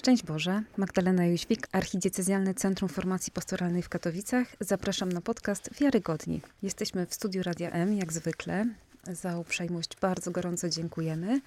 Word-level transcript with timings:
Szczęść 0.00 0.22
Boże, 0.22 0.62
Magdalena 0.76 1.26
Jóźwik, 1.26 1.68
Archidiecezjalne 1.72 2.54
Centrum 2.54 2.88
Formacji 2.88 3.32
Pastoralnej 3.32 3.82
w 3.82 3.88
Katowicach. 3.88 4.56
Zapraszam 4.60 5.12
na 5.12 5.20
podcast 5.20 5.70
Wiarygodni. 5.80 6.40
Jesteśmy 6.62 7.06
w 7.06 7.14
studiu 7.14 7.42
Radia 7.42 7.70
M, 7.70 7.94
jak 7.94 8.12
zwykle. 8.12 8.66
Za 9.04 9.38
uprzejmość 9.38 9.96
bardzo 10.00 10.30
gorąco 10.30 10.68
dziękujemy. 10.68 11.40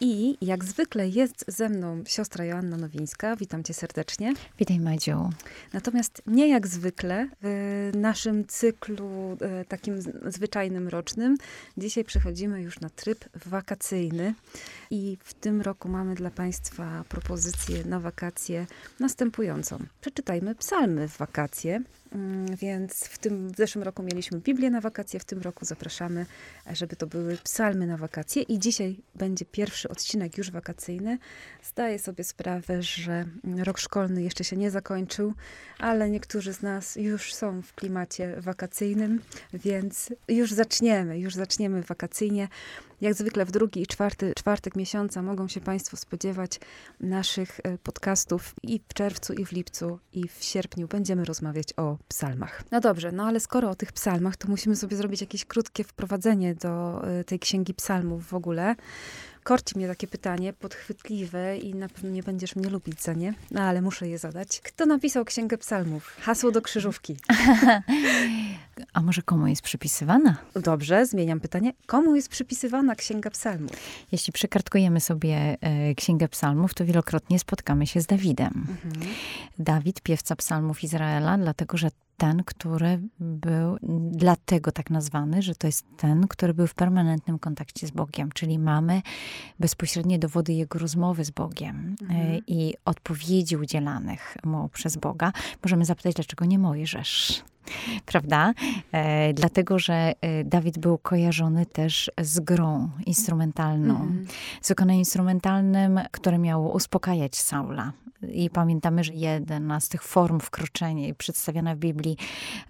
I 0.00 0.36
jak 0.40 0.64
zwykle 0.64 1.08
jest 1.08 1.44
ze 1.48 1.68
mną 1.68 2.04
siostra 2.06 2.44
Joanna 2.44 2.76
Nowińska. 2.76 3.36
Witam 3.36 3.64
cię 3.64 3.74
serdecznie. 3.74 4.34
Witaj 4.58 4.80
Madziu. 4.80 5.30
Natomiast 5.72 6.22
nie 6.26 6.48
jak 6.48 6.66
zwykle 6.66 7.28
w 7.42 7.90
naszym 7.94 8.46
cyklu 8.46 9.36
e, 9.40 9.64
takim 9.64 9.94
zwyczajnym 10.26 10.88
rocznym. 10.88 11.36
Dzisiaj 11.76 12.04
przechodzimy 12.04 12.62
już 12.62 12.80
na 12.80 12.90
tryb 12.90 13.24
wakacyjny. 13.46 14.34
I 14.90 15.18
w 15.24 15.34
tym 15.34 15.60
roku 15.62 15.88
mamy 15.88 16.14
dla 16.14 16.30
Państwa 16.30 17.04
propozycję 17.08 17.84
na 17.84 18.00
wakacje 18.00 18.66
następującą. 19.00 19.78
Przeczytajmy 20.00 20.54
psalmy 20.54 21.08
w 21.08 21.16
wakacje. 21.16 21.82
Mm, 22.12 22.56
więc 22.56 23.04
w 23.04 23.18
tym 23.18 23.50
w 23.50 23.56
zeszłym 23.56 23.84
roku 23.84 24.02
mieliśmy 24.02 24.40
Biblię 24.40 24.70
na 24.70 24.80
wakacje, 24.80 25.20
w 25.20 25.24
tym 25.24 25.42
roku 25.42 25.64
zapraszamy, 25.64 26.26
żeby 26.72 26.96
to 26.96 27.06
były 27.06 27.36
psalmy 27.36 27.86
na 27.86 27.96
wakacje. 27.96 28.42
I 28.42 28.58
dzisiaj 28.58 28.96
będzie 29.14 29.44
pierwszy 29.44 29.88
odcinek 29.88 30.38
już 30.38 30.50
wakacyjny. 30.50 31.18
Zdaję 31.62 31.98
sobie 31.98 32.24
sprawę, 32.24 32.82
że 32.82 33.24
rok 33.64 33.78
szkolny 33.78 34.22
jeszcze 34.22 34.44
się 34.44 34.56
nie 34.56 34.70
zakończył, 34.70 35.34
ale 35.78 36.10
niektórzy 36.10 36.52
z 36.52 36.62
nas 36.62 36.96
już 36.96 37.34
są 37.34 37.62
w 37.62 37.74
klimacie 37.74 38.40
wakacyjnym, 38.40 39.20
więc 39.52 40.12
już 40.28 40.52
zaczniemy, 40.52 41.18
już 41.18 41.34
zaczniemy 41.34 41.82
wakacyjnie. 41.82 42.48
Jak 43.00 43.14
zwykle 43.14 43.44
w 43.44 43.50
drugi 43.50 43.82
i 43.82 43.86
czwarty, 43.86 44.32
czwartek 44.36 44.76
miesiąca 44.76 45.22
mogą 45.22 45.48
się 45.48 45.60
Państwo 45.60 45.96
spodziewać 45.96 46.60
naszych 47.00 47.60
e, 47.62 47.78
podcastów 47.78 48.54
i 48.62 48.80
w 48.88 48.94
czerwcu, 48.94 49.32
i 49.32 49.44
w 49.44 49.52
lipcu, 49.52 49.98
i 50.12 50.28
w 50.28 50.44
sierpniu 50.44 50.88
będziemy 50.88 51.24
rozmawiać 51.24 51.68
o 51.76 51.98
psalmach. 52.08 52.62
No 52.70 52.80
dobrze, 52.80 53.12
no 53.12 53.24
ale 53.26 53.40
skoro 53.40 53.70
o 53.70 53.74
tych 53.74 53.92
psalmach, 53.92 54.36
to 54.36 54.48
musimy 54.48 54.76
sobie 54.76 54.96
zrobić 54.96 55.20
jakieś 55.20 55.44
krótkie 55.44 55.84
wprowadzenie 55.84 56.54
do 56.54 57.02
e, 57.08 57.24
tej 57.24 57.38
księgi 57.38 57.74
psalmów 57.74 58.26
w 58.26 58.34
ogóle 58.34 58.76
korci 59.46 59.76
mnie 59.76 59.88
takie 59.88 60.06
pytanie, 60.06 60.52
podchwytliwe 60.52 61.58
i 61.58 61.74
na 61.74 61.88
pewno 61.88 62.10
nie 62.10 62.22
będziesz 62.22 62.56
mnie 62.56 62.68
lubić 62.68 63.02
za 63.02 63.12
nie, 63.12 63.34
no 63.50 63.62
ale 63.62 63.82
muszę 63.82 64.08
je 64.08 64.18
zadać. 64.18 64.60
Kto 64.60 64.86
napisał 64.86 65.24
Księgę 65.24 65.58
Psalmów? 65.58 66.16
Hasło 66.20 66.50
do 66.50 66.62
krzyżówki. 66.62 67.16
A 68.92 69.02
może 69.02 69.22
komu 69.22 69.46
jest 69.46 69.62
przypisywana? 69.62 70.36
Dobrze, 70.54 71.06
zmieniam 71.06 71.40
pytanie. 71.40 71.72
Komu 71.86 72.16
jest 72.16 72.28
przypisywana 72.28 72.94
Księga 72.94 73.30
Psalmów? 73.30 73.72
Jeśli 74.12 74.32
przekartkujemy 74.32 75.00
sobie 75.00 75.56
e, 75.60 75.94
Księgę 75.94 76.28
Psalmów, 76.28 76.74
to 76.74 76.84
wielokrotnie 76.84 77.38
spotkamy 77.38 77.86
się 77.86 78.00
z 78.00 78.06
Dawidem. 78.06 78.66
Mhm. 78.84 79.14
Dawid, 79.58 80.00
piewca 80.00 80.36
psalmów 80.36 80.84
Izraela, 80.84 81.38
dlatego 81.38 81.76
że 81.76 81.88
ten, 82.16 82.44
który 82.44 83.00
był 83.20 83.76
dlatego 84.10 84.72
tak 84.72 84.90
nazwany, 84.90 85.42
że 85.42 85.54
to 85.54 85.66
jest 85.66 85.84
ten, 85.96 86.28
który 86.28 86.54
był 86.54 86.66
w 86.66 86.74
permanentnym 86.74 87.38
kontakcie 87.38 87.86
z 87.86 87.90
Bogiem, 87.90 88.32
czyli 88.32 88.58
mamy 88.58 89.02
bezpośrednie 89.60 90.18
dowody 90.18 90.52
jego 90.52 90.78
rozmowy 90.78 91.24
z 91.24 91.30
Bogiem 91.30 91.96
e, 92.00 92.04
mhm. 92.04 92.40
i 92.46 92.74
odpowiedzi 92.84 93.56
udzielanych 93.56 94.36
mu 94.44 94.68
przez 94.68 94.96
Boga. 94.96 95.32
Możemy 95.64 95.84
zapytać, 95.84 96.14
dlaczego 96.14 96.44
nie 96.44 96.58
Mojżesz? 96.58 97.44
Prawda? 98.06 98.52
E, 98.92 99.34
dlatego, 99.34 99.78
że 99.78 100.12
e, 100.20 100.44
Dawid 100.44 100.78
był 100.78 100.98
kojarzony 100.98 101.66
też 101.66 102.10
z 102.20 102.40
grą 102.40 102.90
instrumentalną, 103.06 103.96
mm. 103.96 104.26
z 104.62 104.68
wykonaniem 104.68 104.98
instrumentalnym, 104.98 106.00
które 106.10 106.38
miało 106.38 106.72
uspokajać 106.72 107.36
Saula. 107.36 107.92
I 108.32 108.50
pamiętamy, 108.50 109.04
że 109.04 109.12
jedna 109.14 109.80
z 109.80 109.88
tych 109.88 110.02
form 110.02 110.40
wkroczenia, 110.40 111.14
przedstawiona 111.14 111.74
w 111.74 111.78
Biblii, 111.78 112.16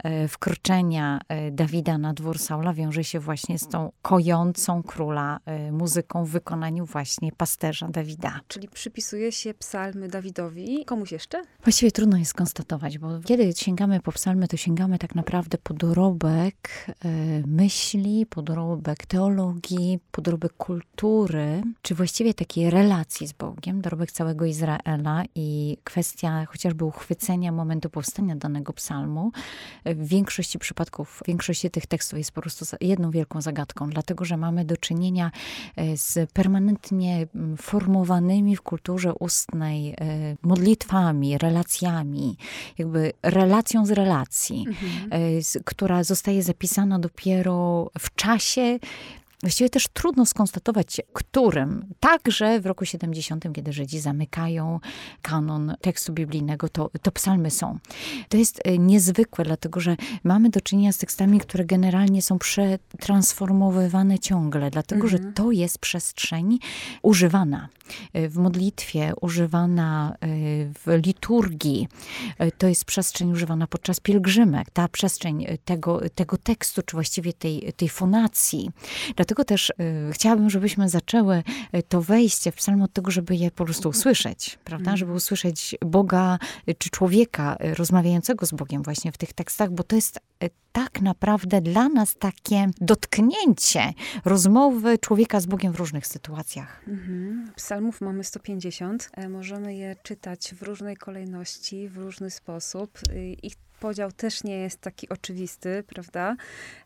e, 0.05 0.29
wkroczenia 0.29 1.21
e, 1.29 1.51
Dawida 1.51 1.99
na 1.99 2.15
dwór 2.15 2.39
Saula 2.39 2.75
wiąże 2.75 3.05
się 3.05 3.21
właśnie 3.21 3.59
z 3.59 3.69
tą 3.69 3.93
kojącą 4.03 4.83
króla 4.83 5.41
muzyką 5.73 6.25
w 6.25 6.29
wykonaniu 6.29 6.87
właśnie 6.87 7.33
pasterza 7.33 7.89
Dawida. 7.89 8.41
Czyli 8.49 8.69
przypisuje 8.69 9.33
się 9.33 9.55
psalmy 9.55 10.09
Dawidowi. 10.09 10.85
Komuś 10.85 11.13
jeszcze? 11.13 11.43
Właściwie 11.65 11.93
trudno 11.93 12.17
jest 12.17 12.31
skonstatować, 12.31 12.99
bo 12.99 13.21
kiedy 13.25 13.53
sięgamy 13.57 14.01
po 14.01 14.13
psalmy, 14.13 14.49
to 14.49 14.57
sięgamy 14.57 14.86
tak 14.99 15.15
naprawdę 15.15 15.59
po 15.59 15.75
dorobek 15.75 16.87
myśli, 17.47 18.27
po 18.27 18.43
dorobek 18.43 19.07
teologii, 19.07 19.99
po 20.11 20.23
dorobek 20.23 20.53
kultury, 20.53 21.63
czy 21.83 21.95
właściwie 21.95 22.35
takiej 22.35 22.71
relacji 22.71 23.27
z 23.27 23.33
Bogiem, 23.33 23.81
dorobek 23.81 24.13
całego 24.13 24.45
Izraela 24.45 25.23
i 25.35 25.77
kwestia 25.85 26.47
chociażby 26.47 26.85
uchwycenia 26.85 27.53
momentu 27.53 27.91
powstania 27.91 28.37
danego 28.37 28.73
psalmu. 28.73 29.33
W 29.85 30.07
większości 30.09 30.59
przypadków, 30.59 31.21
w 31.23 31.27
większości 31.27 31.71
tych 31.71 31.87
tekstów 31.87 32.19
jest 32.19 32.33
po 32.33 32.41
prostu 32.41 32.77
jedną 32.81 33.11
wielką 33.11 33.41
zagadką, 33.41 33.91
dlatego 33.91 34.25
że 34.25 34.37
mamy 34.37 34.65
do 34.65 34.77
czynienia 34.77 35.31
e, 35.77 35.97
z 35.97 36.33
permanentnie 36.33 37.27
formowanymi 37.57 38.57
w 38.57 38.63
kulturze 38.63 39.15
ustnej 39.15 39.91
e, 39.91 39.97
modlitwami, 40.43 41.39
relacjami, 41.39 42.37
jakby 42.79 43.13
relacją 43.23 43.87
z 43.87 43.91
relacji, 43.91 44.67
mhm. 44.83 45.13
E, 45.13 45.63
która 45.65 46.05
zostaje 46.05 46.43
zapisana 46.43 46.99
dopiero 46.99 47.91
w 47.99 48.15
czasie 48.15 48.79
Właściwie 49.43 49.71
też 49.71 49.89
trudno 49.89 50.27
skonstatować, 50.27 51.01
którym. 51.13 51.85
Także 52.01 52.61
w 52.61 52.67
roku 52.67 52.85
70, 52.85 53.45
kiedy 53.55 53.73
Żydzi 53.73 54.01
zamykają 54.01 54.81
kanon 55.23 55.75
tekstu 55.81 56.13
biblijnego, 56.13 56.69
to, 56.69 56.91
to 57.03 57.13
psalmy 57.13 57.51
są. 57.51 57.79
To 58.29 58.37
jest 58.37 58.61
e, 58.65 58.79
niezwykłe, 58.79 59.45
dlatego 59.45 59.81
że 59.81 59.97
mamy 60.25 60.51
do 60.51 60.61
czynienia 60.61 60.93
z 60.93 60.99
tekstami, 60.99 61.41
które 61.41 61.65
generalnie 61.65 62.23
są 62.23 62.39
przetransformowywane 62.39 64.19
ciągle, 64.19 64.71
dlatego 64.71 65.05
mhm. 65.05 65.23
że 65.23 65.33
to 65.33 65.51
jest 65.51 65.79
przestrzeń 65.79 66.59
używana 67.03 67.69
e, 68.13 68.29
w 68.29 68.37
modlitwie, 68.37 69.13
używana 69.21 70.17
e, 70.21 70.27
w 70.67 71.03
liturgii. 71.07 71.89
To 72.59 72.67
jest 72.67 72.85
przestrzeń 72.85 73.33
używana 73.33 73.67
podczas 73.67 74.01
pielgrzymek. 74.01 74.71
Ta 74.71 74.89
przestrzeń 74.89 75.47
tego, 75.65 76.01
tego 76.15 76.37
tekstu, 76.37 76.83
czy 76.83 76.97
właściwie 76.97 77.33
tej, 77.33 77.73
tej 77.77 77.89
fonacji. 77.89 78.71
Dlatego 79.27 79.45
też 79.45 79.71
y, 79.71 79.75
chciałabym, 80.13 80.51
żebyśmy 80.51 80.89
zaczęły 80.89 81.43
y, 81.75 81.83
to 81.83 82.03
wejście 82.03 82.53
w 82.53 82.55
psalm 82.55 82.83
od 82.83 82.93
tego, 82.93 83.11
żeby 83.11 83.37
je 83.37 83.51
po 83.51 83.65
prostu 83.65 83.89
usłyszeć, 83.89 84.59
prawda? 84.65 84.83
Mhm. 84.83 84.97
Żeby 84.97 85.13
usłyszeć 85.13 85.77
Boga 85.87 86.39
y, 86.69 86.75
czy 86.75 86.91
człowieka 86.91 87.57
rozmawiającego 87.61 88.47
z 88.47 88.53
Bogiem 88.53 88.83
właśnie 88.83 89.13
w 89.13 89.19
tych 89.19 89.33
tekstach, 89.33 89.71
bo 89.71 89.83
to 89.83 89.97
jest 89.97 90.21
tak 90.77 91.03
naprawdę 91.03 91.61
dla 91.61 91.89
nas 91.89 92.17
takie 92.17 92.67
dotknięcie 92.81 93.93
rozmowy 94.25 94.99
człowieka 94.99 95.41
z 95.41 95.47
Bogiem 95.47 95.73
w 95.73 95.77
różnych 95.77 96.07
sytuacjach. 96.07 96.83
Mhm. 96.89 97.51
Psalmów 97.57 98.01
mamy 98.01 98.25
150. 98.25 99.11
E, 99.13 99.29
możemy 99.29 99.75
je 99.75 99.97
czytać 100.03 100.55
w 100.55 100.63
różnej 100.63 100.97
kolejności, 100.97 101.89
w 101.89 101.97
różny 101.97 102.31
sposób. 102.31 102.99
Ich 103.43 103.55
podział 103.81 104.13
też 104.13 104.45
nie 104.45 104.59
jest 104.59 104.81
taki 104.81 105.09
oczywisty, 105.09 105.85
prawda? 105.87 106.37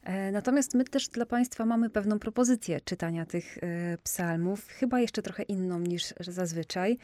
E, 0.05 0.33
natomiast 0.33 0.75
my 0.75 0.84
też 0.84 1.09
dla 1.09 1.27
Państwa 1.27 1.65
mamy 1.65 1.91
pewną 1.91 2.19
propozycję 2.19 2.81
czytania 2.81 3.27
tych 3.27 3.59
e, 3.59 3.99
psalmów, 3.99 4.67
chyba 4.67 5.01
jeszcze 5.01 5.22
trochę 5.22 5.43
inną 5.43 5.78
niż 5.78 6.15
zazwyczaj. 6.21 6.99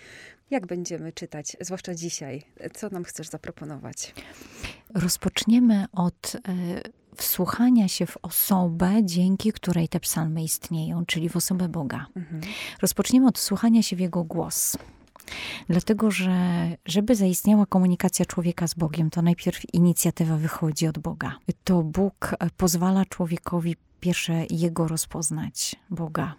Jak 0.51 0.67
będziemy 0.67 1.13
czytać, 1.13 1.57
zwłaszcza 1.61 1.95
dzisiaj? 1.95 2.43
Co 2.75 2.89
nam 2.89 3.05
chcesz 3.05 3.29
zaproponować? 3.29 4.15
Rozpoczniemy 4.95 5.85
od 5.93 6.35
e, 6.35 6.41
wsłuchania 7.17 7.89
się 7.89 8.07
w 8.07 8.17
osobę, 8.23 8.93
dzięki 9.03 9.53
której 9.53 9.89
te 9.89 10.01
psalmy 10.01 10.43
istnieją, 10.43 11.07
czyli 11.07 11.29
w 11.29 11.37
osobę 11.37 11.69
Boga. 11.69 12.07
Mhm. 12.17 12.41
Rozpoczniemy 12.83 13.29
od 13.29 13.39
wsłuchania 13.39 13.83
się 13.83 13.97
w 13.97 14.01
Jego 14.01 14.25
głos. 14.25 14.77
Dlatego, 15.69 16.11
że 16.11 16.37
żeby 16.87 17.15
zaistniała 17.15 17.67
komunikacja 17.67 18.25
człowieka 18.25 18.69
z 18.69 18.75
Bogiem, 18.75 19.11
to 19.11 19.23
najpierw 19.23 19.75
inicjatywa 19.75 20.37
wychodzi 20.37 20.87
od 20.87 20.99
Boga. 20.99 21.37
To 21.65 21.83
Bóg 21.83 22.35
pozwala 22.57 23.05
człowiekowi 23.05 23.77
pierwsze 24.01 24.45
jego 24.51 24.89
rozpoznać, 24.89 25.77
Boga. 25.91 26.35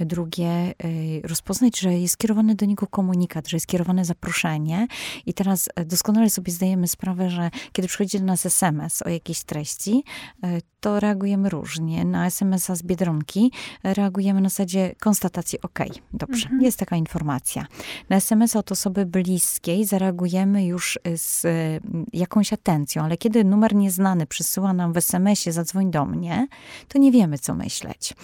Drugie, 0.00 0.74
y, 0.84 1.22
rozpoznać, 1.24 1.78
że 1.78 1.94
jest 1.94 2.14
skierowany 2.14 2.54
do 2.54 2.66
niego 2.66 2.86
komunikat, 2.86 3.48
że 3.48 3.56
jest 3.56 3.64
skierowane 3.64 4.04
zaproszenie. 4.04 4.86
I 5.26 5.34
teraz 5.34 5.68
doskonale 5.86 6.30
sobie 6.30 6.52
zdajemy 6.52 6.88
sprawę, 6.88 7.30
że 7.30 7.50
kiedy 7.72 7.88
przychodzi 7.88 8.18
do 8.18 8.24
nas 8.24 8.46
SMS 8.46 9.02
o 9.02 9.08
jakiejś 9.08 9.44
treści, 9.44 10.04
y, 10.44 10.62
to 10.80 11.00
reagujemy 11.00 11.48
różnie. 11.48 12.04
Na 12.04 12.26
SMS-a 12.26 12.74
z 12.74 12.82
Biedronki 12.82 13.52
reagujemy 13.82 14.40
na 14.40 14.48
zasadzie 14.48 14.94
konstatacji, 15.00 15.60
ok, 15.62 15.78
dobrze, 16.12 16.44
mhm. 16.44 16.62
jest 16.62 16.78
taka 16.78 16.96
informacja. 16.96 17.66
Na 18.08 18.16
SMS-a 18.16 18.58
od 18.58 18.72
osoby 18.72 19.06
bliskiej 19.06 19.84
zareagujemy 19.84 20.66
już 20.66 20.98
z 21.16 21.44
y, 21.44 21.80
jakąś 22.12 22.52
atencją, 22.52 23.02
ale 23.02 23.16
kiedy 23.16 23.44
numer 23.44 23.74
nieznany 23.74 24.26
przysyła 24.26 24.72
nam 24.72 24.92
w 24.92 24.96
SMS-ie 24.96 25.52
zadzwoń 25.52 25.90
do 25.90 26.04
mnie, 26.06 26.46
to 26.94 26.98
nie 26.98 27.12
wiemy, 27.12 27.38
co 27.38 27.54
myśleć. 27.54 28.14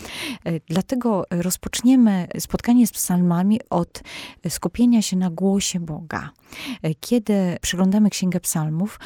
E, 0.44 0.61
dlatego 0.61 1.25
rozpoczniemy 1.31 2.28
spotkanie 2.38 2.87
z 2.87 2.93
psalmami 2.93 3.61
od 3.70 4.02
skupienia 4.49 5.02
się 5.02 5.17
na 5.17 5.31
głosie 5.31 5.81
Boga. 5.81 6.31
E, 6.82 6.94
kiedy 6.94 7.56
przeglądamy 7.61 8.11
Księgę 8.11 8.40
Psalmów, 8.40 8.99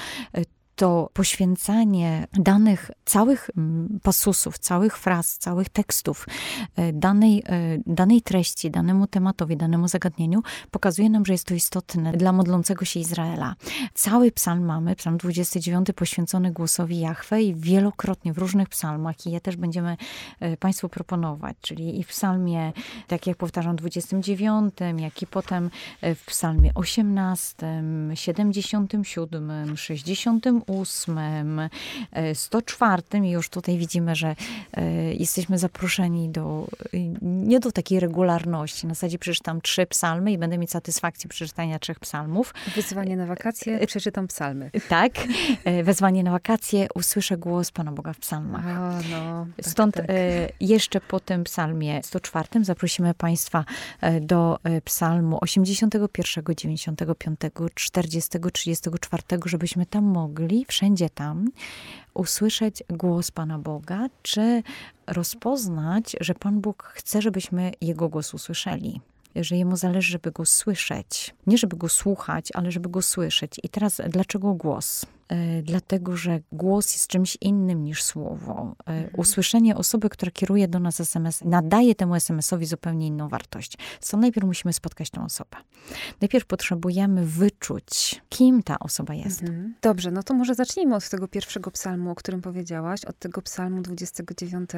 to 0.77 1.11
poświęcanie 1.13 2.27
danych, 2.33 2.91
całych 3.05 3.51
mm, 3.57 4.01
pasusów, 4.03 4.59
całych 4.59 4.99
fraz, 4.99 5.39
całych 5.39 5.69
tekstów, 5.69 6.27
e, 6.77 6.93
danej, 6.93 7.43
e, 7.47 7.79
danej 7.87 8.23
treści, 8.23 8.71
danemu 8.71 9.07
tematowi, 9.07 9.57
danemu 9.57 9.89
zagadnieniu, 9.89 10.43
pokazuje 10.71 11.11
nam, 11.11 11.27
że 11.27 11.33
jest 11.33 11.47
to 11.47 11.55
istotne 11.55 12.13
dla 12.13 12.33
modlącego 12.33 12.85
się 12.85 13.01
Izraela. 13.01 13.55
Cały 13.95 14.33
psalm 14.33 14.65
mamy, 14.65 14.97
psalm 14.97 15.17
29 15.19 15.87
poświęcony 15.93 16.53
głosowi 16.53 17.01
Jahwe 17.01 17.43
i 17.43 17.55
wielokrotnie 17.55 18.33
w 18.33 18.39
różnych 18.39 18.69
psalmach 18.69 19.27
i 19.27 19.31
je 19.31 19.41
też 19.41 19.57
będziemy 19.57 19.97
e, 20.41 20.57
Państwu 20.57 20.89
proponować, 20.89 21.57
czyli 21.61 22.01
i 22.01 22.05
w 22.05 22.09
psalmie, 22.09 22.73
tak 23.07 23.27
jak 23.27 23.37
powtarzam, 23.37 23.77
29, 23.77 24.75
jak 24.99 25.23
i 25.23 25.27
potem 25.27 25.71
w 26.03 26.25
psalmie 26.27 26.71
18, 26.75 27.83
77, 28.15 29.77
60 29.77 30.47
108, 30.65 31.61
104 32.35 33.03
e, 33.13 33.19
i 33.19 33.31
już 33.31 33.49
tutaj 33.49 33.79
widzimy, 33.79 34.17
że 34.17 34.37
e, 34.73 35.15
jesteśmy 35.15 35.59
zaproszeni 35.59 36.29
do, 36.29 36.67
nie 37.23 37.61
do 37.61 37.73
takiej 37.73 38.01
regularności. 38.01 38.87
Na 38.87 38.95
zasadzie 38.95 39.19
przeczytam 39.19 39.61
trzy 39.61 39.87
psalmy 39.87 40.33
i 40.33 40.39
będę 40.39 40.59
mieć 40.59 40.71
satysfakcję 40.71 41.29
przeczytania 41.29 41.79
trzech 41.79 42.01
psalmów. 42.01 42.55
Wyzwanie 42.75 43.17
na 43.17 43.27
wakacje, 43.27 43.81
e, 43.81 43.87
przeczytam 43.87 44.27
psalmy. 44.27 44.71
Tak. 44.89 45.13
Wezwanie 45.85 46.23
na 46.23 46.31
wakacje, 46.31 46.87
usłyszę 46.95 47.37
głos 47.37 47.71
Pana 47.71 47.93
Boga 47.93 48.13
w 48.13 48.19
psalmach. 48.19 48.65
No, 49.11 49.47
tak, 49.57 49.67
Stąd 49.67 49.95
tak. 49.95 50.07
jeszcze 50.61 51.01
po 51.01 51.21
tym 51.21 51.45
psalmie 51.45 52.03
104 52.03 52.65
zaprosimy 52.65 53.15
Państwa 53.15 53.65
do 54.21 54.59
psalmu 54.85 55.39
81, 55.41 56.45
95, 56.57 57.41
40, 57.75 58.39
34, 58.53 59.23
żebyśmy 59.45 59.87
tam 59.87 60.05
mogli 60.05 60.54
wszędzie 60.69 61.11
tam, 61.11 61.51
usłyszeć 62.15 62.83
głos 62.89 63.31
Pana 63.31 63.59
Boga, 63.59 64.07
czy 64.23 64.63
rozpoznać, 65.07 66.17
że 66.21 66.35
Pan 66.35 66.61
Bóg 66.61 66.83
chce, 66.83 67.23
żebyśmy 67.23 67.73
Jego 67.81 68.09
głos 68.09 68.35
usłyszeli 68.35 69.01
że 69.37 69.57
jemu 69.57 69.77
zależy, 69.77 70.13
żeby 70.13 70.33
go 70.33 70.45
słyszeć. 70.45 71.35
Nie 71.47 71.59
żeby 71.59 71.77
go 71.77 71.89
słuchać, 71.89 72.49
ale 72.55 72.71
żeby 72.71 72.89
go 72.89 73.03
słyszeć. 73.03 73.61
I 73.63 73.69
teraz 73.69 74.01
dlaczego 74.09 74.55
głos? 74.55 75.07
E, 75.29 75.63
dlatego 75.63 76.17
że 76.17 76.41
głos 76.53 76.93
jest 76.93 77.07
czymś 77.07 77.39
innym 77.41 77.85
niż 77.85 78.03
słowo. 78.03 78.75
E, 78.87 78.91
mhm. 78.91 79.11
Usłyszenie 79.17 79.77
osoby, 79.77 80.09
która 80.09 80.33
kieruje 80.33 80.69
do 80.69 80.81
nas 80.81 81.01
SMS, 81.01 81.45
nadaje 81.45 81.95
temu 81.95 82.15
SMS-owi 82.15 82.67
zupełnie 82.67 83.07
inną 83.07 83.29
wartość. 83.29 83.79
Co 84.01 84.17
najpierw 84.17 84.47
musimy 84.47 84.73
spotkać 84.73 85.11
tę 85.11 85.25
osobę. 85.25 85.57
Najpierw 86.21 86.47
potrzebujemy 86.47 87.27
wyczuć, 87.27 88.23
kim 88.29 88.63
ta 88.63 88.79
osoba 88.79 89.15
jest. 89.15 89.43
Mhm. 89.43 89.75
Dobrze, 89.83 90.11
no 90.11 90.23
to 90.23 90.35
może 90.35 90.55
zacznijmy 90.55 90.95
od 90.97 91.09
tego 91.09 91.29
pierwszego 91.29 91.71
psalmu, 91.71 92.11
o 92.11 92.15
którym 92.15 92.43
powiedziałaś, 92.43 93.05
od 93.05 93.19
tego 93.19 93.43
psalmu 93.43 93.83
29, 93.83 94.71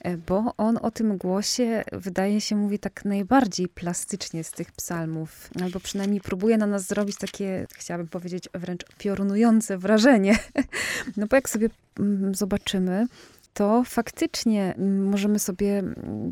e, 0.00 0.16
bo 0.16 0.54
on 0.56 0.78
o 0.82 0.90
tym 0.90 1.16
głosie 1.16 1.84
wydaje 1.92 2.40
się 2.40 2.56
mówi 2.56 2.78
tak 2.78 3.04
najbardziej 3.04 3.68
plastycznie 3.68 4.44
z 4.44 4.50
tych 4.50 4.72
psalmów, 4.72 5.50
albo 5.62 5.80
przynajmniej 5.80 6.20
próbuje 6.20 6.56
na 6.56 6.66
nas 6.66 6.86
zrobić 6.86 7.16
takie, 7.16 7.66
chciałabym 7.74 8.08
powiedzieć, 8.08 8.48
wręcz 8.54 8.84
piorunujące 8.98 9.63
wrażenie. 9.70 10.38
No 11.16 11.26
bo 11.26 11.36
jak 11.36 11.48
sobie 11.48 11.68
mm, 12.00 12.34
zobaczymy, 12.34 13.06
to 13.54 13.82
faktycznie 13.84 14.74
możemy 15.10 15.38
sobie, 15.38 15.82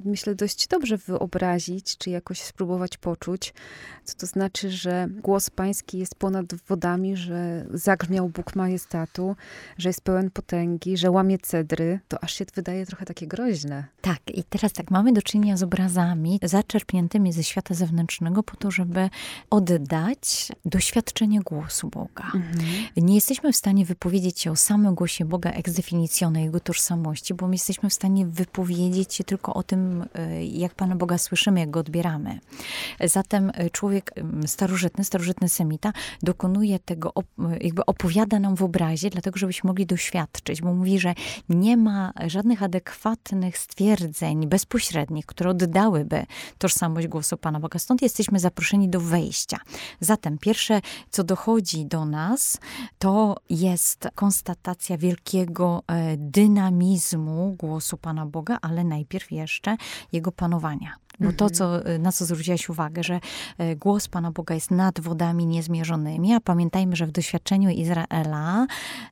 myślę, 0.04 0.34
dość 0.34 0.68
dobrze 0.68 0.96
wyobrazić, 0.98 1.98
czy 1.98 2.10
jakoś 2.10 2.40
spróbować 2.40 2.96
poczuć, 2.96 3.54
co 4.04 4.14
to 4.14 4.26
znaczy, 4.26 4.70
że 4.70 5.08
głos 5.10 5.50
pański 5.50 5.98
jest 5.98 6.14
ponad 6.14 6.54
wodami, 6.54 7.16
że 7.16 7.66
zagrzmiał 7.70 8.28
Bóg 8.28 8.56
majestatu, 8.56 9.36
że 9.78 9.88
jest 9.88 10.00
pełen 10.00 10.30
potęgi, 10.30 10.96
że 10.96 11.10
łamie 11.10 11.38
cedry. 11.38 12.00
To 12.08 12.24
aż 12.24 12.34
się 12.34 12.44
wydaje 12.54 12.86
trochę 12.86 13.04
takie 13.04 13.26
groźne. 13.26 13.84
Tak, 14.00 14.18
i 14.34 14.44
teraz 14.44 14.72
tak, 14.72 14.90
mamy 14.90 15.12
do 15.12 15.22
czynienia 15.22 15.56
z 15.56 15.62
obrazami 15.62 16.40
zaczerpniętymi 16.42 17.32
ze 17.32 17.44
świata 17.44 17.74
zewnętrznego 17.74 18.42
po 18.42 18.56
to, 18.56 18.70
żeby 18.70 19.10
oddać 19.50 20.52
doświadczenie 20.64 21.40
głosu 21.40 21.88
Boga. 21.88 22.24
Mhm. 22.24 22.52
Nie 22.96 23.14
jesteśmy 23.14 23.52
w 23.52 23.56
stanie 23.56 23.84
wypowiedzieć 23.84 24.40
się 24.40 24.50
o 24.50 24.56
samym 24.56 24.94
głosie 24.94 25.24
Boga 25.24 25.50
ex 25.50 25.72
definitione, 25.72 26.42
jego 26.42 26.60
tożsamości, 26.60 27.11
bo 27.34 27.48
my 27.48 27.54
jesteśmy 27.54 27.90
w 27.90 27.94
stanie 27.94 28.26
wypowiedzieć 28.26 29.14
się 29.14 29.24
tylko 29.24 29.54
o 29.54 29.62
tym, 29.62 30.04
e, 30.14 30.44
jak 30.44 30.74
Pana 30.74 30.96
Boga 30.96 31.18
słyszymy, 31.18 31.60
jak 31.60 31.70
Go 31.70 31.80
odbieramy. 31.80 32.38
Zatem 33.04 33.52
e, 33.54 33.70
człowiek 33.70 34.10
starożytny, 34.46 35.04
starożytny 35.04 35.48
semita 35.48 35.92
dokonuje 36.22 36.78
tego, 36.78 37.12
jakby 37.60 37.86
opowiada 37.86 38.38
nam 38.38 38.56
w 38.56 38.62
obrazie, 38.62 39.10
dlatego 39.10 39.38
żebyśmy 39.38 39.68
mogli 39.68 39.86
doświadczyć, 39.86 40.62
bo 40.62 40.74
mówi, 40.74 40.98
że 40.98 41.14
nie 41.48 41.76
ma 41.76 42.12
żadnych 42.26 42.62
adekwatnych 42.62 43.58
stwierdzeń 43.58 44.46
bezpośrednich, 44.46 45.26
które 45.26 45.50
oddałyby 45.50 46.26
tożsamość 46.58 47.06
głosu 47.06 47.36
Pana 47.36 47.60
Boga. 47.60 47.78
Stąd 47.78 48.02
jesteśmy 48.02 48.38
zaproszeni 48.38 48.88
do 48.88 49.00
wejścia. 49.00 49.58
Zatem 50.00 50.38
pierwsze, 50.38 50.80
co 51.10 51.24
dochodzi 51.24 51.86
do 51.86 52.04
nas, 52.04 52.58
to 52.98 53.36
jest 53.50 54.08
konstatacja 54.14 54.98
wielkiego 54.98 55.82
e, 55.86 56.16
dynamizmu, 56.16 57.01
mechanizmu 57.02 57.56
głosu 57.58 57.96
Pana 57.96 58.26
Boga, 58.26 58.58
ale 58.62 58.84
najpierw 58.84 59.32
jeszcze 59.32 59.76
jego 60.12 60.32
panowania. 60.32 60.94
Bo 61.22 61.32
to, 61.32 61.44
mhm. 61.44 61.50
co, 61.52 61.90
y, 61.90 61.98
na 61.98 62.12
co 62.12 62.24
zwróciłaś 62.24 62.68
uwagę, 62.68 63.02
że 63.02 63.20
y, 63.60 63.76
głos 63.76 64.08
Pana 64.08 64.30
Boga 64.30 64.54
jest 64.54 64.70
nad 64.70 65.00
wodami 65.00 65.46
niezmierzonymi, 65.46 66.34
a 66.34 66.40
pamiętajmy, 66.40 66.96
że 66.96 67.06
w 67.06 67.10
doświadczeniu 67.10 67.70
Izraela 67.70 68.66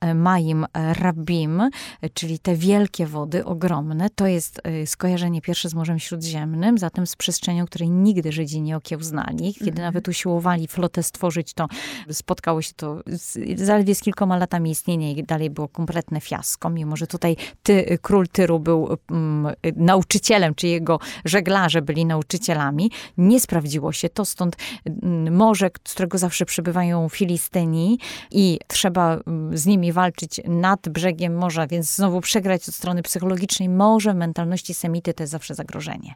y, 0.05 0.13
Maim 0.13 0.65
Rabbim, 0.73 1.69
czyli 2.13 2.39
te 2.39 2.55
wielkie 2.55 3.07
wody, 3.07 3.45
ogromne, 3.45 4.09
to 4.09 4.27
jest 4.27 4.61
skojarzenie 4.85 5.41
pierwsze 5.41 5.69
z 5.69 5.73
Morzem 5.73 5.99
Śródziemnym, 5.99 6.77
zatem 6.77 7.07
z 7.07 7.15
przestrzenią, 7.15 7.65
której 7.65 7.89
nigdy 7.89 8.31
Żydzi 8.31 8.61
nie 8.61 8.77
okiełznali. 8.77 9.53
Kiedy 9.53 9.69
mhm. 9.69 9.87
nawet 9.87 10.07
usiłowali 10.07 10.67
flotę 10.67 11.03
stworzyć, 11.03 11.53
to 11.53 11.67
spotkało 12.11 12.61
się 12.61 12.73
to 12.75 13.01
z, 13.07 13.59
zaledwie 13.59 13.95
z 13.95 14.01
kilkoma 14.01 14.37
latami 14.37 14.71
istnienia 14.71 15.11
i 15.11 15.23
dalej 15.23 15.49
było 15.49 15.67
kompletne 15.67 16.21
fiasko, 16.21 16.69
mimo 16.69 16.95
że 16.95 17.07
tutaj 17.07 17.35
ty, 17.63 17.97
król 18.01 18.27
Tyru 18.27 18.59
był 18.59 18.97
um, 19.09 19.47
nauczycielem, 19.75 20.55
czy 20.55 20.67
jego 20.67 20.99
żeglarze 21.25 21.81
byli 21.81 22.00
nauczycielami. 22.05 22.91
Nie 23.17 23.39
sprawdziło 23.39 23.91
się 23.91 24.09
to, 24.09 24.25
stąd 24.25 24.55
mm, 24.85 25.35
morze, 25.35 25.69
z 25.87 25.93
którego 25.93 26.17
zawsze 26.17 26.45
przybywają 26.45 27.09
Filistyni 27.09 27.99
i 28.31 28.59
trzeba 28.67 29.13
mm, 29.13 29.57
z 29.57 29.65
nimi 29.65 29.91
walczyć 29.91 30.41
nad 30.47 30.89
brzegiem 30.89 31.35
morza, 31.37 31.67
więc 31.67 31.95
znowu 31.95 32.21
przegrać 32.21 32.69
od 32.69 32.75
strony 32.75 33.03
psychologicznej 33.03 33.69
morze 33.69 34.13
mentalności 34.13 34.73
semity 34.73 35.13
to 35.13 35.23
jest 35.23 35.31
zawsze 35.31 35.55
zagrożenie. 35.55 36.15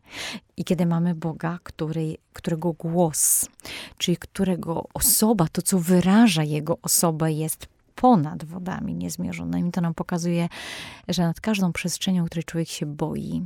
I 0.57 0.63
kiedy 0.63 0.85
mamy 0.85 1.15
Boga, 1.15 1.59
który, 1.63 2.17
którego 2.33 2.73
głos, 2.73 3.45
czyli 3.97 4.17
którego 4.17 4.83
osoba, 4.93 5.47
to 5.51 5.61
co 5.61 5.79
wyraża 5.79 6.43
jego 6.43 6.77
osobę 6.81 7.31
jest 7.31 7.74
ponad 8.05 8.45
wodami 8.45 8.95
niezmierzonymi. 8.95 9.71
To 9.71 9.81
nam 9.81 9.93
pokazuje, 9.93 10.49
że 11.07 11.23
nad 11.23 11.41
każdą 11.41 11.73
przestrzenią, 11.73 12.25
której 12.25 12.43
człowiek 12.43 12.69
się 12.69 12.85
boi, 12.85 13.41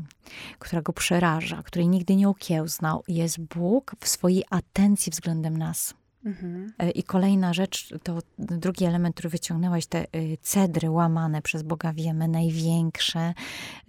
która 0.60 0.82
go 0.82 0.94
przeraża, 0.94 1.64
której 1.64 1.88
nigdy 1.88 2.16
nie 2.16 2.30
okiełznał, 2.30 3.04
jest 3.08 3.40
Bóg 3.40 3.96
w 4.00 4.08
swojej 4.08 4.44
atencji 4.50 5.12
względem 5.12 5.58
nas. 5.58 5.94
Mhm. 6.26 6.74
E, 6.80 6.92
I 6.92 7.04
kolejna 7.04 7.54
rzecz, 7.54 7.94
to 8.04 8.20
drugi 8.40 8.86
element, 8.86 9.16
który 9.16 9.30
wyciągnęłaś, 9.30 9.86
te 9.86 10.04
y, 10.16 10.38
cedry 10.42 10.90
łamane 10.90 11.42
przez 11.42 11.64
Boga 11.64 11.94
wiemy, 11.94 12.28
największe, 12.28 13.34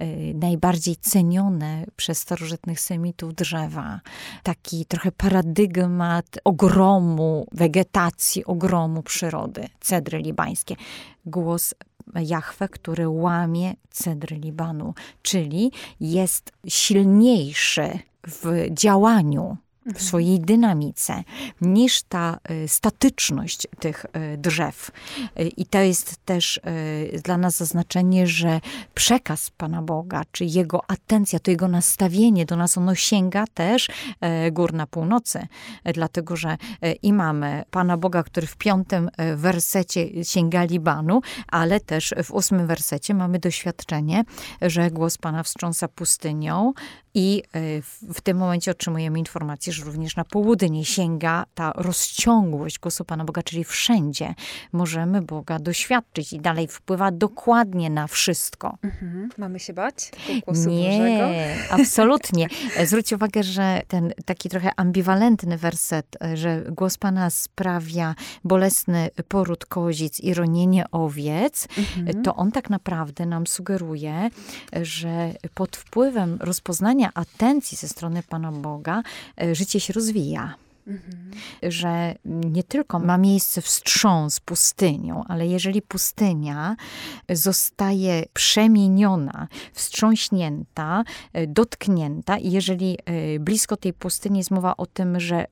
y, 0.02 0.34
najbardziej 0.34 0.96
cenione 0.96 1.84
przez 1.96 2.18
starożytnych 2.18 2.80
semitów 2.80 3.34
drzewa. 3.34 4.00
Taki 4.42 4.86
trochę 4.86 5.12
paradygmat 5.12 6.26
ogromu 6.44 7.46
wegetacji, 7.52 8.44
ogromu 8.44 9.02
przyrody, 9.02 9.68
cedry 9.80 10.18
libańskie. 10.18 10.76
Głos 11.26 11.74
Jahwe, 12.14 12.68
który 12.68 13.08
łamie 13.08 13.74
cedry 13.90 14.36
Libanu, 14.36 14.94
czyli 15.22 15.72
jest 16.00 16.52
silniejszy 16.68 17.98
w 18.26 18.66
działaniu 18.70 19.56
w 19.94 20.02
swojej 20.02 20.40
dynamice 20.40 21.22
niż 21.60 22.02
ta 22.02 22.38
y, 22.50 22.68
statyczność 22.68 23.66
tych 23.80 24.04
y, 24.04 24.38
drzew. 24.38 24.90
Y, 25.40 25.48
I 25.48 25.66
to 25.66 25.78
jest 25.78 26.16
też 26.24 26.60
dla 27.24 27.36
nas 27.36 27.56
zaznaczenie, 27.56 28.26
że 28.26 28.60
przekaz 28.94 29.50
Pana 29.50 29.82
Boga, 29.82 30.22
czy 30.32 30.44
Jego 30.44 30.90
atencja, 30.90 31.38
to 31.38 31.50
Jego 31.50 31.68
nastawienie 31.68 32.46
do 32.46 32.56
nas, 32.56 32.78
ono 32.78 32.94
sięga 32.94 33.44
też 33.54 33.88
gór 34.52 34.72
na 34.72 34.86
północy. 34.86 35.46
Dlatego, 35.84 36.36
że 36.36 36.56
i 37.02 37.12
mamy 37.12 37.64
Pana 37.70 37.96
Boga, 37.96 38.22
który 38.22 38.46
w 38.46 38.56
piątym 38.56 39.10
wersecie 39.36 40.24
sięga 40.24 40.64
Libanu, 40.64 41.20
ale 41.48 41.80
też 41.80 42.14
w 42.24 42.30
ósmym 42.30 42.66
wersecie 42.66 43.14
mamy 43.14 43.38
doświadczenie, 43.38 44.24
że 44.62 44.90
głos 44.90 45.18
Pana 45.18 45.42
wstrząsa 45.42 45.88
pustynią, 45.88 46.72
i 47.14 47.42
e, 47.52 47.60
w 48.14 48.20
tym 48.20 48.36
momencie 48.36 48.70
otrzymujemy 48.70 49.18
informację, 49.18 49.72
że 49.72 49.84
również 49.84 50.16
na 50.16 50.24
południe 50.24 50.84
sięga 50.84 51.44
ta 51.54 51.72
rozciągłość 51.76 52.78
głosu 52.78 53.04
Pana 53.04 53.24
Boga, 53.24 53.42
czyli 53.42 53.64
wszędzie 53.64 54.34
możemy 54.72 55.22
Boga 55.22 55.58
doświadczyć 55.58 56.32
i 56.32 56.40
dalej 56.40 56.68
wpływa 56.68 57.10
dokładnie 57.10 57.90
na 57.90 58.06
wszystko. 58.06 58.78
Mhm. 58.82 59.28
Mamy 59.38 59.58
się 59.58 59.72
bać 59.72 60.10
głosu 60.46 60.70
Nie, 60.70 60.90
Bożego? 60.90 61.28
absolutnie. 61.80 62.48
Zwróć 62.84 63.12
uwagę, 63.12 63.42
że 63.42 63.82
ten 63.88 64.12
taki 64.24 64.48
trochę 64.48 64.70
ambiwalentny 64.76 65.56
werset, 65.56 66.16
e, 66.22 66.36
że 66.36 66.64
głos 66.70 66.98
Pana 66.98 67.30
sprawia 67.30 68.14
bolesny 68.44 69.10
poród 69.28 69.66
kozic 69.66 70.20
i 70.20 70.34
ronienie 70.34 70.84
owiec, 70.90 71.68
mhm. 71.78 72.22
to 72.22 72.36
on 72.36 72.52
tak 72.52 72.70
naprawdę 72.70 73.26
nam 73.26 73.46
sugeruje, 73.46 74.30
że 74.82 75.32
pod 75.54 75.76
wpływem 75.76 76.38
rozpoznania 76.40 76.99
atencji 77.14 77.78
ze 77.78 77.88
strony 77.88 78.22
Pana 78.22 78.52
Boga 78.52 79.02
e, 79.42 79.54
życie 79.54 79.80
się 79.80 79.92
rozwija. 79.92 80.54
Mhm. 80.90 81.30
Że 81.62 82.14
nie 82.24 82.62
tylko 82.62 82.98
ma 82.98 83.18
miejsce 83.18 83.62
wstrząs 83.62 84.40
pustynią, 84.40 85.24
ale 85.28 85.46
jeżeli 85.46 85.82
pustynia 85.82 86.76
zostaje 87.28 88.24
przemieniona, 88.32 89.48
wstrząśnięta, 89.72 91.04
e, 91.32 91.46
dotknięta 91.46 92.38
i 92.38 92.50
jeżeli 92.50 92.98
e, 93.04 93.38
blisko 93.38 93.76
tej 93.76 93.92
pustyni 93.92 94.38
jest 94.38 94.50
mowa 94.50 94.76
o 94.76 94.86
tym, 94.86 95.20
że 95.20 95.36
e, 95.36 95.46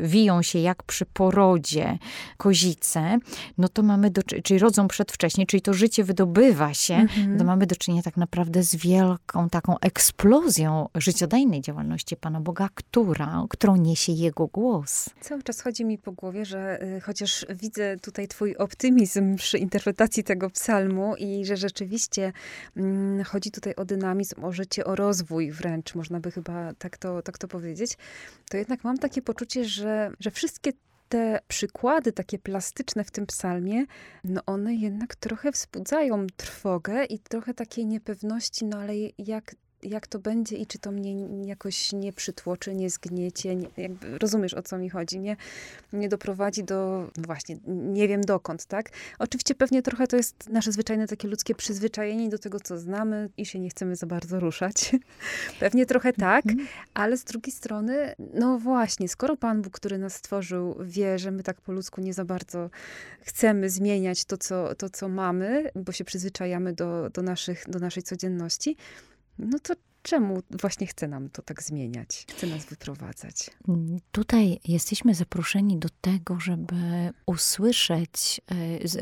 wiją 0.00 0.42
się 0.42 0.58
jak 0.58 0.82
przy 0.82 1.06
porodzie 1.06 1.98
kozice, 2.36 3.18
no 3.58 3.68
to 3.68 3.82
mamy, 3.82 4.10
do, 4.10 4.22
czyli 4.22 4.58
rodzą 4.58 4.88
przedwcześnie, 4.88 5.46
czyli 5.46 5.62
to 5.62 5.74
życie 5.74 6.04
wydobywa 6.04 6.74
się, 6.74 6.94
mhm. 6.94 7.38
to 7.38 7.44
mamy 7.44 7.66
do 7.66 7.76
czynienia 7.76 8.02
tak 8.02 8.16
naprawdę 8.16 8.62
z 8.62 8.76
wielką 8.76 9.48
taką 9.48 9.78
eksplozją 9.78 10.88
życiodajnej 10.94 11.60
działalności 11.60 12.16
Pana 12.16 12.40
Boga, 12.40 12.68
która, 12.74 13.44
którą 13.50 13.76
niesie 13.76 14.12
Jego 14.12 14.46
głos 14.46 14.83
głos. 14.84 15.10
Cały 15.20 15.42
czas 15.42 15.60
chodzi 15.60 15.84
mi 15.84 15.98
po 15.98 16.12
głowie, 16.12 16.44
że 16.44 16.82
y, 16.82 17.00
chociaż 17.00 17.46
widzę 17.50 17.96
tutaj 17.96 18.28
twój 18.28 18.56
optymizm 18.56 19.36
przy 19.36 19.58
interpretacji 19.58 20.24
tego 20.24 20.50
psalmu 20.50 21.16
i 21.16 21.44
że 21.44 21.56
rzeczywiście 21.56 22.32
mm, 22.76 23.24
chodzi 23.24 23.50
tutaj 23.50 23.74
o 23.74 23.84
dynamizm, 23.84 24.44
o 24.44 24.52
życie, 24.52 24.84
o 24.84 24.94
rozwój 24.94 25.50
wręcz, 25.50 25.94
można 25.94 26.20
by 26.20 26.30
chyba 26.30 26.74
tak 26.78 26.98
to, 26.98 27.22
tak 27.22 27.38
to 27.38 27.48
powiedzieć, 27.48 27.96
to 28.50 28.56
jednak 28.56 28.84
mam 28.84 28.98
takie 28.98 29.22
poczucie, 29.22 29.64
że, 29.64 30.10
że 30.20 30.30
wszystkie 30.30 30.72
te 31.08 31.40
przykłady 31.48 32.12
takie 32.12 32.38
plastyczne 32.38 33.04
w 33.04 33.10
tym 33.10 33.26
psalmie, 33.26 33.84
no 34.24 34.40
one 34.46 34.74
jednak 34.74 35.16
trochę 35.16 35.50
wzbudzają 35.50 36.26
trwogę 36.36 37.04
i 37.04 37.18
trochę 37.18 37.54
takiej 37.54 37.86
niepewności, 37.86 38.64
no 38.64 38.78
ale 38.78 38.94
jak 39.18 39.54
jak 39.84 40.06
to 40.06 40.18
będzie 40.18 40.56
i 40.56 40.66
czy 40.66 40.78
to 40.78 40.92
mnie 40.92 41.46
jakoś 41.46 41.92
nie 41.92 42.12
przytłoczy, 42.12 42.74
nie 42.74 42.90
zgniecie, 42.90 43.56
nie, 43.56 43.68
jakby 43.76 44.18
rozumiesz 44.18 44.54
o 44.54 44.62
co 44.62 44.78
mi 44.78 44.90
chodzi, 44.90 45.20
nie, 45.20 45.36
nie 45.92 46.08
doprowadzi 46.08 46.64
do, 46.64 47.10
no 47.16 47.22
właśnie, 47.26 47.56
nie 47.66 48.08
wiem 48.08 48.20
dokąd, 48.20 48.66
tak? 48.66 48.90
Oczywiście 49.18 49.54
pewnie 49.54 49.82
trochę 49.82 50.06
to 50.06 50.16
jest 50.16 50.48
nasze 50.48 50.72
zwyczajne 50.72 51.08
takie 51.08 51.28
ludzkie 51.28 51.54
przyzwyczajenie 51.54 52.28
do 52.28 52.38
tego, 52.38 52.60
co 52.60 52.78
znamy 52.78 53.28
i 53.36 53.46
się 53.46 53.58
nie 53.58 53.68
chcemy 53.68 53.96
za 53.96 54.06
bardzo 54.06 54.40
ruszać. 54.40 54.96
pewnie 55.60 55.86
trochę 55.86 56.12
tak, 56.12 56.46
mhm. 56.46 56.68
ale 56.94 57.16
z 57.16 57.24
drugiej 57.24 57.52
strony, 57.52 58.14
no 58.34 58.58
właśnie, 58.58 59.08
skoro 59.08 59.36
Pan 59.36 59.62
Bóg, 59.62 59.72
który 59.72 59.98
nas 59.98 60.14
stworzył, 60.14 60.76
wie, 60.80 61.18
że 61.18 61.30
my 61.30 61.42
tak 61.42 61.60
po 61.60 61.72
ludzku 61.72 62.00
nie 62.00 62.14
za 62.14 62.24
bardzo 62.24 62.70
chcemy 63.20 63.70
zmieniać 63.70 64.24
to, 64.24 64.38
co, 64.38 64.74
to, 64.74 64.90
co 64.90 65.08
mamy, 65.08 65.70
bo 65.74 65.92
się 65.92 66.04
przyzwyczajamy 66.04 66.72
do, 66.72 67.10
do, 67.10 67.22
naszych, 67.22 67.64
do 67.68 67.78
naszej 67.78 68.02
codzienności, 68.02 68.76
no 69.38 69.58
to 69.58 69.74
czemu 70.04 70.42
właśnie 70.60 70.86
chce 70.86 71.08
nam 71.08 71.30
to 71.30 71.42
tak 71.42 71.62
zmieniać, 71.62 72.26
chce 72.30 72.46
nas 72.46 72.64
wyprowadzać? 72.64 73.50
Tutaj 74.12 74.60
jesteśmy 74.64 75.14
zaproszeni 75.14 75.78
do 75.78 75.88
tego, 76.00 76.40
żeby 76.40 76.76
usłyszeć, 77.26 78.40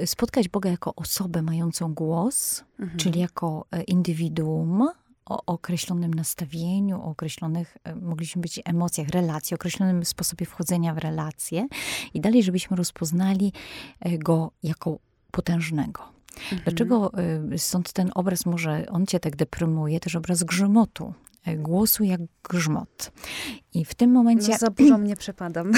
e, 0.01 0.07
spotkać 0.07 0.49
Boga 0.49 0.71
jako 0.71 0.95
osobę 0.95 1.43
mającą 1.43 1.95
głos, 1.95 2.65
mhm. 2.79 2.99
czyli 2.99 3.21
jako 3.21 3.67
e, 3.71 3.83
indywiduum, 3.83 4.89
o 5.27 5.43
określonym 5.47 6.15
nastawieniu, 6.15 7.01
o 7.01 7.05
określonych, 7.05 7.77
e, 7.85 7.95
mogliśmy 7.95 8.43
być 8.43 8.61
emocjach, 8.65 9.09
relacji, 9.09 9.55
określonym 9.55 10.05
sposobie 10.05 10.47
wchodzenia 10.47 10.95
w 10.95 10.99
relacje 10.99 11.67
i 12.15 12.21
dalej, 12.21 12.43
żebyśmy 12.43 12.77
rozpoznali 12.77 13.53
go 14.19 14.51
jako 14.63 14.99
potężnego. 15.31 16.13
Mhm. 16.43 16.63
Dlaczego 16.65 17.13
y, 17.53 17.59
stąd 17.59 17.93
ten 17.93 18.11
obraz 18.15 18.47
może, 18.47 18.87
on 18.91 19.07
cię 19.07 19.21
tak 19.21 19.37
deprymuje, 19.37 20.01
też 20.01 20.17
obraz 20.17 20.45
grzmotu, 20.45 21.15
e, 21.47 21.57
głosu 21.57 22.05
jak 22.05 22.21
grzmot. 22.51 23.13
I 23.75 23.85
w 23.85 23.95
tym 23.95 24.11
momencie... 24.11 24.53
No 24.53 24.59
za 24.59 24.71
burzą 24.71 24.99
nie 24.99 25.17
przepadam. 25.17 25.73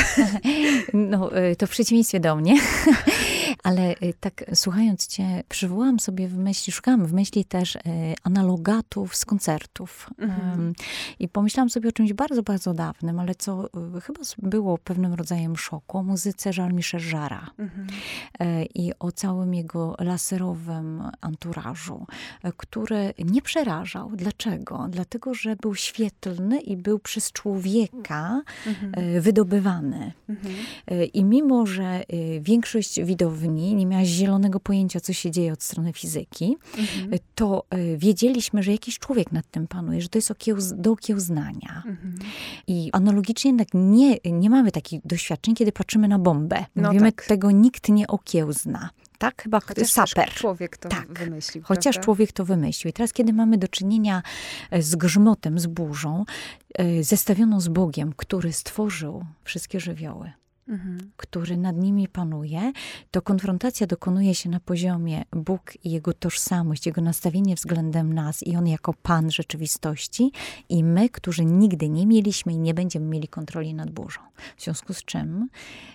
no, 0.94 1.38
y, 1.38 1.56
to 1.56 1.66
w 1.66 1.70
przeciwieństwie 1.70 2.20
do 2.20 2.36
mnie. 2.36 2.60
Ale 3.64 3.92
y, 3.92 4.14
tak 4.20 4.44
słuchając 4.54 5.06
cię, 5.06 5.42
przywołałam 5.48 6.00
sobie 6.00 6.28
w 6.28 6.38
myśli, 6.38 6.72
szukałam 6.72 7.06
w 7.06 7.12
myśli 7.12 7.44
też 7.44 7.78
analogatów 8.22 9.16
z 9.16 9.24
koncertów. 9.24 10.10
Mhm. 10.18 10.72
I 11.18 11.28
pomyślałam 11.28 11.70
sobie 11.70 11.88
o 11.88 11.92
czymś 11.92 12.12
bardzo, 12.12 12.42
bardzo 12.42 12.74
dawnym, 12.74 13.18
ale 13.18 13.34
co 13.34 13.68
chyba 14.02 14.20
było 14.38 14.78
pewnym 14.78 15.14
rodzajem 15.14 15.56
szoku, 15.56 15.98
o 15.98 16.02
muzyce 16.02 16.50
Jean-Michel 16.58 17.00
Jarra. 17.12 17.50
Mhm. 17.58 17.86
I 18.74 18.92
o 18.98 19.12
całym 19.12 19.54
jego 19.54 19.96
laserowym 19.98 21.02
anturażu, 21.20 22.06
który 22.56 23.14
nie 23.18 23.42
przerażał. 23.42 24.10
Dlaczego? 24.16 24.86
Dlatego, 24.90 25.34
że 25.34 25.56
był 25.56 25.74
świetlny 25.74 26.60
i 26.60 26.76
był 26.76 26.98
przez 26.98 27.32
człowieka 27.32 28.42
mhm. 28.66 29.20
wydobywany. 29.20 30.12
Mhm. 30.28 30.54
I 31.12 31.24
mimo, 31.24 31.66
że 31.66 32.02
większość 32.40 33.02
widowni 33.02 33.53
nie 33.54 33.86
miała 33.86 34.04
zielonego 34.04 34.60
pojęcia, 34.60 35.00
co 35.00 35.12
się 35.12 35.30
dzieje 35.30 35.52
od 35.52 35.62
strony 35.62 35.92
fizyki, 35.92 36.56
mhm. 36.78 37.18
to 37.34 37.64
wiedzieliśmy, 37.96 38.62
że 38.62 38.72
jakiś 38.72 38.98
człowiek 38.98 39.32
nad 39.32 39.50
tym 39.50 39.66
panuje, 39.66 40.00
że 40.00 40.08
to 40.08 40.18
jest 40.18 40.30
okiełz, 40.30 40.72
do 40.76 40.92
okiełznania. 40.92 41.82
Mhm. 41.86 42.14
I 42.66 42.90
analogicznie 42.92 43.48
jednak 43.48 43.68
nie, 43.74 44.16
nie 44.24 44.50
mamy 44.50 44.72
takich 44.72 45.00
doświadczeń, 45.04 45.54
kiedy 45.54 45.72
patrzymy 45.72 46.08
na 46.08 46.18
bombę. 46.18 46.64
No 46.76 46.88
Mówimy, 46.88 47.12
tak. 47.12 47.26
tego 47.26 47.50
nikt 47.50 47.88
nie 47.88 48.06
okiełzna 48.06 48.90
tak? 49.18 49.42
Chyba 49.42 49.60
Chociaż 49.60 49.90
saper. 49.90 50.30
człowiek 50.30 50.76
to 50.76 50.88
tak. 50.88 51.18
wymyślił. 51.18 51.64
Chociaż 51.64 51.94
prawda? 51.94 52.04
człowiek 52.04 52.32
to 52.32 52.44
wymyślił. 52.44 52.90
I 52.90 52.92
teraz, 52.92 53.12
kiedy 53.12 53.32
mamy 53.32 53.58
do 53.58 53.68
czynienia 53.68 54.22
e, 54.70 54.82
z 54.82 54.96
grzmotem, 54.96 55.58
z 55.58 55.66
burzą, 55.66 56.24
e, 56.74 57.04
zestawioną 57.04 57.60
z 57.60 57.68
Bogiem, 57.68 58.12
który 58.16 58.52
stworzył 58.52 59.24
wszystkie 59.44 59.80
żywioły, 59.80 60.32
mhm. 60.68 61.10
który 61.16 61.56
nad 61.56 61.76
nimi 61.76 62.08
panuje, 62.08 62.72
to 63.10 63.22
konfrontacja 63.22 63.86
dokonuje 63.86 64.34
się 64.34 64.50
na 64.50 64.60
poziomie 64.60 65.24
Bóg 65.32 65.72
i 65.84 65.90
jego 65.90 66.12
tożsamość, 66.12 66.86
jego 66.86 67.00
nastawienie 67.00 67.54
względem 67.54 68.12
nas 68.12 68.42
i 68.42 68.56
on 68.56 68.66
jako 68.66 68.94
Pan 69.02 69.30
rzeczywistości 69.30 70.32
i 70.68 70.84
my, 70.84 71.08
którzy 71.08 71.44
nigdy 71.44 71.88
nie 71.88 72.06
mieliśmy 72.06 72.52
i 72.52 72.58
nie 72.58 72.74
będziemy 72.74 73.06
mieli 73.06 73.28
kontroli 73.28 73.74
nad 73.74 73.90
burzą. 73.90 74.20
W 74.56 74.62
związku 74.62 74.94
z 74.94 75.04
czym 75.04 75.48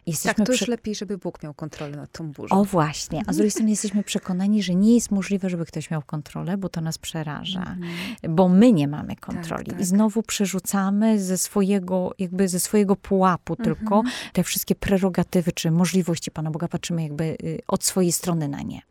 jesteśmy... 0.06 0.34
Tak, 0.34 0.46
to 0.46 0.52
już 0.52 0.68
lepiej, 0.68 0.96
żeby 0.96 1.18
Bóg 1.18 1.44
miał 1.44 1.54
kontrolę 1.54 1.98
nad 1.98 2.12
tą 2.12 2.32
burzą. 2.32 2.56
O 2.56 2.66
właśnie, 2.66 3.22
a 3.28 3.34
z 3.34 3.36
drugiej 3.36 3.52
strony 3.52 3.70
jesteśmy 3.70 4.04
przekonani, 4.04 4.64
że 4.64 4.76
nie 4.76 4.96
jest 4.96 5.12
możliwe, 5.12 5.50
żeby 5.50 5.66
ktoś 5.66 5.92
miał 5.92 6.02
kontrolę, 6.02 6.58
bo 6.58 6.70
to 6.70 6.82
nas 6.82 6.98
przeraża, 6.98 7.60
mhm. 7.60 8.36
bo 8.36 8.50
my 8.50 8.72
nie 8.72 8.88
mamy 8.88 9.16
kontroli. 9.16 9.66
Tak, 9.66 9.74
tak. 9.74 9.82
I 9.82 9.86
znowu 9.86 10.24
przerzucamy 10.24 11.20
ze 11.20 11.38
swojego, 11.38 12.12
jakby 12.20 12.48
ze 12.48 12.60
swojego 12.60 12.96
pułapu 12.96 13.54
mhm. 13.54 13.76
tylko 13.76 14.04
te 14.34 14.44
wszystkie 14.44 14.59
wszystkie 14.60 14.76
prerogatywy 14.76 15.52
czy 15.52 15.72
możliwości 15.72 16.32
Pana 16.32 16.52
Boga, 16.52 16.68
patrzymy 16.68 17.04
jakby 17.04 17.24
y, 17.24 17.60
od 17.68 17.84
swojej 17.84 18.12
strony 18.12 18.48
na 18.48 18.62
nie. 18.62 18.82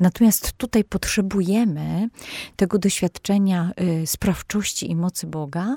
Natomiast 0.00 0.52
tutaj 0.52 0.84
potrzebujemy 0.84 2.08
tego 2.56 2.78
doświadczenia 2.78 3.70
y, 4.02 4.06
sprawczości 4.06 4.90
i 4.90 4.96
mocy 4.96 5.26
Boga, 5.26 5.76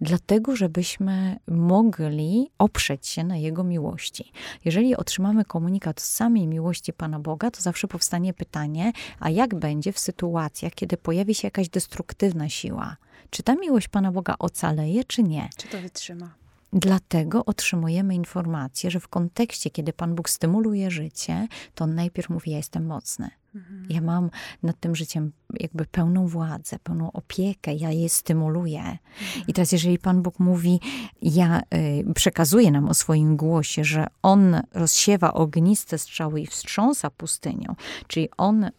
dlatego 0.00 0.56
żebyśmy 0.56 1.38
mogli 1.48 2.50
oprzeć 2.58 3.06
się 3.06 3.24
na 3.24 3.36
Jego 3.36 3.64
miłości. 3.64 4.32
Jeżeli 4.64 4.96
otrzymamy 4.96 5.44
komunikat 5.44 6.00
z 6.00 6.12
samej 6.12 6.46
miłości 6.46 6.92
Pana 6.92 7.18
Boga, 7.20 7.50
to 7.50 7.62
zawsze 7.62 7.88
powstanie 7.88 8.34
pytanie, 8.34 8.92
a 9.20 9.30
jak 9.30 9.54
będzie 9.54 9.92
w 9.92 9.98
sytuacjach, 9.98 10.72
kiedy 10.74 10.96
pojawi 10.96 11.34
się 11.34 11.46
jakaś 11.46 11.68
destruktywna 11.68 12.48
siła? 12.48 12.96
Czy 13.30 13.42
ta 13.42 13.54
miłość 13.54 13.88
Pana 13.88 14.12
Boga 14.12 14.34
ocaleje, 14.38 15.04
czy 15.04 15.22
nie? 15.22 15.48
Czy 15.56 15.68
to 15.68 15.80
wytrzyma? 15.80 16.39
Dlatego 16.72 17.44
otrzymujemy 17.44 18.14
informację, 18.14 18.90
że 18.90 19.00
w 19.00 19.08
kontekście, 19.08 19.70
kiedy 19.70 19.92
Pan 19.92 20.14
Bóg 20.14 20.30
stymuluje 20.30 20.90
życie, 20.90 21.48
to 21.74 21.84
on 21.84 21.94
najpierw 21.94 22.28
mówi: 22.28 22.50
Ja 22.50 22.56
jestem 22.56 22.86
mocny. 22.86 23.30
Mhm. 23.54 23.86
Ja 23.88 24.00
mam 24.00 24.30
nad 24.62 24.80
tym 24.80 24.96
życiem 24.96 25.32
jakby 25.60 25.84
pełną 25.84 26.26
władzę, 26.26 26.78
pełną 26.78 27.12
opiekę, 27.12 27.74
ja 27.74 27.90
je 27.90 28.08
stymuluję. 28.08 28.80
Mhm. 28.80 29.46
I 29.48 29.52
teraz, 29.52 29.72
jeżeli 29.72 29.98
Pan 29.98 30.22
Bóg 30.22 30.38
mówi, 30.38 30.80
ja 31.22 31.60
y, 31.60 32.14
przekazuje 32.14 32.70
nam 32.70 32.88
o 32.88 32.94
swoim 32.94 33.36
głosie, 33.36 33.84
że 33.84 34.06
On 34.22 34.60
rozsiewa 34.74 35.34
ogniste 35.34 35.98
strzały 35.98 36.40
i 36.40 36.46
wstrząsa 36.46 37.10
pustynią, 37.10 37.74
czyli 38.06 38.28
On 38.36 38.70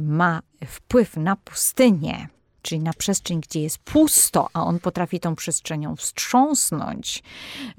ma 0.00 0.42
wpływ 0.66 1.16
na 1.16 1.36
pustynię, 1.36 2.28
czyli 2.62 2.80
na 2.80 2.92
przestrzeń, 2.92 3.40
gdzie 3.40 3.60
jest 3.60 3.78
pusto, 3.78 4.48
a 4.52 4.64
on 4.64 4.78
potrafi 4.78 5.20
tą 5.20 5.36
przestrzenią 5.36 5.96
wstrząsnąć, 5.96 7.22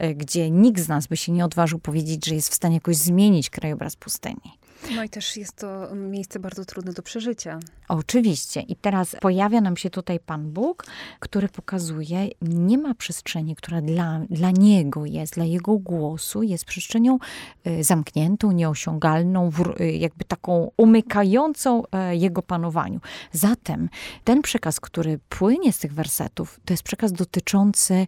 y, 0.04 0.16
gdzie 0.16 0.52
nikt 0.52 0.82
z 0.82 0.88
nas 0.88 1.08
by 1.08 1.18
się 1.18 1.32
nie 1.32 1.46
odważył 1.46 1.80
powiedzieć, 1.80 2.26
że 2.26 2.36
jest 2.36 2.50
w 2.50 2.56
stanie 2.56 2.76
jakoś 2.76 2.96
zmienić 2.96 3.50
krajobraz 3.50 3.96
pustyni. 3.96 4.60
No 4.96 5.04
i 5.04 5.10
też 5.10 5.38
jest 5.38 5.56
to 5.56 5.96
miejsce 5.96 6.40
bardzo 6.40 6.66
trudne 6.66 6.94
do 6.94 7.02
przeżycia. 7.02 7.60
Oczywiście. 7.88 8.62
I 8.62 8.76
teraz 8.76 9.16
pojawia 9.22 9.62
nam 9.62 9.78
się 9.78 9.90
tutaj 9.90 10.20
Pan 10.20 10.52
Bóg, 10.52 10.86
który 11.20 11.50
pokazuje, 11.50 12.28
nie 12.42 12.78
ma 12.78 12.94
przestrzeni, 12.94 13.56
która 13.56 13.82
dla, 13.82 14.22
dla 14.30 14.52
Niego 14.52 15.06
jest, 15.06 15.34
dla 15.34 15.46
Jego 15.46 15.78
głosu, 15.78 16.44
jest 16.44 16.66
przestrzenią 16.66 17.20
y, 17.68 17.84
zamkniętą, 17.84 18.52
nieosiągalną, 18.52 19.52
y, 19.80 19.92
jakby 19.92 20.26
taką 20.26 20.72
umykającą 20.78 21.84
e, 21.92 22.16
Jego 22.16 22.42
panowaniu. 22.42 23.00
Zatem 23.32 23.90
ten 24.24 24.42
przekaz, 24.42 24.80
który 24.80 25.20
płynie 25.30 25.74
z 25.74 25.80
tych 25.80 25.94
wersetów, 25.94 26.60
to 26.66 26.74
jest 26.74 26.84
przekaz 26.84 27.12
dotyczący 27.12 28.08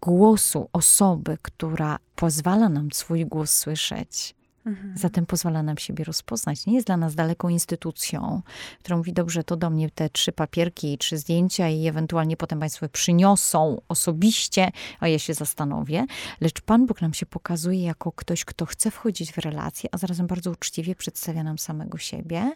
głosu 0.00 0.68
osoby, 0.72 1.38
która 1.42 1.98
pozwala 2.16 2.68
nam 2.68 2.92
swój 2.92 3.26
głos 3.26 3.52
słyszeć 3.52 4.34
Mhm. 4.66 4.98
Zatem 4.98 5.26
pozwala 5.26 5.62
nam 5.62 5.78
siebie 5.78 6.04
rozpoznać. 6.04 6.66
Nie 6.66 6.74
jest 6.74 6.86
dla 6.86 6.96
nas 6.96 7.14
daleką 7.14 7.48
instytucją, 7.48 8.42
która 8.78 8.96
mówi, 8.96 9.12
dobrze, 9.12 9.44
to 9.44 9.56
do 9.56 9.70
mnie 9.70 9.90
te 9.90 10.10
trzy 10.10 10.32
papierki 10.32 10.92
i 10.92 10.98
trzy 10.98 11.18
zdjęcia 11.18 11.68
i 11.68 11.86
ewentualnie 11.86 12.36
potem 12.36 12.60
Państwo 12.60 12.88
przyniosą 12.88 13.80
osobiście, 13.88 14.70
a 15.00 15.08
ja 15.08 15.18
się 15.18 15.34
zastanowię. 15.34 16.06
Lecz 16.40 16.60
Pan 16.60 16.86
Bóg 16.86 17.02
nam 17.02 17.14
się 17.14 17.26
pokazuje 17.26 17.82
jako 17.82 18.12
ktoś, 18.12 18.44
kto 18.44 18.66
chce 18.66 18.90
wchodzić 18.90 19.32
w 19.32 19.38
relacje, 19.38 19.90
a 19.92 19.98
zarazem 19.98 20.26
bardzo 20.26 20.50
uczciwie 20.50 20.94
przedstawia 20.94 21.42
nam 21.42 21.58
samego 21.58 21.98
siebie, 21.98 22.52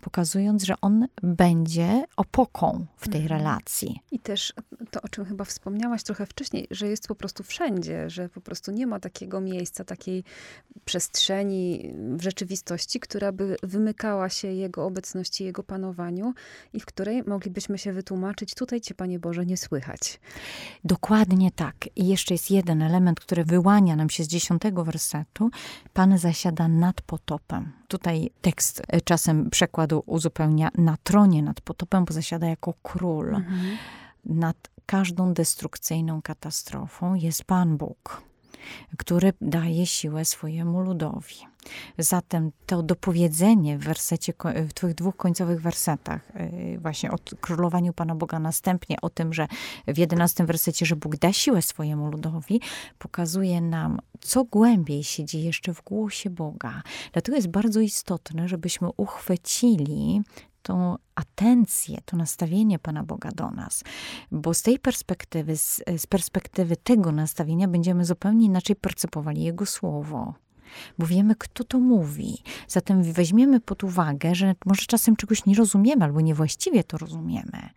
pokazując, 0.00 0.64
że 0.64 0.74
On 0.80 1.06
będzie 1.22 2.04
opoką 2.16 2.86
w 2.96 3.08
tej 3.08 3.22
mhm. 3.22 3.40
relacji. 3.40 4.00
I 4.10 4.18
też 4.18 4.52
to, 4.90 5.02
o 5.02 5.08
czym 5.08 5.24
chyba 5.24 5.44
wspomniałaś 5.44 6.02
trochę 6.02 6.26
wcześniej, 6.26 6.66
że 6.70 6.88
jest 6.88 7.08
po 7.08 7.14
prostu 7.14 7.42
wszędzie, 7.42 8.10
że 8.10 8.28
po 8.28 8.40
prostu 8.40 8.72
nie 8.72 8.86
ma 8.86 9.00
takiego 9.00 9.40
miejsca, 9.40 9.84
takiej 9.84 10.24
przestrzeni, 10.84 11.45
przestrzeni 11.46 11.94
w 12.16 12.22
rzeczywistości, 12.22 13.00
która 13.00 13.32
by 13.32 13.56
wymykała 13.62 14.28
się 14.28 14.48
Jego 14.48 14.86
obecności, 14.86 15.44
Jego 15.44 15.62
panowaniu 15.62 16.34
i 16.72 16.80
w 16.80 16.86
której 16.86 17.22
moglibyśmy 17.26 17.78
się 17.78 17.92
wytłumaczyć, 17.92 18.54
tutaj 18.54 18.80
Cię, 18.80 18.94
Panie 18.94 19.18
Boże, 19.18 19.46
nie 19.46 19.56
słychać. 19.56 20.20
Dokładnie 20.84 21.50
tak. 21.50 21.74
I 21.96 22.08
jeszcze 22.08 22.34
jest 22.34 22.50
jeden 22.50 22.82
element, 22.82 23.20
który 23.20 23.44
wyłania 23.44 23.96
nam 23.96 24.10
się 24.10 24.24
z 24.24 24.28
dziesiątego 24.28 24.84
wersetu. 24.84 25.50
Pan 25.92 26.18
zasiada 26.18 26.68
nad 26.68 27.02
potopem. 27.02 27.72
Tutaj 27.88 28.30
tekst 28.42 28.82
e, 28.88 29.00
czasem 29.00 29.50
przekładu 29.50 30.02
uzupełnia 30.06 30.70
na 30.78 30.96
tronie 31.02 31.42
nad 31.42 31.60
potopem, 31.60 32.04
bo 32.04 32.14
zasiada 32.14 32.46
jako 32.46 32.74
król. 32.82 33.34
Mhm. 33.34 33.76
Nad 34.24 34.56
każdą 34.86 35.34
destrukcyjną 35.34 36.22
katastrofą 36.22 37.14
jest 37.14 37.44
Pan 37.44 37.76
Bóg 37.76 38.25
który 38.98 39.32
daje 39.40 39.86
siłę 39.86 40.24
swojemu 40.24 40.80
ludowi. 40.80 41.36
Zatem 41.98 42.50
to 42.66 42.82
dopowiedzenie 42.82 43.78
w 43.78 43.84
wersecie, 43.84 44.32
w 44.68 44.72
tych 44.72 44.94
dwóch 44.94 45.16
końcowych 45.16 45.62
wersetach, 45.62 46.30
y, 46.36 46.78
właśnie 46.78 47.10
o 47.10 47.16
królowaniu 47.40 47.92
Pana 47.92 48.14
Boga, 48.14 48.38
następnie 48.38 48.96
o 49.02 49.10
tym, 49.10 49.32
że 49.32 49.48
w 49.88 49.98
jedenastym 49.98 50.46
wersecie, 50.46 50.86
że 50.86 50.96
Bóg 50.96 51.16
da 51.16 51.32
siłę 51.32 51.62
swojemu 51.62 52.10
ludowi, 52.10 52.60
pokazuje 52.98 53.60
nam, 53.60 53.98
co 54.20 54.44
głębiej 54.44 55.04
siedzi 55.04 55.42
jeszcze 55.42 55.74
w 55.74 55.82
głosie 55.82 56.30
Boga. 56.30 56.82
Dlatego 57.12 57.36
jest 57.36 57.48
bardzo 57.48 57.80
istotne, 57.80 58.48
żebyśmy 58.48 58.88
uchwycili 58.96 60.22
tą 60.66 60.96
atencję, 61.14 61.98
to 62.04 62.16
nastawienie 62.16 62.78
Pana 62.78 63.02
Boga 63.02 63.30
do 63.30 63.50
nas. 63.50 63.84
Bo 64.30 64.54
z 64.54 64.62
tej 64.62 64.78
perspektywy, 64.78 65.56
z, 65.56 65.82
z 65.96 66.06
perspektywy 66.06 66.76
tego 66.76 67.12
nastawienia 67.12 67.68
będziemy 67.68 68.04
zupełnie 68.04 68.46
inaczej 68.46 68.76
percepowali 68.76 69.42
Jego 69.42 69.66
Słowo 69.66 70.34
bo 70.98 71.06
wiemy, 71.06 71.34
kto 71.38 71.64
to 71.64 71.78
mówi. 71.78 72.42
Zatem 72.68 73.02
weźmiemy 73.02 73.60
pod 73.60 73.84
uwagę, 73.84 74.34
że 74.34 74.54
może 74.66 74.82
czasem 74.86 75.16
czegoś 75.16 75.46
nie 75.46 75.54
rozumiemy 75.54 76.04
albo 76.04 76.20
niewłaściwie 76.20 76.84
to 76.84 76.98
rozumiemy. 76.98 77.68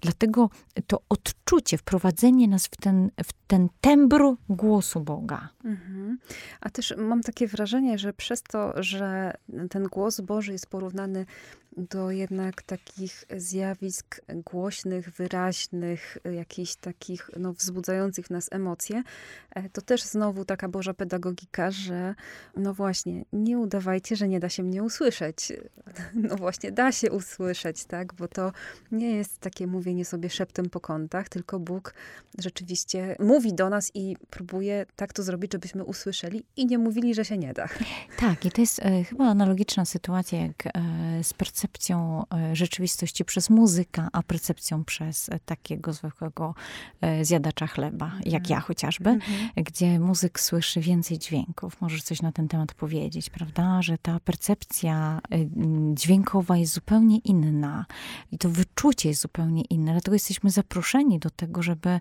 Dlatego 0.00 0.50
to 0.86 1.02
odczucie, 1.08 1.78
wprowadzenie 1.78 2.48
nas 2.48 2.66
w 2.66 2.76
ten, 2.76 3.10
w 3.24 3.32
ten 3.46 3.68
tembr 3.80 4.22
głosu 4.48 5.00
Boga. 5.00 5.48
Mhm. 5.64 6.18
A 6.60 6.70
też 6.70 6.94
mam 6.98 7.22
takie 7.22 7.46
wrażenie, 7.46 7.98
że 7.98 8.12
przez 8.12 8.42
to, 8.42 8.82
że 8.82 9.34
ten 9.70 9.84
głos 9.84 10.20
Boży 10.20 10.52
jest 10.52 10.66
porównany 10.66 11.26
do 11.76 12.10
jednak 12.10 12.62
takich 12.62 13.24
zjawisk 13.36 14.20
głośnych, 14.28 15.10
wyraźnych, 15.10 16.18
jakichś 16.32 16.74
takich 16.74 17.30
no, 17.36 17.52
wzbudzających 17.52 18.30
nas 18.30 18.48
emocje, 18.52 19.02
e, 19.50 19.68
to 19.68 19.82
też 19.82 20.02
znowu 20.02 20.44
taka 20.44 20.68
Boża 20.68 20.94
pedagogika, 20.94 21.70
że 21.70 22.14
no 22.56 22.74
właśnie, 22.74 23.24
nie 23.32 23.58
udawajcie, 23.58 24.16
że 24.16 24.28
nie 24.28 24.40
da 24.40 24.48
się 24.48 24.62
mnie 24.62 24.82
usłyszeć. 24.82 25.52
No 26.14 26.36
właśnie, 26.36 26.72
da 26.72 26.92
się 26.92 27.10
usłyszeć, 27.10 27.84
tak? 27.84 28.14
Bo 28.14 28.28
to 28.28 28.52
nie 28.92 29.10
jest 29.10 29.38
takie 29.38 29.66
mówienie 29.66 30.04
sobie 30.04 30.30
szeptem 30.30 30.70
po 30.70 30.80
kątach, 30.80 31.28
tylko 31.28 31.58
Bóg 31.60 31.94
rzeczywiście 32.38 33.16
mówi 33.18 33.54
do 33.54 33.70
nas 33.70 33.90
i 33.94 34.16
próbuje 34.30 34.86
tak 34.96 35.12
to 35.12 35.22
zrobić, 35.22 35.52
żebyśmy 35.52 35.84
usłyszeli 35.84 36.42
i 36.56 36.66
nie 36.66 36.78
mówili, 36.78 37.14
że 37.14 37.24
się 37.24 37.38
nie 37.38 37.52
da. 37.52 37.68
Tak, 38.16 38.44
i 38.44 38.50
to 38.50 38.60
jest 38.60 38.78
e, 38.78 39.04
chyba 39.04 39.24
analogiczna 39.24 39.84
sytuacja 39.84 40.40
jak 40.40 40.66
e, 40.66 40.70
z 41.22 41.34
percepcją 41.34 42.24
e, 42.34 42.56
rzeczywistości 42.56 43.24
przez 43.24 43.50
muzyka, 43.50 44.08
a 44.12 44.22
percepcją 44.22 44.84
przez 44.84 45.28
e, 45.28 45.38
takiego 45.40 45.92
zwykłego 45.92 46.54
e, 47.00 47.24
zjadacza 47.24 47.66
chleba, 47.66 48.12
jak 48.24 48.42
mhm. 48.42 48.44
ja 48.50 48.60
chociażby, 48.60 49.10
mhm. 49.10 49.50
gdzie 49.56 50.00
muzyk 50.00 50.40
słyszy 50.40 50.80
więcej 50.80 51.18
dźwięków. 51.18 51.80
Może 51.80 51.98
coś 51.98 52.22
na 52.22 52.32
ten 52.32 52.48
temat 52.48 52.74
powiedzieć, 52.74 53.30
prawda? 53.30 53.82
Że 53.82 53.98
ta 53.98 54.20
percepcja 54.20 55.20
e, 55.30 55.38
dźwiękowa 55.94 56.56
jest 56.56 56.72
zupełnie 56.72 57.18
inna 57.18 57.86
i 58.32 58.38
to 58.38 58.50
wyczucie 58.50 59.08
jest 59.08 59.20
zupełnie 59.20 59.62
inne. 59.62 59.92
Dlatego 59.92 60.14
jesteśmy 60.14 60.50
zaproszeni 60.50 61.18
do 61.18 61.30
tego, 61.30 61.62
żeby 61.62 62.00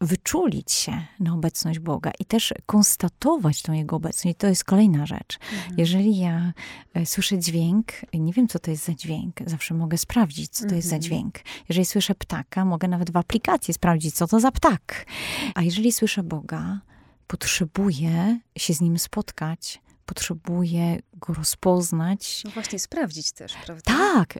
wyczulić 0.00 0.72
się 0.72 1.06
na 1.20 1.34
obecność 1.34 1.78
Boga 1.78 2.10
i 2.18 2.24
też 2.24 2.54
konstatować 2.66 3.62
tą 3.62 3.72
Jego 3.72 3.96
obecność. 3.96 4.34
I 4.36 4.38
to 4.38 4.46
jest 4.46 4.64
kolejna 4.64 5.06
rzecz. 5.06 5.38
Mhm. 5.52 5.74
Jeżeli 5.78 6.18
ja 6.18 6.52
e, 6.94 7.06
słyszę 7.06 7.38
dźwięk, 7.38 7.86
nie 8.14 8.32
wiem, 8.32 8.48
co 8.48 8.58
to 8.58 8.70
jest 8.70 8.84
za 8.84 8.94
dźwięk, 8.94 9.36
zawsze 9.46 9.74
mogę 9.74 9.98
sprawdzić, 9.98 10.50
co 10.50 10.60
to 10.60 10.64
mhm. 10.64 10.76
jest 10.76 10.88
za 10.88 10.96
mhm. 10.96 11.02
dźwięk. 11.02 11.34
Jeżeli 11.68 11.86
słyszę 11.86 12.14
ptaka, 12.14 12.64
mogę 12.64 12.88
nawet 12.88 13.10
w 13.10 13.16
aplikacji 13.16 13.74
sprawdzić, 13.74 14.14
co 14.14 14.26
to 14.26 14.40
za 14.40 14.52
ptak. 14.52 15.06
A 15.54 15.62
jeżeli 15.62 15.92
słyszę 15.92 16.22
Boga, 16.22 16.80
potrzebuję 17.26 18.40
się 18.58 18.74
z 18.74 18.80
Nim 18.80 18.98
spotkać, 18.98 19.80
potrzebuję 20.08 20.98
go 21.16 21.34
rozpoznać. 21.34 22.42
No 22.44 22.50
właśnie, 22.50 22.78
sprawdzić 22.78 23.32
też, 23.32 23.54
prawda? 23.66 23.82
Tak. 23.84 24.38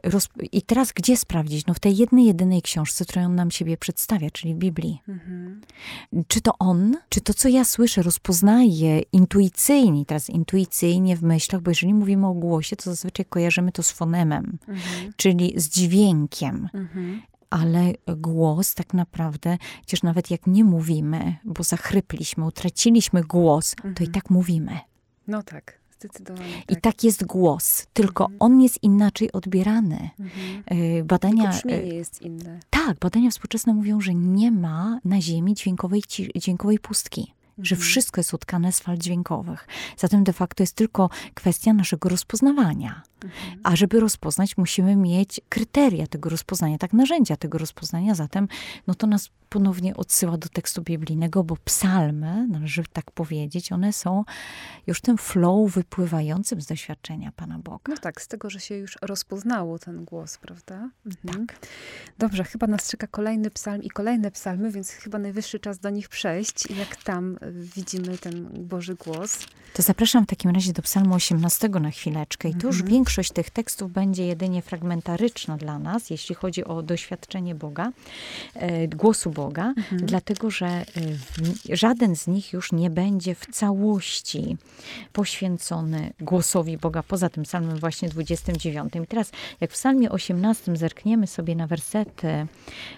I 0.51 0.61
teraz 0.61 0.91
gdzie 0.91 1.17
sprawdzić? 1.17 1.65
No 1.65 1.73
w 1.73 1.79
tej 1.79 1.97
jednej, 1.97 2.25
jedynej 2.25 2.61
książce, 2.61 3.05
którą 3.05 3.25
on 3.25 3.35
nam 3.35 3.51
siebie 3.51 3.77
przedstawia, 3.77 4.29
czyli 4.29 4.55
w 4.55 4.57
Biblii. 4.57 5.01
Mhm. 5.07 5.61
Czy 6.27 6.41
to 6.41 6.51
on, 6.59 6.97
czy 7.09 7.21
to, 7.21 7.33
co 7.33 7.49
ja 7.49 7.65
słyszę, 7.65 8.01
rozpoznaję 8.01 8.99
intuicyjnie, 8.99 10.05
teraz 10.05 10.29
intuicyjnie 10.29 11.17
w 11.17 11.23
myślach, 11.23 11.61
bo 11.61 11.71
jeżeli 11.71 11.93
mówimy 11.93 12.27
o 12.27 12.33
głosie, 12.33 12.75
to 12.75 12.83
zazwyczaj 12.83 13.25
kojarzymy 13.25 13.71
to 13.71 13.83
z 13.83 13.91
fonemem, 13.91 14.57
mhm. 14.67 15.13
czyli 15.15 15.53
z 15.55 15.69
dźwiękiem. 15.69 16.69
Mhm 16.73 17.21
ale 17.49 17.93
głos 18.17 18.75
tak 18.75 18.93
naprawdę, 18.93 19.57
chociaż 19.79 20.03
nawet 20.03 20.31
jak 20.31 20.47
nie 20.47 20.63
mówimy, 20.63 21.35
bo 21.43 21.63
zachrypliśmy, 21.63 22.45
utraciliśmy 22.45 23.23
głos, 23.23 23.75
to 23.75 23.87
i 23.87 23.89
mhm. 23.89 24.11
tak 24.11 24.29
mówimy. 24.29 24.79
No 25.29 25.43
tak. 25.43 25.79
Zdecydowanie. 25.99 26.53
Tak. 26.67 26.77
I 26.77 26.81
tak 26.81 27.03
jest 27.03 27.25
głos, 27.25 27.87
tylko 27.93 28.23
mhm. 28.23 28.37
on 28.39 28.61
jest 28.61 28.83
inaczej 28.83 29.31
odbierany. 29.31 30.09
Mhm. 30.19 30.63
E, 30.65 31.03
badania. 31.03 31.49
Brzmienie 31.49 31.93
jest 31.95 32.21
inne. 32.21 32.59
Tak, 32.69 32.99
badania 32.99 33.29
współczesne 33.29 33.73
mówią, 33.73 34.01
że 34.01 34.13
nie 34.13 34.51
ma 34.51 34.99
na 35.05 35.21
Ziemi 35.21 35.53
dźwiękowej, 35.53 36.03
dźwiękowej 36.35 36.79
pustki. 36.79 37.33
Że 37.61 37.75
wszystko 37.75 38.19
jest 38.19 38.33
utkane 38.33 38.71
z 38.71 38.79
fal 38.79 38.97
dźwiękowych. 38.97 39.67
Zatem 39.97 40.23
de 40.23 40.33
facto 40.33 40.63
jest 40.63 40.75
tylko 40.75 41.09
kwestia 41.33 41.73
naszego 41.73 42.09
rozpoznawania. 42.09 43.01
Mhm. 43.23 43.59
A 43.63 43.75
żeby 43.75 43.99
rozpoznać, 43.99 44.57
musimy 44.57 44.95
mieć 44.95 45.41
kryteria 45.49 46.07
tego 46.07 46.29
rozpoznania, 46.29 46.77
tak 46.77 46.93
narzędzia 46.93 47.37
tego 47.37 47.57
rozpoznania. 47.57 48.15
Zatem 48.15 48.47
no 48.87 48.95
to 48.95 49.07
nas 49.07 49.29
ponownie 49.49 49.95
odsyła 49.97 50.37
do 50.37 50.49
tekstu 50.49 50.81
biblijnego, 50.81 51.43
bo 51.43 51.57
psalmy, 51.65 52.47
należy 52.47 52.83
tak 52.93 53.11
powiedzieć, 53.11 53.71
one 53.71 53.93
są 53.93 54.23
już 54.87 55.01
tym 55.01 55.17
flow 55.17 55.71
wypływającym 55.71 56.61
z 56.61 56.65
doświadczenia 56.65 57.31
Pana 57.31 57.59
Boga. 57.59 57.79
No 57.87 57.97
tak, 57.97 58.21
z 58.21 58.27
tego, 58.27 58.49
że 58.49 58.59
się 58.59 58.75
już 58.75 58.97
rozpoznało 59.01 59.79
ten 59.79 60.05
głos, 60.05 60.37
prawda? 60.37 60.89
Mhm. 61.05 61.47
Tak. 61.47 61.59
Dobrze, 62.17 62.43
chyba 62.43 62.67
nas 62.67 62.89
czeka 62.89 63.07
kolejny 63.07 63.51
psalm 63.51 63.83
i 63.83 63.89
kolejne 63.89 64.31
psalmy, 64.31 64.71
więc 64.71 64.91
chyba 64.91 65.19
najwyższy 65.19 65.59
czas 65.59 65.79
do 65.79 65.89
nich 65.89 66.09
przejść. 66.09 66.69
Jak 66.69 66.95
tam 66.95 67.37
widzimy 67.51 68.17
ten 68.17 68.65
Boży 68.67 68.95
głos. 68.95 69.39
To 69.73 69.81
zapraszam 69.81 70.23
w 70.23 70.27
takim 70.27 70.51
razie 70.51 70.73
do 70.73 70.81
psalmu 70.81 71.15
18 71.15 71.69
na 71.69 71.91
chwileczkę. 71.91 72.49
I 72.49 72.55
tu 72.55 72.67
już 72.67 72.75
mhm. 72.75 72.91
większość 72.91 73.31
tych 73.31 73.49
tekstów 73.49 73.91
będzie 73.91 74.25
jedynie 74.25 74.61
fragmentaryczna 74.61 75.57
dla 75.57 75.79
nas, 75.79 76.09
jeśli 76.09 76.35
chodzi 76.35 76.65
o 76.65 76.83
doświadczenie 76.83 77.55
Boga, 77.55 77.91
e, 78.53 78.87
głosu 78.87 79.31
Boga, 79.31 79.73
mhm. 79.77 80.05
dlatego 80.05 80.49
że 80.49 80.67
e, 80.67 80.85
żaden 81.69 82.15
z 82.15 82.27
nich 82.27 82.53
już 82.53 82.71
nie 82.71 82.89
będzie 82.89 83.35
w 83.35 83.45
całości 83.45 84.57
poświęcony 85.13 86.13
głosowi 86.19 86.77
Boga, 86.77 87.03
poza 87.03 87.29
tym 87.29 87.43
psalmem 87.43 87.77
właśnie 87.77 88.09
29. 88.09 88.93
I 89.03 89.07
teraz, 89.07 89.31
jak 89.61 89.71
w 89.71 89.73
psalmie 89.73 90.09
18 90.09 90.77
zerkniemy 90.77 91.27
sobie 91.27 91.55
na 91.55 91.67
wersety 91.67 92.47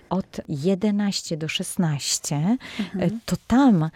od 0.09 0.41
11 0.47 1.37
do 1.37 1.47
16, 1.47 2.35
e, 2.35 2.57
mhm. 2.79 3.19
to 3.25 3.35
tam 3.47 3.89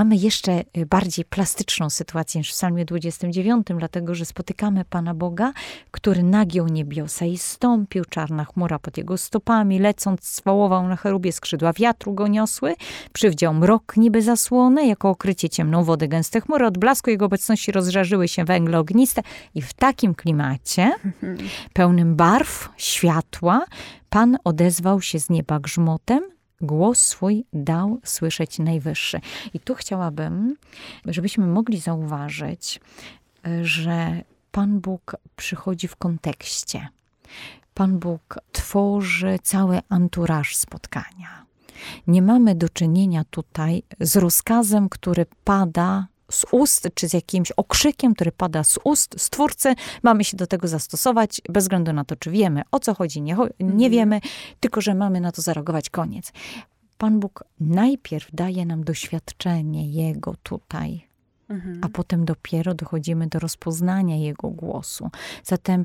mamy 0.00 0.16
jeszcze 0.16 0.64
bardziej 0.86 1.24
plastyczną 1.24 1.90
sytuację 1.90 2.38
niż 2.38 2.50
w 2.50 2.52
psalmie 2.52 2.84
29, 2.84 3.66
dlatego 3.78 4.14
że 4.14 4.24
spotykamy 4.24 4.84
Pana 4.84 5.14
Boga, 5.14 5.52
który 5.90 6.22
nagiął 6.22 6.66
niebiosa 6.66 7.24
i 7.24 7.38
stąpił, 7.38 8.04
czarna 8.04 8.44
chmura 8.44 8.78
pod 8.78 8.98
jego 8.98 9.18
stopami, 9.18 9.78
lecąc 9.78 10.24
swałował 10.24 10.88
na 10.88 10.96
cherubie, 10.96 11.32
skrzydła 11.32 11.72
wiatru 11.72 12.14
go 12.14 12.28
niosły, 12.28 12.74
przywdział 13.12 13.54
mrok 13.54 13.96
niby 13.96 14.22
zasłony, 14.22 14.86
jako 14.86 15.08
okrycie 15.08 15.48
ciemną 15.48 15.84
wodę 15.84 16.08
gęste 16.08 16.40
chmury, 16.40 16.66
od 16.66 16.78
blasku 16.78 17.10
jego 17.10 17.24
obecności 17.24 17.72
rozżarzyły 17.72 18.28
się 18.28 18.44
węgle 18.44 18.78
ogniste 18.78 19.22
i 19.54 19.62
w 19.62 19.72
takim 19.72 20.14
klimacie, 20.14 20.92
pełnym 21.72 22.16
barw, 22.16 22.68
światła, 22.76 23.64
Pan 24.10 24.38
odezwał 24.44 25.00
się 25.00 25.20
z 25.20 25.30
nieba 25.30 25.60
grzmotem, 25.60 26.20
głos 26.60 27.00
swój 27.00 27.44
dał 27.52 28.00
słyszeć 28.04 28.58
najwyższy. 28.58 29.20
I 29.54 29.60
tu 29.60 29.74
chciałabym, 29.74 30.56
żebyśmy 31.04 31.46
mogli 31.46 31.78
zauważyć, 31.78 32.80
że 33.62 34.22
Pan 34.52 34.80
Bóg 34.80 35.16
przychodzi 35.36 35.88
w 35.88 35.96
kontekście. 35.96 36.88
Pan 37.74 37.98
Bóg 37.98 38.38
tworzy 38.52 39.38
cały 39.42 39.80
anturaż 39.88 40.56
spotkania. 40.56 41.46
Nie 42.06 42.22
mamy 42.22 42.54
do 42.54 42.68
czynienia 42.68 43.24
tutaj 43.30 43.82
z 44.00 44.16
rozkazem, 44.16 44.88
który 44.88 45.26
pada 45.44 46.06
z 46.30 46.46
ust, 46.50 46.88
czy 46.94 47.08
z 47.08 47.12
jakimś 47.12 47.52
okrzykiem, 47.52 48.14
który 48.14 48.32
pada 48.32 48.64
z 48.64 48.78
ust 48.84 49.14
stwórcy. 49.18 49.74
Mamy 50.02 50.24
się 50.24 50.36
do 50.36 50.46
tego 50.46 50.68
zastosować, 50.68 51.40
bez 51.48 51.64
względu 51.64 51.92
na 51.92 52.04
to, 52.04 52.16
czy 52.16 52.30
wiemy, 52.30 52.62
o 52.70 52.80
co 52.80 52.94
chodzi, 52.94 53.22
nie, 53.22 53.36
nie 53.60 53.66
mhm. 53.66 53.90
wiemy, 53.90 54.20
tylko 54.60 54.80
że 54.80 54.94
mamy 54.94 55.20
na 55.20 55.32
to 55.32 55.42
zareagować, 55.42 55.90
koniec. 55.90 56.32
Pan 56.98 57.20
Bóg 57.20 57.44
najpierw 57.60 58.28
daje 58.32 58.66
nam 58.66 58.84
doświadczenie 58.84 59.90
Jego 59.90 60.34
tutaj, 60.42 61.10
Mhm. 61.50 61.78
a 61.82 61.88
potem 61.88 62.24
dopiero 62.24 62.74
dochodzimy 62.74 63.26
do 63.26 63.38
rozpoznania 63.38 64.16
jego 64.16 64.48
głosu. 64.48 65.10
Zatem 65.44 65.84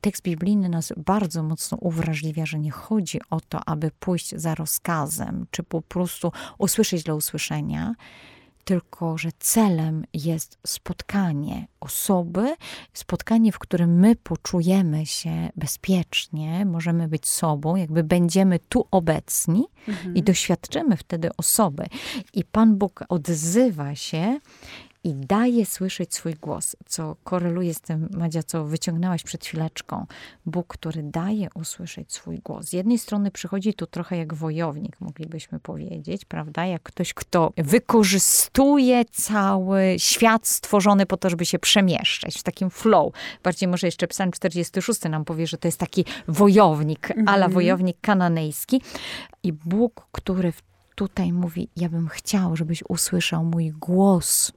tekst 0.00 0.22
biblijny 0.22 0.68
nas 0.68 0.92
bardzo 0.96 1.42
mocno 1.42 1.78
uwrażliwia, 1.80 2.46
że 2.46 2.58
nie 2.58 2.70
chodzi 2.70 3.20
o 3.30 3.40
to, 3.40 3.68
aby 3.68 3.90
pójść 4.00 4.34
za 4.36 4.54
rozkazem, 4.54 5.46
czy 5.50 5.62
po 5.62 5.82
prostu 5.82 6.32
usłyszeć 6.58 7.02
dla 7.02 7.14
usłyszenia, 7.14 7.94
tylko 8.68 9.18
że 9.18 9.28
celem 9.38 10.04
jest 10.14 10.58
spotkanie 10.66 11.66
osoby, 11.80 12.54
spotkanie, 12.92 13.52
w 13.52 13.58
którym 13.58 13.98
my 13.98 14.16
poczujemy 14.16 15.06
się 15.06 15.48
bezpiecznie, 15.56 16.66
możemy 16.66 17.08
być 17.08 17.28
sobą, 17.28 17.76
jakby 17.76 18.04
będziemy 18.04 18.58
tu 18.58 18.86
obecni 18.90 19.64
mhm. 19.88 20.14
i 20.14 20.22
doświadczymy 20.22 20.96
wtedy 20.96 21.30
osoby. 21.36 21.86
I 22.34 22.44
Pan 22.44 22.76
Bóg 22.76 23.04
odzywa 23.08 23.94
się 23.94 24.40
i 25.08 25.14
daje 25.14 25.66
słyszeć 25.66 26.14
swój 26.14 26.34
głos, 26.34 26.76
co 26.86 27.16
koreluje 27.24 27.74
z 27.74 27.80
tym, 27.80 28.08
Madzia, 28.12 28.42
co 28.42 28.64
wyciągnęłaś 28.64 29.22
przed 29.22 29.44
chwileczką. 29.44 30.06
Bóg, 30.46 30.66
który 30.66 31.02
daje 31.02 31.48
usłyszeć 31.54 32.12
swój 32.12 32.38
głos. 32.38 32.66
Z 32.66 32.72
jednej 32.72 32.98
strony 32.98 33.30
przychodzi 33.30 33.74
tu 33.74 33.86
trochę 33.86 34.16
jak 34.16 34.34
wojownik, 34.34 35.00
moglibyśmy 35.00 35.60
powiedzieć, 35.60 36.24
prawda? 36.24 36.66
Jak 36.66 36.82
ktoś, 36.82 37.14
kto 37.14 37.52
wykorzystuje 37.56 39.04
cały 39.04 39.96
świat 39.98 40.46
stworzony 40.46 41.06
po 41.06 41.16
to, 41.16 41.30
żeby 41.30 41.46
się 41.46 41.58
przemieszczać 41.58 42.38
w 42.38 42.42
takim 42.42 42.70
flow. 42.70 43.12
Bardziej 43.42 43.68
może 43.68 43.86
jeszcze 43.86 44.08
Psalm 44.08 44.32
46 44.32 45.02
nam 45.02 45.24
powie, 45.24 45.46
że 45.46 45.58
to 45.58 45.68
jest 45.68 45.78
taki 45.78 46.04
wojownik, 46.28 47.08
-hmm. 47.08 47.22
ala 47.26 47.48
wojownik 47.48 47.96
kananejski. 48.00 48.82
I 49.42 49.52
Bóg, 49.52 50.06
który 50.12 50.52
tutaj 50.94 51.32
mówi, 51.32 51.68
ja 51.76 51.88
bym 51.88 52.08
chciał, 52.08 52.56
żebyś 52.56 52.82
usłyszał 52.88 53.44
mój 53.44 53.70
głos 53.70 54.52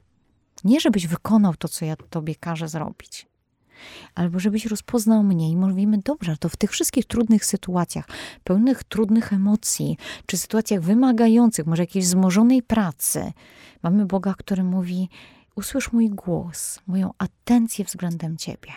nie, 0.64 0.80
żebyś 0.80 1.06
wykonał 1.06 1.54
to, 1.54 1.68
co 1.68 1.84
ja 1.84 1.96
tobie 1.96 2.34
każę 2.34 2.68
zrobić, 2.68 3.26
albo 4.14 4.38
żebyś 4.38 4.66
rozpoznał 4.66 5.22
mnie 5.22 5.50
i 5.50 5.56
mówimy, 5.56 5.98
dobrze, 5.98 6.36
to 6.36 6.48
w 6.48 6.56
tych 6.56 6.70
wszystkich 6.70 7.04
trudnych 7.04 7.44
sytuacjach, 7.44 8.04
pełnych 8.44 8.84
trudnych 8.84 9.32
emocji, 9.32 9.96
czy 10.26 10.36
sytuacjach 10.36 10.80
wymagających, 10.80 11.66
może 11.66 11.82
jakiejś 11.82 12.04
wzmożonej 12.04 12.62
pracy, 12.62 13.32
mamy 13.82 14.06
Boga, 14.06 14.34
który 14.38 14.64
mówi, 14.64 15.08
usłysz 15.56 15.92
mój 15.92 16.10
głos, 16.10 16.80
moją 16.86 17.10
atencję 17.18 17.84
względem 17.84 18.36
ciebie. 18.36 18.72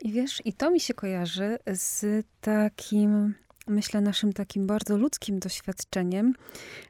I 0.00 0.12
wiesz, 0.12 0.42
i 0.44 0.52
to 0.52 0.70
mi 0.70 0.80
się 0.80 0.94
kojarzy 0.94 1.58
z 1.66 2.26
takim 2.40 3.34
myślę, 3.66 4.00
naszym 4.00 4.32
takim 4.32 4.66
bardzo 4.66 4.96
ludzkim 4.96 5.38
doświadczeniem, 5.38 6.34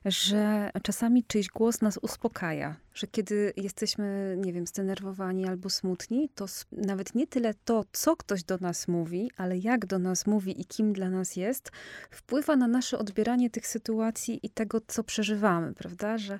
że 0.04 0.70
czasami 0.82 1.24
czyjś 1.24 1.48
głos 1.48 1.80
nas 1.80 1.98
uspokaja. 2.02 2.76
Że 2.94 3.06
kiedy 3.06 3.52
jesteśmy, 3.56 4.36
nie 4.38 4.52
wiem, 4.52 4.66
zdenerwowani 4.66 5.48
albo 5.48 5.70
smutni, 5.70 6.28
to 6.34 6.46
nawet 6.72 7.14
nie 7.14 7.26
tyle 7.26 7.54
to, 7.64 7.84
co 7.92 8.16
ktoś 8.16 8.44
do 8.44 8.58
nas 8.58 8.88
mówi, 8.88 9.30
ale 9.36 9.58
jak 9.58 9.86
do 9.86 9.98
nas 9.98 10.26
mówi 10.26 10.60
i 10.60 10.64
kim 10.64 10.92
dla 10.92 11.10
nas 11.10 11.36
jest, 11.36 11.70
wpływa 12.10 12.56
na 12.56 12.68
nasze 12.68 12.98
odbieranie 12.98 13.50
tych 13.50 13.66
sytuacji 13.66 14.40
i 14.42 14.50
tego, 14.50 14.80
co 14.86 15.04
przeżywamy, 15.04 15.74
prawda? 15.74 16.18
Że 16.18 16.38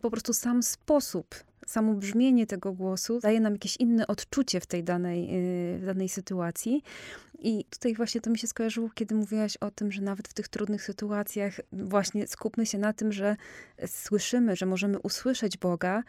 po 0.00 0.10
prostu 0.10 0.32
sam 0.32 0.62
sposób 0.62 1.34
samo 1.66 1.94
brzmienie 1.94 2.46
tego 2.46 2.72
głosu 2.72 3.20
daje 3.20 3.40
nam 3.40 3.52
jakieś 3.52 3.76
inne 3.76 4.06
odczucie 4.06 4.60
w 4.60 4.66
tej 4.66 4.84
danej, 4.84 5.28
y, 5.74 5.78
w 5.78 5.86
danej 5.86 6.08
sytuacji. 6.08 6.82
I 7.38 7.64
tutaj 7.70 7.94
właśnie 7.94 8.20
to 8.20 8.30
mi 8.30 8.38
się 8.38 8.46
skojarzyło, 8.46 8.90
kiedy 8.94 9.14
mówiłaś 9.14 9.56
o 9.56 9.70
tym, 9.70 9.92
że 9.92 10.02
nawet 10.02 10.28
w 10.28 10.34
tych 10.34 10.48
trudnych 10.48 10.82
sytuacjach 10.82 11.60
właśnie 11.72 12.26
skupmy 12.26 12.66
się 12.66 12.78
na 12.78 12.92
tym, 12.92 13.12
że 13.12 13.36
słyszymy, 13.86 14.56
że 14.56 14.66
możemy 14.66 14.98
usłyszeć 14.98 15.56
Boga, 15.58 16.02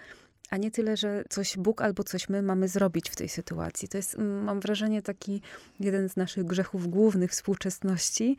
a 0.49 0.57
nie 0.57 0.71
tyle, 0.71 0.97
że 0.97 1.23
coś 1.29 1.57
Bóg 1.57 1.81
albo 1.81 2.03
coś 2.03 2.29
my 2.29 2.41
mamy 2.41 2.67
zrobić 2.67 3.09
w 3.09 3.15
tej 3.15 3.29
sytuacji. 3.29 3.87
To 3.87 3.97
jest, 3.97 4.17
mam 4.17 4.59
wrażenie, 4.59 5.01
taki 5.01 5.41
jeden 5.79 6.09
z 6.09 6.15
naszych 6.15 6.43
grzechów 6.43 6.87
głównych 6.87 7.31
współczesności, 7.31 8.37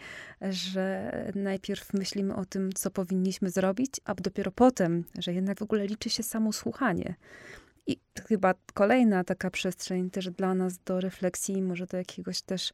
że 0.50 1.12
najpierw 1.34 1.94
myślimy 1.94 2.34
o 2.34 2.44
tym, 2.44 2.72
co 2.72 2.90
powinniśmy 2.90 3.50
zrobić, 3.50 3.94
a 4.04 4.14
dopiero 4.14 4.52
potem, 4.52 5.04
że 5.18 5.32
jednak 5.32 5.58
w 5.58 5.62
ogóle 5.62 5.86
liczy 5.86 6.10
się 6.10 6.22
samo 6.22 6.52
słuchanie. 6.52 7.14
I 7.86 8.00
chyba 8.28 8.54
kolejna 8.74 9.24
taka 9.24 9.50
przestrzeń 9.50 10.10
też 10.10 10.30
dla 10.30 10.54
nas 10.54 10.78
do 10.78 11.00
refleksji, 11.00 11.62
może 11.62 11.86
do 11.86 11.96
jakiegoś 11.96 12.42
też 12.42 12.72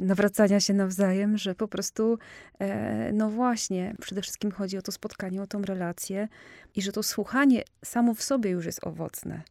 nawracania 0.00 0.60
się 0.60 0.74
nawzajem, 0.74 1.38
że 1.38 1.54
po 1.54 1.68
prostu, 1.68 2.18
e, 2.58 3.12
no 3.12 3.30
właśnie, 3.30 3.94
przede 4.00 4.22
wszystkim 4.22 4.50
chodzi 4.50 4.78
o 4.78 4.82
to 4.82 4.92
spotkanie, 4.92 5.42
o 5.42 5.46
tą 5.46 5.62
relację 5.62 6.28
i 6.74 6.82
że 6.82 6.92
to 6.92 7.02
słuchanie 7.02 7.62
samo 7.84 8.14
w 8.14 8.22
sobie 8.22 8.50
już 8.50 8.66
jest 8.66 8.86
owocne. 8.86 9.42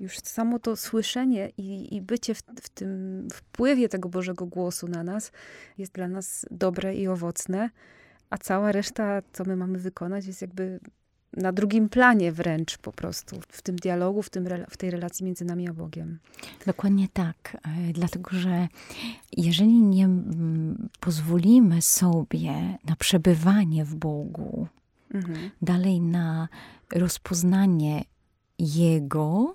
Już 0.00 0.18
samo 0.18 0.58
to 0.58 0.76
słyszenie 0.76 1.50
i, 1.56 1.96
i 1.96 2.02
bycie 2.02 2.34
w, 2.34 2.42
w 2.62 2.68
tym 2.68 3.28
wpływie 3.32 3.88
tego 3.88 4.08
Bożego 4.08 4.46
głosu 4.46 4.88
na 4.88 5.04
nas 5.04 5.32
jest 5.78 5.92
dla 5.92 6.08
nas 6.08 6.46
dobre 6.50 6.94
i 6.94 7.08
owocne, 7.08 7.70
a 8.30 8.38
cała 8.38 8.72
reszta, 8.72 9.22
co 9.32 9.44
my 9.44 9.56
mamy 9.56 9.78
wykonać, 9.78 10.26
jest 10.26 10.42
jakby 10.42 10.80
na 11.36 11.52
drugim 11.52 11.88
planie 11.88 12.32
wręcz 12.32 12.78
po 12.78 12.92
prostu 12.92 13.36
w 13.48 13.62
tym 13.62 13.76
dialogu, 13.76 14.22
w, 14.22 14.30
tym, 14.30 14.48
w 14.70 14.76
tej 14.76 14.90
relacji 14.90 15.26
między 15.26 15.44
nami 15.44 15.68
a 15.68 15.72
Bogiem. 15.72 16.18
Dokładnie 16.66 17.08
tak, 17.12 17.56
e, 17.88 17.92
dlatego 17.92 18.30
że 18.32 18.68
jeżeli 19.36 19.82
nie 19.82 20.08
pozwolimy 21.00 21.82
sobie 21.82 22.78
na 22.84 22.96
przebywanie 22.96 23.84
w 23.84 23.94
Bogu, 23.94 24.66
mhm. 25.14 25.50
dalej 25.62 26.00
na 26.00 26.48
rozpoznanie 26.94 28.04
Jego, 28.58 29.54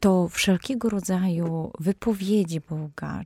to 0.00 0.28
wszelkiego 0.28 0.88
rodzaju 0.88 1.70
wypowiedzi 1.78 2.60
Boga, 2.60 3.12
mm, 3.14 3.24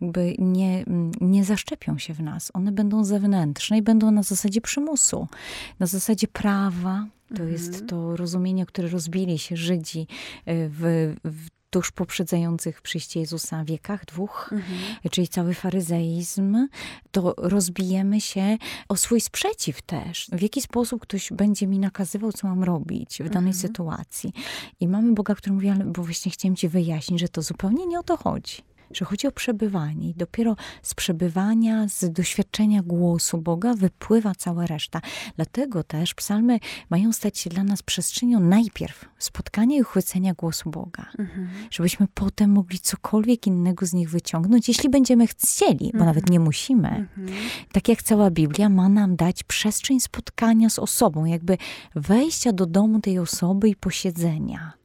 jakby 0.00 0.34
nie, 0.38 0.84
mm, 0.86 1.10
nie 1.20 1.44
zaszczepią 1.44 1.98
się 1.98 2.14
w 2.14 2.20
nas. 2.20 2.50
One 2.54 2.72
będą 2.72 3.04
zewnętrzne 3.04 3.78
i 3.78 3.82
będą 3.82 4.10
na 4.10 4.22
zasadzie 4.22 4.60
przymusu, 4.60 5.28
na 5.78 5.86
zasadzie 5.86 6.28
prawa. 6.28 7.06
To 7.28 7.42
mhm. 7.42 7.52
jest 7.52 7.86
to 7.86 8.16
rozumienie, 8.16 8.66
które 8.66 8.88
rozbili 8.88 9.38
się 9.38 9.56
Żydzi 9.56 10.00
y, 10.00 10.06
w, 10.46 11.14
w 11.24 11.48
tuż 11.74 11.90
poprzedzających 11.90 12.82
przyjście 12.82 13.20
Jezusa 13.20 13.64
wiekach 13.64 14.04
dwóch, 14.04 14.50
mhm. 14.52 14.78
czyli 15.10 15.28
cały 15.28 15.54
faryzeizm, 15.54 16.68
to 17.10 17.34
rozbijemy 17.38 18.20
się 18.20 18.58
o 18.88 18.96
swój 18.96 19.20
sprzeciw 19.20 19.82
też. 19.82 20.28
W 20.32 20.42
jaki 20.42 20.62
sposób 20.62 21.02
ktoś 21.02 21.32
będzie 21.32 21.66
mi 21.66 21.78
nakazywał, 21.78 22.32
co 22.32 22.48
mam 22.48 22.64
robić 22.64 23.18
w 23.22 23.28
danej 23.28 23.50
mhm. 23.50 23.54
sytuacji. 23.54 24.32
I 24.80 24.88
mamy 24.88 25.14
Boga, 25.14 25.34
który 25.34 25.54
mówi, 25.54 25.68
ale 25.68 25.84
bo 25.84 26.02
właśnie 26.02 26.32
chciałem 26.32 26.56
ci 26.56 26.68
wyjaśnić, 26.68 27.20
że 27.20 27.28
to 27.28 27.42
zupełnie 27.42 27.86
nie 27.86 27.98
o 27.98 28.02
to 28.02 28.16
chodzi 28.16 28.62
że 28.90 29.04
chodzi 29.04 29.26
o 29.26 29.32
przebywanie 29.32 30.10
i 30.10 30.14
dopiero 30.14 30.56
z 30.82 30.94
przebywania, 30.94 31.88
z 31.88 32.12
doświadczenia 32.12 32.82
głosu 32.82 33.38
Boga 33.38 33.74
wypływa 33.74 34.34
cała 34.34 34.66
reszta. 34.66 35.00
Dlatego 35.36 35.84
też 35.84 36.14
psalmy 36.14 36.58
mają 36.90 37.12
stać 37.12 37.38
się 37.38 37.50
dla 37.50 37.64
nas 37.64 37.82
przestrzenią 37.82 38.40
najpierw 38.40 39.04
spotkania 39.18 39.76
i 39.76 39.82
uchwycenia 39.82 40.34
głosu 40.34 40.70
Boga. 40.70 41.06
Mhm. 41.18 41.48
Żebyśmy 41.70 42.06
potem 42.14 42.50
mogli 42.50 42.78
cokolwiek 42.78 43.46
innego 43.46 43.86
z 43.86 43.92
nich 43.92 44.10
wyciągnąć, 44.10 44.68
jeśli 44.68 44.88
będziemy 44.88 45.26
chcieli, 45.26 45.78
bo 45.78 45.98
mhm. 45.98 46.06
nawet 46.06 46.30
nie 46.30 46.40
musimy. 46.40 46.88
Mhm. 46.88 47.28
Tak 47.72 47.88
jak 47.88 48.02
cała 48.02 48.30
Biblia 48.30 48.68
ma 48.68 48.88
nam 48.88 49.16
dać 49.16 49.42
przestrzeń 49.42 50.00
spotkania 50.00 50.70
z 50.70 50.78
osobą, 50.78 51.24
jakby 51.24 51.58
wejścia 51.94 52.52
do 52.52 52.66
domu 52.66 53.00
tej 53.00 53.18
osoby 53.18 53.68
i 53.68 53.76
posiedzenia. 53.76 54.83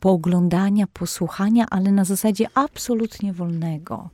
Pooglądania, 0.00 0.86
posłuchania, 0.86 1.66
ale 1.70 1.92
na 1.92 2.04
zasadzie 2.04 2.46
absolutnie 2.54 3.32
wolnego. 3.32 4.10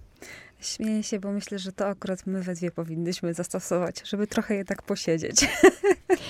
Śmieję 0.67 1.03
się, 1.03 1.21
bo 1.21 1.33
myślę, 1.33 1.59
że 1.59 1.73
to 1.73 1.87
akurat 1.87 2.27
my 2.27 2.43
we 2.43 2.55
dwie 2.55 2.71
powinnyśmy 2.71 3.35
zastosować, 3.35 4.03
żeby 4.05 4.27
trochę 4.27 4.55
jednak 4.55 4.83
posiedzieć. 4.83 5.49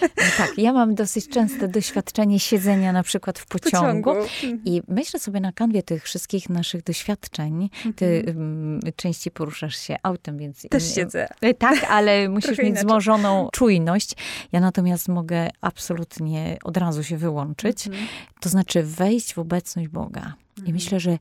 No 0.01 0.25
tak, 0.39 0.59
ja 0.59 0.73
mam 0.73 0.95
dosyć 0.95 1.29
częste 1.29 1.69
doświadczenie 1.69 2.41
siedzenia 2.41 2.93
na 2.93 3.03
przykład 3.03 3.39
w 3.39 3.47
pociągu, 3.47 4.15
pociągu. 4.15 4.63
i 4.65 4.83
myślę 4.89 5.21
sobie 5.21 5.41
na 5.41 5.53
kanwie 5.53 5.83
tych 5.83 6.05
wszystkich 6.05 6.49
naszych 6.49 6.83
doświadczeń. 6.83 7.71
Ty 7.97 8.25
um, 8.27 8.81
częściej 8.97 9.33
poruszasz 9.33 9.77
się 9.77 9.97
autem, 10.03 10.39
więc... 10.39 10.67
Też 10.71 10.95
siedzę. 10.95 11.29
E, 11.41 11.55
tak, 11.55 11.85
ale 11.89 12.29
musisz 12.29 12.59
mieć 12.59 12.75
wzmożoną 12.75 13.49
czujność. 13.53 14.13
Ja 14.53 14.61
natomiast 14.61 15.09
mogę 15.09 15.51
absolutnie 15.61 16.59
od 16.65 16.77
razu 16.77 17.05
się 17.05 17.17
wyłączyć. 17.17 17.87
Mhm. 17.87 18.07
To 18.41 18.49
znaczy 18.49 18.83
wejść 18.83 19.35
w 19.35 19.39
obecność 19.39 19.89
Boga. 19.89 20.35
I 20.57 20.61
mhm. 20.61 20.75
myślę, 20.75 21.01
że 21.01 21.11
e, 21.11 21.19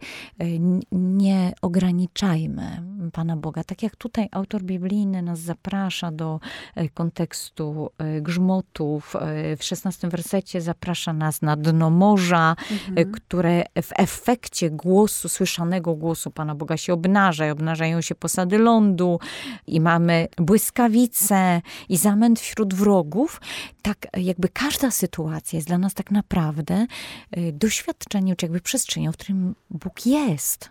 nie 0.91 1.53
ograniczajmy 1.61 2.83
Pana 3.13 3.37
Boga. 3.37 3.63
Tak 3.63 3.83
jak 3.83 3.95
tutaj 3.95 4.27
autor 4.31 4.63
biblijny 4.63 5.21
nas 5.21 5.39
zaprasza 5.39 6.11
do 6.11 6.39
e, 6.75 6.89
kontekstu 6.89 7.89
e, 7.97 8.21
grzmotów, 8.21 9.15
w 9.57 9.63
szesnastym 9.63 10.09
wersecie 10.09 10.61
zaprasza 10.61 11.13
nas 11.13 11.41
na 11.41 11.55
dno 11.55 11.89
morza, 11.89 12.55
mhm. 12.71 13.11
które 13.11 13.63
w 13.81 13.89
efekcie 13.95 14.69
głosu, 14.69 15.29
słyszanego 15.29 15.95
głosu 15.95 16.31
Pana 16.31 16.55
Boga 16.55 16.77
się 16.77 16.93
obnaża. 16.93 17.47
I 17.47 17.49
obnażają 17.49 18.01
się 18.01 18.15
posady 18.15 18.57
lądu 18.57 19.19
i 19.67 19.81
mamy 19.81 20.27
błyskawice 20.37 21.61
i 21.89 21.97
zamęt 21.97 22.39
wśród 22.39 22.73
wrogów. 22.73 23.41
Tak 23.81 24.07
jakby 24.17 24.49
każda 24.49 24.91
sytuacja 24.91 25.57
jest 25.57 25.67
dla 25.67 25.77
nas 25.77 25.93
tak 25.93 26.11
naprawdę 26.11 26.85
doświadczeniem, 27.53 28.35
czy 28.35 28.45
jakby 28.45 28.61
przestrzenią, 28.61 29.11
w 29.11 29.17
którym 29.25 29.55
Bóg 29.69 30.05
jest 30.05 30.69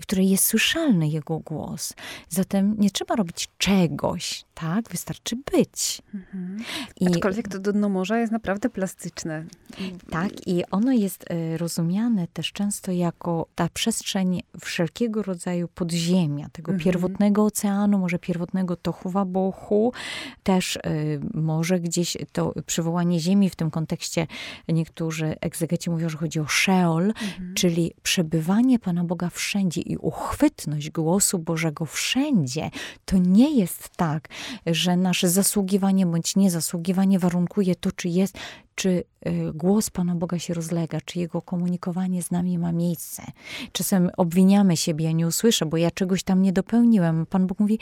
w 0.00 0.02
której 0.02 0.28
jest 0.28 0.44
słyszalny 0.44 1.08
Jego 1.08 1.38
głos. 1.38 1.94
Zatem 2.28 2.74
nie 2.78 2.90
trzeba 2.90 3.16
robić 3.16 3.48
czegoś, 3.58 4.44
tak? 4.54 4.88
Wystarczy 4.90 5.36
być. 5.52 6.02
Mhm. 6.14 6.64
I, 7.00 7.06
Aczkolwiek 7.06 7.48
to 7.48 7.58
dno 7.58 7.88
morza 7.88 8.18
jest 8.18 8.32
naprawdę 8.32 8.70
plastyczne. 8.70 9.44
Tak, 10.10 10.46
i 10.46 10.62
ono 10.70 10.92
jest 10.92 11.24
e, 11.30 11.58
rozumiane 11.58 12.26
też 12.32 12.52
często 12.52 12.92
jako 12.92 13.46
ta 13.54 13.68
przestrzeń 13.68 14.42
wszelkiego 14.60 15.22
rodzaju 15.22 15.68
podziemia, 15.68 16.48
tego 16.48 16.72
mhm. 16.72 16.84
pierwotnego 16.84 17.44
oceanu, 17.44 17.98
może 17.98 18.18
pierwotnego 18.18 18.76
tochuwa 18.76 19.24
bochu, 19.24 19.92
też 20.42 20.76
y, 20.76 20.80
może 21.34 21.80
gdzieś 21.80 22.16
to 22.32 22.54
przywołanie 22.66 23.20
ziemi 23.20 23.50
w 23.50 23.56
tym 23.56 23.70
kontekście 23.70 24.26
niektórzy 24.68 25.34
egzegeci 25.40 25.90
mówią, 25.90 26.08
że 26.08 26.18
chodzi 26.18 26.40
o 26.40 26.46
Sheol, 26.48 27.04
mhm. 27.04 27.54
czyli 27.54 27.92
przebywanie 28.02 28.78
Pana 28.78 29.04
Boga 29.04 29.30
wszędzie 29.30 29.80
i 29.86 29.96
uchwytność 29.96 30.90
głosu 30.90 31.38
Bożego 31.38 31.86
wszędzie. 31.86 32.70
To 33.04 33.18
nie 33.18 33.50
jest 33.50 33.88
tak, 33.96 34.28
że 34.66 34.96
nasze 34.96 35.28
zasługiwanie 35.28 36.06
bądź 36.06 36.36
niezasługiwanie 36.36 37.18
warunkuje 37.18 37.74
to, 37.74 37.92
czy 37.92 38.08
jest, 38.08 38.38
czy 38.74 38.88
y, 38.88 39.04
głos 39.54 39.90
Pana 39.90 40.14
Boga 40.14 40.38
się 40.38 40.54
rozlega, 40.54 41.00
czy 41.00 41.18
jego 41.18 41.42
komunikowanie 41.42 42.22
z 42.22 42.30
nami 42.30 42.58
ma 42.58 42.72
miejsce. 42.72 43.22
Czasem 43.72 44.10
obwiniamy 44.16 44.76
siebie, 44.76 45.04
ja 45.04 45.12
nie 45.12 45.26
usłyszę, 45.26 45.66
bo 45.66 45.76
ja 45.76 45.90
czegoś 45.90 46.22
tam 46.22 46.42
nie 46.42 46.52
dopełniłem. 46.52 47.26
Pan 47.26 47.46
Bóg 47.46 47.60
mówi, 47.60 47.78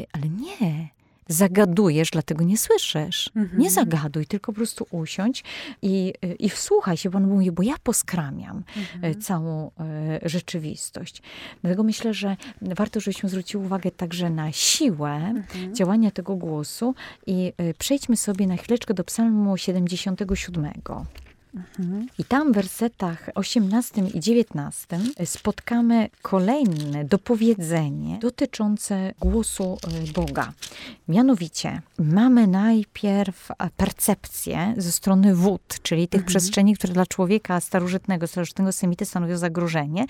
y, 0.00 0.06
ale 0.12 0.28
nie, 0.28 0.88
zagadujesz, 1.30 2.10
dlatego 2.10 2.44
nie 2.44 2.58
słyszysz. 2.58 3.30
Mhm. 3.36 3.60
Nie 3.60 3.70
zagaduj, 3.70 4.26
tylko 4.26 4.52
po 4.52 4.56
prostu 4.56 4.86
usiądź 4.90 5.44
i, 5.82 6.14
i 6.38 6.50
wsłuchaj 6.50 6.96
się. 6.96 7.10
Pan 7.10 7.26
mówi, 7.26 7.52
bo 7.52 7.62
ja 7.62 7.74
poskramiam 7.82 8.62
mhm. 8.76 9.20
całą 9.20 9.70
e, 9.80 10.28
rzeczywistość. 10.28 11.22
Dlatego 11.62 11.82
myślę, 11.82 12.14
że 12.14 12.36
warto, 12.62 13.00
żebyśmy 13.00 13.28
zwrócili 13.28 13.64
uwagę 13.64 13.90
także 13.90 14.30
na 14.30 14.52
siłę 14.52 15.14
mhm. 15.14 15.74
działania 15.74 16.10
tego 16.10 16.36
głosu 16.36 16.94
i 17.26 17.52
e, 17.56 17.74
przejdźmy 17.74 18.16
sobie 18.16 18.46
na 18.46 18.56
chwileczkę 18.56 18.94
do 18.94 19.04
psalmu 19.04 19.56
77. 19.56 20.72
I 22.18 22.24
tam 22.24 22.52
w 22.52 22.54
wersetach 22.54 23.30
18 23.34 24.02
i 24.14 24.20
19 24.20 24.98
spotkamy 25.24 26.08
kolejne 26.22 27.04
dopowiedzenie 27.04 28.18
dotyczące 28.18 29.14
głosu 29.20 29.78
e, 30.08 30.12
Boga. 30.12 30.52
Mianowicie 31.08 31.82
mamy 31.98 32.46
najpierw 32.46 33.48
percepcję 33.76 34.74
ze 34.76 34.92
strony 34.92 35.34
wód, 35.34 35.76
czyli 35.82 36.08
tych 36.08 36.20
mhm. 36.20 36.28
przestrzeni, 36.28 36.74
które 36.76 36.92
dla 36.92 37.06
człowieka 37.06 37.60
starożytnego, 37.60 38.26
starożytnego 38.26 38.72
semity 38.72 39.04
stanowią 39.04 39.36
zagrożenie. 39.36 40.04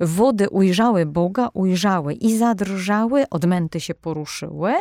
Wody 0.00 0.50
ujrzały 0.50 1.06
Boga, 1.06 1.48
ujrzały 1.54 2.14
i 2.14 2.38
zadrżały, 2.38 3.28
odmęty 3.30 3.80
się 3.80 3.94
poruszyły. 3.94 4.74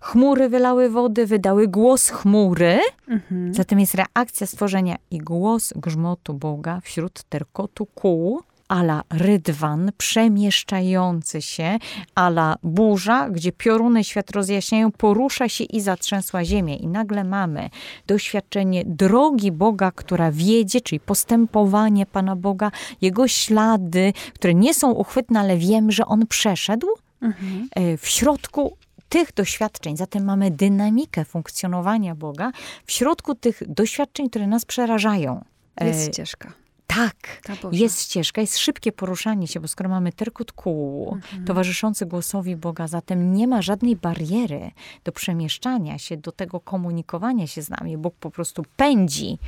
Chmury 0.00 0.48
wylały 0.48 0.90
wody, 0.90 1.26
wydały 1.26 1.68
głos 1.68 2.08
chmury. 2.08 2.78
Mhm. 3.08 3.54
Zatem 3.54 3.80
jest 3.80 3.94
reakcja 3.94 4.46
stworzenia 4.46 4.96
i 5.10 5.18
głos 5.38 5.72
grzmotu 5.76 6.34
Boga 6.34 6.80
wśród 6.80 7.22
terkotu 7.22 7.86
kół 7.86 8.42
ala 8.68 9.02
rydwan 9.10 9.90
przemieszczający 9.98 11.42
się, 11.42 11.78
ala 12.14 12.56
burza, 12.62 13.30
gdzie 13.30 13.52
pioruny 13.52 14.04
świat 14.04 14.30
rozjaśniają, 14.30 14.92
porusza 14.92 15.48
się 15.48 15.64
i 15.64 15.80
zatrzęsła 15.80 16.44
ziemię. 16.44 16.76
I 16.76 16.86
nagle 16.86 17.24
mamy 17.24 17.70
doświadczenie 18.06 18.82
drogi 18.86 19.52
Boga, 19.52 19.90
która 19.90 20.32
wiedzie, 20.32 20.80
czyli 20.80 21.00
postępowanie 21.00 22.06
Pana 22.06 22.36
Boga, 22.36 22.70
Jego 23.00 23.28
ślady, 23.28 24.12
które 24.34 24.54
nie 24.54 24.74
są 24.74 24.90
uchwytne, 24.90 25.40
ale 25.40 25.56
wiem, 25.56 25.92
że 25.92 26.06
On 26.06 26.26
przeszedł. 26.26 26.86
Mhm. 27.22 27.68
E, 27.76 27.96
w 27.96 28.08
środku 28.08 28.76
tych 29.08 29.32
doświadczeń, 29.34 29.96
zatem 29.96 30.24
mamy 30.24 30.50
dynamikę 30.50 31.24
funkcjonowania 31.24 32.14
Boga 32.14 32.52
w 32.86 32.92
środku 32.92 33.34
tych 33.34 33.62
doświadczeń, 33.68 34.30
które 34.30 34.46
nas 34.46 34.64
przerażają. 34.64 35.44
Jest 35.80 36.08
e, 36.08 36.12
ścieżka. 36.12 36.65
Tak, 36.96 37.42
jest 37.72 38.02
ścieżka, 38.02 38.40
jest 38.40 38.58
szybkie 38.58 38.92
poruszanie 38.92 39.46
się, 39.46 39.60
bo 39.60 39.68
skoro 39.68 39.90
mamy 39.90 40.12
terkut 40.12 40.52
kół 40.52 41.14
mhm. 41.14 41.44
towarzyszący 41.44 42.06
głosowi 42.06 42.56
Boga, 42.56 42.88
zatem 42.88 43.34
nie 43.34 43.48
ma 43.48 43.62
żadnej 43.62 43.96
bariery 43.96 44.70
do 45.04 45.12
przemieszczania 45.12 45.98
się, 45.98 46.16
do 46.16 46.32
tego 46.32 46.60
komunikowania 46.60 47.46
się 47.46 47.62
z 47.62 47.70
nami. 47.70 47.96
Bóg 47.96 48.14
po 48.14 48.30
prostu 48.30 48.62
pędzi 48.76 49.38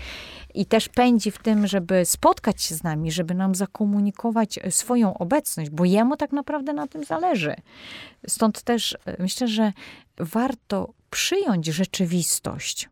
i 0.54 0.66
też 0.66 0.88
pędzi 0.88 1.30
w 1.30 1.38
tym, 1.38 1.66
żeby 1.66 2.04
spotkać 2.04 2.62
się 2.62 2.74
z 2.74 2.82
nami, 2.82 3.12
żeby 3.12 3.34
nam 3.34 3.54
zakomunikować 3.54 4.58
swoją 4.70 5.18
obecność, 5.18 5.70
bo 5.70 5.84
jemu 5.84 6.16
tak 6.16 6.32
naprawdę 6.32 6.72
na 6.72 6.86
tym 6.86 7.04
zależy. 7.04 7.54
Stąd 8.26 8.62
też 8.62 8.96
e, 9.06 9.22
myślę, 9.22 9.48
że 9.48 9.72
warto 10.18 10.92
przyjąć 11.10 11.66
rzeczywistość 11.66 12.88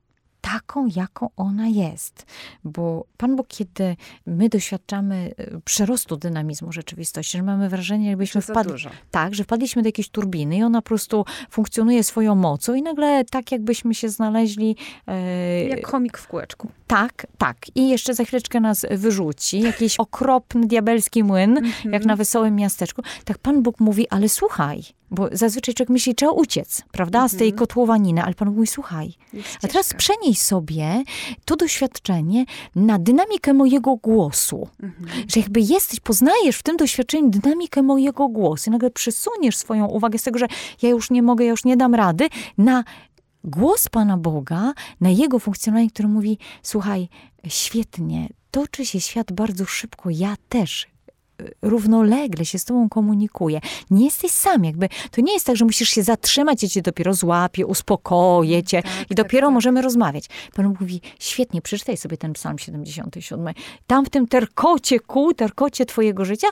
taką, 0.53 0.89
jaką 0.97 1.31
ona 1.37 1.67
jest. 1.69 2.27
Bo 2.65 3.05
Pan 3.17 3.37
Bóg, 3.37 3.47
kiedy 3.49 3.97
my 4.27 4.49
doświadczamy 4.49 5.35
e, 5.37 5.61
przerostu 5.61 6.17
dynamizmu 6.17 6.73
rzeczywistości, 6.73 7.39
że 7.39 7.43
mamy 7.43 7.69
wrażenie, 7.69 8.09
jakbyśmy 8.09 8.41
wpadli, 8.43 8.73
tak, 9.11 9.35
że 9.35 9.45
wpadliśmy 9.45 9.83
do 9.83 9.89
jakiejś 9.89 10.09
turbiny 10.09 10.57
i 10.57 10.63
ona 10.63 10.83
po 10.83 10.89
prostu 10.89 11.25
funkcjonuje 11.51 12.05
swoją 12.05 12.35
mocą 12.35 12.75
i 12.75 12.83
nagle 12.83 13.25
tak 13.25 13.53
jakbyśmy 13.53 13.95
się 13.95 14.09
znaleźli... 14.09 14.77
E, 15.07 15.65
Jak 15.65 15.87
chomik 15.87 16.19
w 16.19 16.29
kółeczku. 16.29 16.69
Tak, 16.87 17.27
tak. 17.39 17.57
I 17.75 17.89
jeszcze 17.89 18.15
za 18.15 18.25
chwileczkę 18.25 18.61
nas 18.61 18.87
wyrzuci. 18.91 19.61
Jakiś 19.61 19.97
okropny, 20.07 20.67
diabelski 20.67 21.25
młyn, 21.25 21.57
Mhm. 21.59 21.93
jak 21.93 22.05
na 22.05 22.17
wesołym 22.17 22.57
miasteczku. 22.57 23.03
Tak 23.25 23.39
Pan 23.39 23.63
Bóg 23.63 23.81
mówi, 23.81 24.09
ale 24.09 24.29
słuchaj. 24.29 24.83
Bo 25.11 25.29
zazwyczaj 25.33 25.75
człowiek 25.75 25.91
myśli, 25.91 26.15
trzeba 26.15 26.33
uciec, 26.33 26.83
prawda, 26.93 27.29
z 27.29 27.37
tej 27.37 27.53
kotłowaniny. 27.53 28.23
Ale 28.25 28.35
Pan 28.35 28.49
Bóg 28.49 28.57
mówi, 28.57 28.67
słuchaj. 28.67 29.15
A 29.63 29.69
teraz 29.69 29.95
przenieś 29.95 30.39
sobie 30.39 31.03
to 31.45 31.57
doświadczenie 31.57 32.45
na 32.77 32.99
dynamikę 32.99 33.55
mojego 33.55 33.97
głosu. 33.97 34.69
Mhm. 34.83 35.25
Że 35.29 35.41
jakby 35.41 35.61
jesteś, 35.61 36.01
poznajesz 36.01 36.57
w 36.57 36.63
tym 36.63 36.77
doświadczeniu 36.77 37.31
dynamikę 37.31 37.83
mojego 37.83 38.29
głosu. 38.29 38.71
I 38.71 38.73
nagle 38.73 38.91
przesuniesz 38.91 39.57
swoją 39.57 39.87
uwagę 39.87 40.19
z 40.19 40.23
tego, 40.23 40.39
że 40.39 40.47
ja 40.83 40.89
już 40.89 41.11
nie 41.11 41.23
mogę, 41.23 41.45
ja 41.45 41.51
już 41.51 41.65
nie 41.65 41.77
dam 41.77 41.95
rady, 41.95 42.29
na 42.59 42.85
głos 43.47 43.89
Pana 43.89 44.17
Boga, 44.17 44.73
na 45.01 45.11
Jego 45.11 45.39
funkcjonowanie, 45.39 45.91
który 45.91 46.09
mówi, 46.09 46.39
słuchaj, 46.63 47.09
świetnie, 47.49 48.29
toczy 48.51 48.87
się 48.87 49.01
świat 49.01 49.33
bardzo 49.33 49.65
szybko, 49.65 50.11
ja 50.11 50.35
też 50.49 50.87
y, 51.41 51.55
równolegle 51.63 52.45
się 52.45 52.59
z 52.59 52.65
tobą 52.65 52.89
komunikuję. 52.89 53.61
Nie 53.91 54.05
jesteś 54.05 54.31
sam, 54.31 54.65
jakby, 54.65 54.89
to 55.11 55.21
nie 55.21 55.33
jest 55.33 55.47
tak, 55.47 55.57
że 55.57 55.65
musisz 55.65 55.89
się 55.89 56.03
zatrzymać, 56.03 56.63
ja 56.63 56.69
cię 56.69 56.83
dopiero 56.83 57.15
złapię, 57.15 57.67
uspokoję 57.67 58.63
cię 58.63 58.83
Tak, 58.83 58.93
i 58.93 59.15
tak, 59.15 59.17
dopiero 59.17 59.47
tak. 59.47 59.55
możemy 59.55 59.83
rozmawiać. 59.83 60.25
Pan 60.55 60.75
mówi, 60.81 61.01
świetnie, 61.19 61.63
przeczytaj 61.63 61.97
sobie 61.97 62.17
ten 62.17 62.33
psalm 62.33 62.59
77. 62.59 63.55
Tam 63.87 64.05
w 64.05 64.11
tym 64.11 64.27
terkocie 64.27 65.01
kół, 65.01 65.35
terkocie 65.35 65.87
twojego 65.87 66.25
życia 66.25 66.49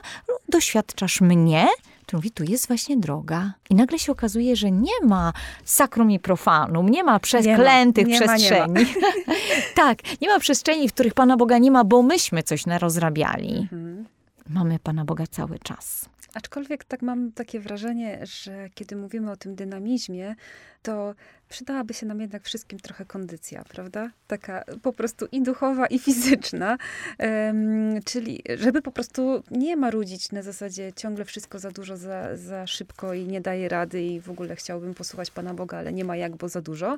doświadczasz 0.49 1.21
mnie, 1.21 1.67
to 2.05 2.17
mówi, 2.17 2.31
tu 2.31 2.43
jest 2.43 2.67
właśnie 2.67 2.97
droga. 2.97 3.53
I 3.69 3.75
nagle 3.75 3.99
się 3.99 4.11
okazuje, 4.11 4.55
że 4.55 4.71
nie 4.71 5.05
ma 5.05 5.33
sakrum 5.63 6.11
i 6.11 6.19
profanum, 6.19 6.89
nie 6.89 7.03
ma 7.03 7.19
przeklętych 7.19 8.07
Nie 8.07 8.19
ma, 8.19 8.25
nie 8.25 8.31
ma, 8.31 8.35
przestrzeni. 8.35 8.85
tak, 9.75 10.21
nie 10.21 10.27
ma 10.27 10.39
przestrzeni, 10.39 10.89
w 10.89 10.93
których 10.93 11.13
Pana 11.13 11.37
Boga 11.37 11.57
nie 11.57 11.71
ma, 11.71 11.83
bo 11.83 12.01
myśmy 12.01 12.43
coś 12.43 12.65
narozrabiali. 12.65 13.57
Mhm. 13.57 14.05
Mamy 14.49 14.79
Pana 14.79 15.05
Boga 15.05 15.27
cały 15.27 15.59
czas. 15.59 16.05
Aczkolwiek 16.35 16.83
tak 16.83 17.01
mam 17.01 17.31
takie 17.31 17.59
wrażenie, 17.59 18.19
że 18.23 18.69
kiedy 18.73 18.95
mówimy 18.95 19.31
o 19.31 19.37
tym 19.37 19.55
dynamizmie, 19.55 20.35
to 20.83 21.15
przydałaby 21.49 21.93
się 21.93 22.05
nam 22.05 22.21
jednak 22.21 22.43
wszystkim 22.43 22.79
trochę 22.79 23.05
kondycja, 23.05 23.63
prawda? 23.63 24.09
Taka 24.27 24.63
po 24.81 24.93
prostu 24.93 25.27
i 25.31 25.41
duchowa, 25.41 25.85
i 25.85 25.99
fizyczna. 25.99 26.77
Em, 27.17 27.99
czyli 28.05 28.43
żeby 28.57 28.81
po 28.81 28.91
prostu 28.91 29.43
nie 29.51 29.77
marudzić 29.77 30.31
na 30.31 30.41
zasadzie 30.41 30.93
ciągle 30.95 31.25
wszystko 31.25 31.59
za 31.59 31.71
dużo, 31.71 31.97
za, 31.97 32.37
za 32.37 32.67
szybko 32.67 33.13
i 33.13 33.25
nie 33.25 33.41
daje 33.41 33.69
rady 33.69 34.01
i 34.01 34.19
w 34.19 34.29
ogóle 34.29 34.55
chciałbym 34.55 34.93
posłuchać 34.93 35.31
Pana 35.31 35.53
Boga, 35.53 35.77
ale 35.77 35.93
nie 35.93 36.05
ma 36.05 36.15
jak, 36.15 36.35
bo 36.35 36.49
za 36.49 36.61
dużo. 36.61 36.97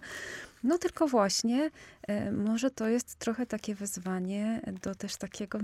No 0.64 0.78
tylko 0.78 1.08
właśnie 1.08 1.70
e, 2.08 2.32
może 2.32 2.72
to 2.72 2.88
jest 2.88 3.16
trochę 3.16 3.46
takie 3.46 3.76
wezwanie 3.76 4.62
do 4.84 4.96
też 4.96 5.16
takiego 5.16 5.60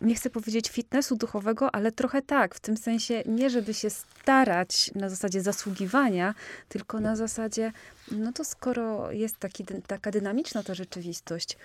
nie 0.00 0.14
chcę 0.14 0.30
powiedzieć 0.30 0.70
fitnessu 0.70 1.16
duchowego, 1.16 1.74
ale 1.74 1.92
trochę 1.92 2.22
tak, 2.22 2.54
w 2.54 2.60
tym 2.60 2.76
sensie 2.76 3.22
nie 3.26 3.50
żeby 3.50 3.74
się 3.74 3.90
starać 3.90 4.90
na 4.94 5.08
zasadzie 5.08 5.40
zasługiwania, 5.40 6.34
tylko 6.68 7.00
na 7.00 7.16
zasadzie, 7.16 7.72
no 8.10 8.32
to 8.32 8.44
skoro 8.44 9.12
jest 9.12 9.38
taki, 9.38 9.64
taka 9.86 10.10
dynamiczna 10.10 10.62
ta 10.62 10.74
rzeczywistość, 10.74 11.56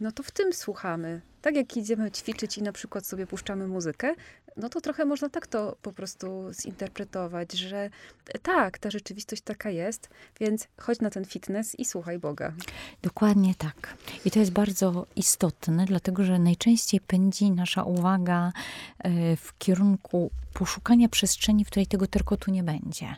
no 0.00 0.12
to 0.12 0.22
w 0.22 0.30
tym 0.30 0.52
słuchamy. 0.52 1.20
Tak 1.42 1.56
jak 1.56 1.76
idziemy 1.76 2.10
ćwiczyć 2.10 2.58
i 2.58 2.62
na 2.62 2.72
przykład 2.72 3.06
sobie 3.06 3.26
puszczamy 3.26 3.68
muzykę, 3.68 4.14
no 4.56 4.68
to 4.68 4.80
trochę 4.80 5.04
można 5.04 5.28
tak 5.28 5.46
to 5.46 5.76
po 5.82 5.92
prostu 5.92 6.52
zinterpretować, 6.62 7.52
że 7.52 7.90
tak, 8.42 8.78
ta 8.78 8.90
rzeczywistość 8.90 9.42
taka 9.42 9.70
jest, 9.70 10.08
więc 10.40 10.68
chodź 10.80 11.00
na 11.00 11.10
ten 11.10 11.24
fitness 11.24 11.78
i 11.78 11.84
słuchaj 11.84 12.18
Boga. 12.18 12.52
Dokładnie 13.02 13.54
tak. 13.54 13.94
I 14.24 14.30
to 14.30 14.38
jest 14.38 14.52
bardzo 14.52 15.06
istotne, 15.16 15.84
dlatego 15.86 16.24
że 16.24 16.38
najczęściej 16.38 17.00
pędzi 17.00 17.50
nasza 17.50 17.82
uwaga 17.84 18.52
e, 18.98 19.36
w 19.36 19.58
kierunku 19.58 20.30
poszukania 20.52 21.08
przestrzeni, 21.08 21.64
w 21.64 21.68
której 21.68 21.86
tego 21.86 22.06
terkotu 22.06 22.50
nie 22.50 22.62
będzie. 22.62 23.06
E, 23.06 23.14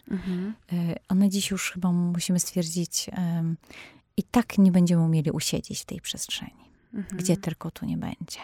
A 1.08 1.14
na 1.14 1.28
dziś 1.28 1.50
już 1.50 1.70
chyba 1.72 1.92
musimy 1.92 2.40
stwierdzić, 2.40 3.10
i 4.16 4.22
tak 4.22 4.58
nie 4.58 4.72
będziemy 4.72 5.02
umieli 5.02 5.30
usiedzieć 5.30 5.80
w 5.80 5.84
tej 5.84 6.00
przestrzeni, 6.00 6.64
Mhm. 6.94 7.16
gdzie 7.16 7.36
terkotu 7.36 7.86
nie 7.86 7.96
będzie. 7.96 8.38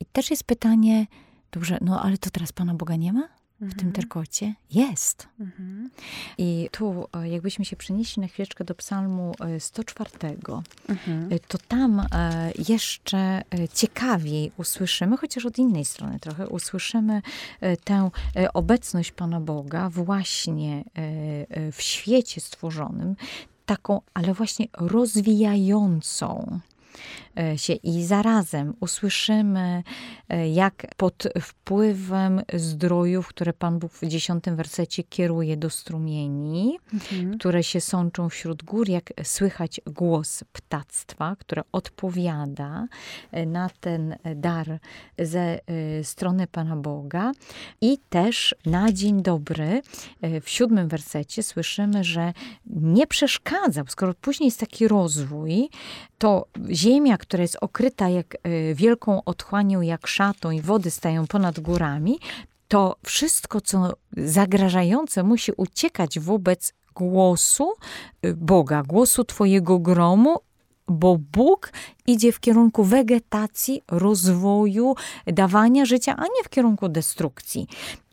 I 0.00 0.04
też 0.12 0.30
jest 0.30 0.44
pytanie, 0.44 1.06
dobrze, 1.52 1.78
no 1.80 2.02
ale 2.02 2.18
to 2.18 2.30
teraz 2.30 2.52
Pana 2.52 2.74
Boga 2.74 2.96
nie 2.96 3.12
ma 3.12 3.28
w 3.60 3.74
tym 3.78 3.92
terkocie? 3.92 4.54
Jest. 4.70 5.28
Mhm. 5.40 5.90
I 6.38 6.68
tu, 6.72 7.08
e, 7.12 7.28
jakbyśmy 7.28 7.64
się 7.64 7.76
przenieśli 7.76 8.22
na 8.22 8.28
chwileczkę 8.28 8.64
do 8.64 8.74
psalmu 8.74 9.34
e, 9.40 9.60
104, 9.60 10.10
Mhm. 10.88 11.32
e, 11.32 11.38
to 11.38 11.58
tam 11.68 12.00
e, 12.00 12.52
jeszcze 12.68 13.18
e, 13.18 13.42
ciekawiej 13.74 14.52
usłyszymy, 14.56 15.16
chociaż 15.16 15.46
od 15.46 15.58
innej 15.58 15.84
strony 15.84 16.18
trochę, 16.20 16.48
usłyszymy 16.48 17.22
e, 17.60 17.76
tę 17.76 18.10
e, 18.36 18.52
obecność 18.52 19.12
Pana 19.12 19.40
Boga 19.40 19.90
właśnie 19.90 20.84
e, 20.96 21.00
e, 21.50 21.72
w 21.72 21.82
świecie 21.82 22.40
stworzonym, 22.40 23.16
taką, 23.66 24.00
ale 24.14 24.34
właśnie 24.34 24.66
rozwijającą 24.72 26.60
e, 26.60 27.27
się 27.56 27.72
i 27.72 28.04
zarazem 28.04 28.74
usłyszymy, 28.80 29.82
e, 30.28 30.48
jak 30.48 30.86
pod 30.96 31.28
wpływem 31.40 32.42
zdrojów, 32.54 33.28
które 33.28 33.52
Pan 33.52 33.78
Bóg 33.78 33.92
w 33.92 34.06
dziesiątym 34.06 34.56
wersecie 34.56 35.02
kieruje 35.02 35.56
do 35.56 35.70
strumieni, 35.70 36.78
Mhm. 36.92 37.38
które 37.38 37.62
się 37.62 37.80
sączą 37.80 38.28
wśród 38.28 38.62
gór, 38.62 38.88
jak 38.88 39.12
słychać 39.22 39.80
głos 39.86 40.44
ptactwa, 40.52 41.36
które 41.38 41.62
odpowiada 41.72 42.86
e, 43.32 43.46
na 43.46 43.70
ten 43.80 44.16
dar 44.36 44.78
ze 45.18 45.40
e, 45.40 46.04
strony 46.04 46.46
Pana 46.46 46.76
Boga. 46.76 47.32
I 47.80 47.98
też 48.10 48.54
na 48.66 48.92
dzień 48.92 49.22
dobry 49.22 49.82
e, 50.20 50.40
w 50.40 50.48
siódmym 50.48 50.88
wersecie 50.88 51.42
słyszymy, 51.42 52.04
że 52.04 52.32
nie 52.66 53.06
przeszkadzał, 53.06 53.84
skoro 53.88 54.14
później 54.14 54.46
jest 54.46 54.60
taki 54.60 54.88
rozwój, 54.88 55.68
to 56.18 56.46
ziemia, 56.70 57.18
która 57.28 57.42
jest 57.42 57.56
okryta 57.60 58.08
jak 58.08 58.34
e, 58.34 58.74
wielką 58.74 59.24
otchłanią, 59.24 59.80
jak 59.80 60.06
szatą 60.06 60.50
i 60.50 60.60
wody 60.60 60.90
stają 60.90 61.26
ponad 61.26 61.60
górami, 61.60 62.18
to 62.68 62.96
wszystko, 63.02 63.60
co 63.60 63.92
zagrażające, 64.16 65.22
musi 65.22 65.52
uciekać 65.56 66.18
wobec 66.18 66.74
głosu 66.94 67.72
y, 68.26 68.34
Boga, 68.34 68.82
głosu 68.82 69.24
Twojego 69.24 69.78
gromu, 69.78 70.36
bo 70.88 71.18
Bóg 71.32 71.72
idzie 72.06 72.32
w 72.32 72.40
kierunku 72.40 72.84
wegetacji, 72.84 73.82
rozwoju, 73.90 74.94
dawania 75.26 75.84
życia, 75.84 76.16
a 76.16 76.22
nie 76.22 76.44
w 76.44 76.48
kierunku 76.48 76.88
destrukcji. 76.88 77.66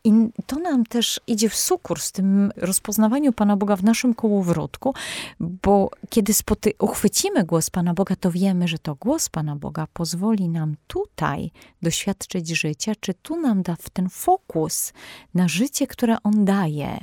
I 0.05 0.13
to 0.47 0.59
nam 0.59 0.85
też 0.85 1.19
idzie 1.27 1.49
w 1.49 1.55
sukurs 1.55 2.03
z 2.03 2.11
tym 2.11 2.51
rozpoznawaniu 2.55 3.33
Pana 3.33 3.57
Boga 3.57 3.75
w 3.75 3.83
naszym 3.83 4.13
kołowrotku, 4.13 4.93
bo 5.39 5.89
kiedy 6.09 6.33
spoty- 6.33 6.73
uchwycimy 6.79 7.43
głos 7.43 7.69
Pana 7.69 7.93
Boga, 7.93 8.15
to 8.15 8.31
wiemy, 8.31 8.67
że 8.67 8.79
to 8.79 8.95
głos 8.95 9.29
Pana 9.29 9.55
Boga 9.55 9.87
pozwoli 9.93 10.49
nam 10.49 10.75
tutaj 10.87 11.51
doświadczyć 11.81 12.47
życia, 12.49 12.93
czy 12.99 13.13
tu 13.13 13.41
nam 13.41 13.63
da 13.63 13.75
w 13.75 13.89
ten 13.89 14.09
fokus 14.09 14.93
na 15.33 15.47
życie, 15.47 15.87
które 15.87 16.17
On 16.23 16.45
daje. 16.45 16.97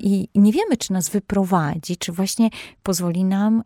I 0.00 0.28
nie 0.34 0.52
wiemy, 0.52 0.76
czy 0.76 0.92
nas 0.92 1.08
wyprowadzi, 1.08 1.96
czy 1.96 2.12
właśnie 2.12 2.50
pozwoli 2.82 3.24
nam 3.24 3.62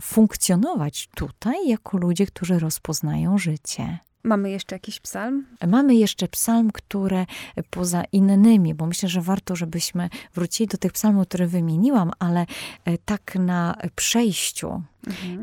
funkcjonować 0.00 1.08
tutaj 1.14 1.68
jako 1.68 1.98
ludzie, 1.98 2.26
którzy 2.26 2.58
rozpoznają 2.58 3.38
życie. 3.38 3.98
Mamy 4.28 4.50
jeszcze 4.50 4.74
jakiś 4.74 5.00
psalm? 5.00 5.46
Mamy 5.66 5.94
jeszcze 5.94 6.28
psalm, 6.28 6.70
które 6.70 7.26
poza 7.70 8.04
innymi, 8.12 8.74
bo 8.74 8.86
myślę, 8.86 9.08
że 9.08 9.20
warto, 9.20 9.56
żebyśmy 9.56 10.08
wrócili 10.34 10.66
do 10.68 10.78
tych 10.78 10.92
psalmów, 10.92 11.28
które 11.28 11.46
wymieniłam, 11.46 12.10
ale 12.18 12.46
e, 12.84 12.98
tak 12.98 13.34
na 13.34 13.74
przejściu, 13.96 14.82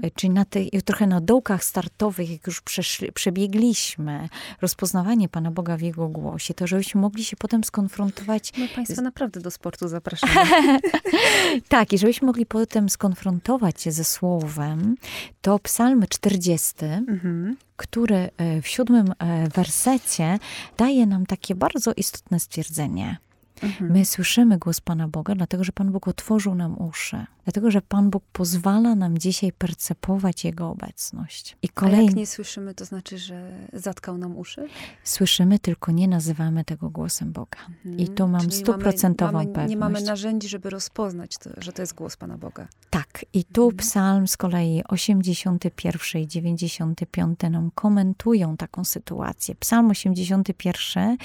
e, 0.02 0.12
czyli 0.12 0.34
na 0.34 0.46
tych, 0.46 0.68
trochę 0.86 1.08
na 1.08 1.22
dołkach 1.22 1.63
startowych, 1.63 2.30
jak 2.32 2.48
już 2.48 2.62
przeszli, 2.62 3.12
przebiegliśmy 3.12 4.30
rozpoznawanie 4.62 5.30
Pana 5.30 5.52
Boga 5.52 5.78
w 5.78 5.82
Jego 5.82 6.08
głosie, 6.08 6.54
to 6.54 6.68
żebyśmy 6.68 7.02
mogli 7.02 7.24
się 7.24 7.38
potem 7.38 7.63
skonfrontować 7.63 8.54
My 8.58 8.68
Państwa 8.68 9.02
naprawdę 9.02 9.39
do 9.39 9.52
sportu 9.52 9.88
zapraszamy. 9.88 10.80
tak, 11.68 11.94
i 11.94 11.98
żebyśmy 11.98 12.26
mogli 12.26 12.46
potem 12.46 12.89
skonfrontować 12.89 13.82
się 13.82 13.91
ze 13.91 14.04
Słowem, 14.04 14.96
to 15.41 15.60
psalm 15.60 16.04
40, 16.10 16.74
Mhm. 17.08 17.58
który 17.78 18.30
e, 18.38 18.62
w 18.62 18.68
siódmym 18.68 19.13
e, 19.20 19.50
wersecie 19.50 20.39
daje 20.78 21.06
nam 21.06 21.26
takie 21.26 21.56
bardzo 21.56 21.94
istotne 21.94 22.39
stwierdzenie. 22.39 23.18
Mhm. 23.63 23.91
My 23.91 24.06
słyszymy 24.06 24.58
głos 24.58 24.82
Pana 24.82 25.08
Boga, 25.08 25.36
dlatego 25.36 25.63
że 25.63 25.72
Pan 25.72 25.91
Bóg 25.91 26.08
otworzył 26.08 26.56
nam 26.56 26.82
uszy. 26.82 27.26
Dlatego, 27.46 27.72
że 27.72 27.82
Pan 27.82 28.10
Bóg 28.10 28.24
pozwala 28.34 28.96
nam 28.96 29.18
dzisiaj 29.18 29.52
percepować 29.52 30.44
Jego 30.44 30.70
obecność. 30.70 31.58
I 31.62 31.70
kolejny... 31.70 32.02
A 32.02 32.06
jak 32.06 32.15
nie 32.15 32.28
słyszymy, 32.28 32.74
to 32.74 32.86
znaczy, 32.86 33.18
że 33.18 33.68
zatkał 33.74 34.18
nam 34.18 34.38
uszy? 34.38 34.68
Słyszymy, 35.04 35.60
tylko 35.60 35.91
nie 35.91 36.08
nazywamy 36.08 36.63
tego 36.63 36.89
głosem 36.89 37.32
Boga. 37.32 37.60
Mhm. 37.68 38.00
I 38.00 38.08
tu 38.08 38.28
mam 38.28 38.52
stuprocentową 38.52 39.46
pewność. 39.46 39.70
Nie 39.70 39.78
mamy 39.78 40.02
narzędzi, 40.02 40.50
żeby 40.50 40.70
rozpoznać, 40.70 41.38
to, 41.38 41.50
że 41.58 41.74
to 41.74 41.82
jest 41.82 41.96
głos 41.96 42.18
Pana 42.18 42.38
Boga. 42.38 42.68
Tak. 42.89 43.26
I 43.34 43.44
tu 43.44 43.63
mhm. 43.63 43.78
psalm 43.78 44.28
z 44.28 44.38
kolei 44.38 44.84
81 44.88 46.22
i 46.22 46.28
95 46.28 47.39
nam 47.51 47.72
komentują 47.76 48.58
taką 48.58 48.84
sytuację. 48.84 49.56
Psalm 49.56 49.91
81 49.91 51.18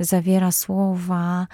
zawiera 0.00 0.52
słowa 0.52 1.46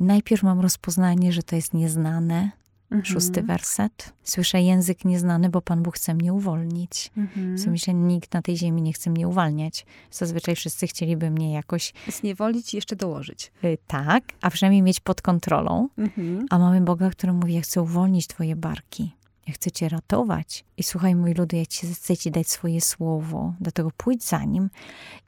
Najpierw 0.00 0.42
mam 0.42 0.60
rozpoznanie, 0.60 1.32
że 1.32 1.42
to 1.42 1.56
jest 1.56 1.74
nieznane, 1.74 2.50
Mhm. 2.90 3.04
Szósty 3.04 3.42
werset. 3.42 4.12
Słyszę 4.22 4.62
język 4.62 5.04
nieznany, 5.04 5.48
bo 5.48 5.62
Pan 5.62 5.82
Bóg 5.82 5.94
chce 5.94 6.14
mnie 6.14 6.32
uwolnić. 6.32 7.10
Mhm. 7.16 7.58
Co 7.58 7.70
myślę, 7.70 7.94
nikt 7.94 8.34
na 8.34 8.42
tej 8.42 8.56
ziemi 8.56 8.82
nie 8.82 8.92
chce 8.92 9.10
mnie 9.10 9.28
uwalniać. 9.28 9.86
Zazwyczaj 10.10 10.56
wszyscy 10.56 10.86
chcieliby 10.86 11.30
mnie 11.30 11.52
jakoś... 11.52 11.92
Zniewolić 12.08 12.74
i 12.74 12.76
jeszcze 12.76 12.96
dołożyć. 12.96 13.52
Y, 13.64 13.78
tak, 13.86 14.24
a 14.40 14.50
przynajmniej 14.50 14.82
mieć 14.82 15.00
pod 15.00 15.22
kontrolą. 15.22 15.88
Mhm. 15.98 16.46
A 16.50 16.58
mamy 16.58 16.80
Boga, 16.80 17.10
który 17.10 17.32
mówi, 17.32 17.54
ja 17.54 17.60
chcę 17.60 17.82
uwolnić 17.82 18.26
twoje 18.26 18.56
barki. 18.56 19.16
Ja 19.46 19.52
chcę 19.54 19.70
cię 19.70 19.88
ratować. 19.88 20.64
I 20.76 20.82
słuchaj, 20.82 21.14
mój 21.14 21.34
ludy, 21.34 21.56
ja 21.56 21.66
ci, 21.66 21.86
chcę 21.86 22.16
ci 22.16 22.30
dać 22.30 22.48
swoje 22.48 22.80
słowo, 22.80 23.54
dlatego 23.60 23.90
pójdź 23.96 24.24
za 24.24 24.44
nim. 24.44 24.70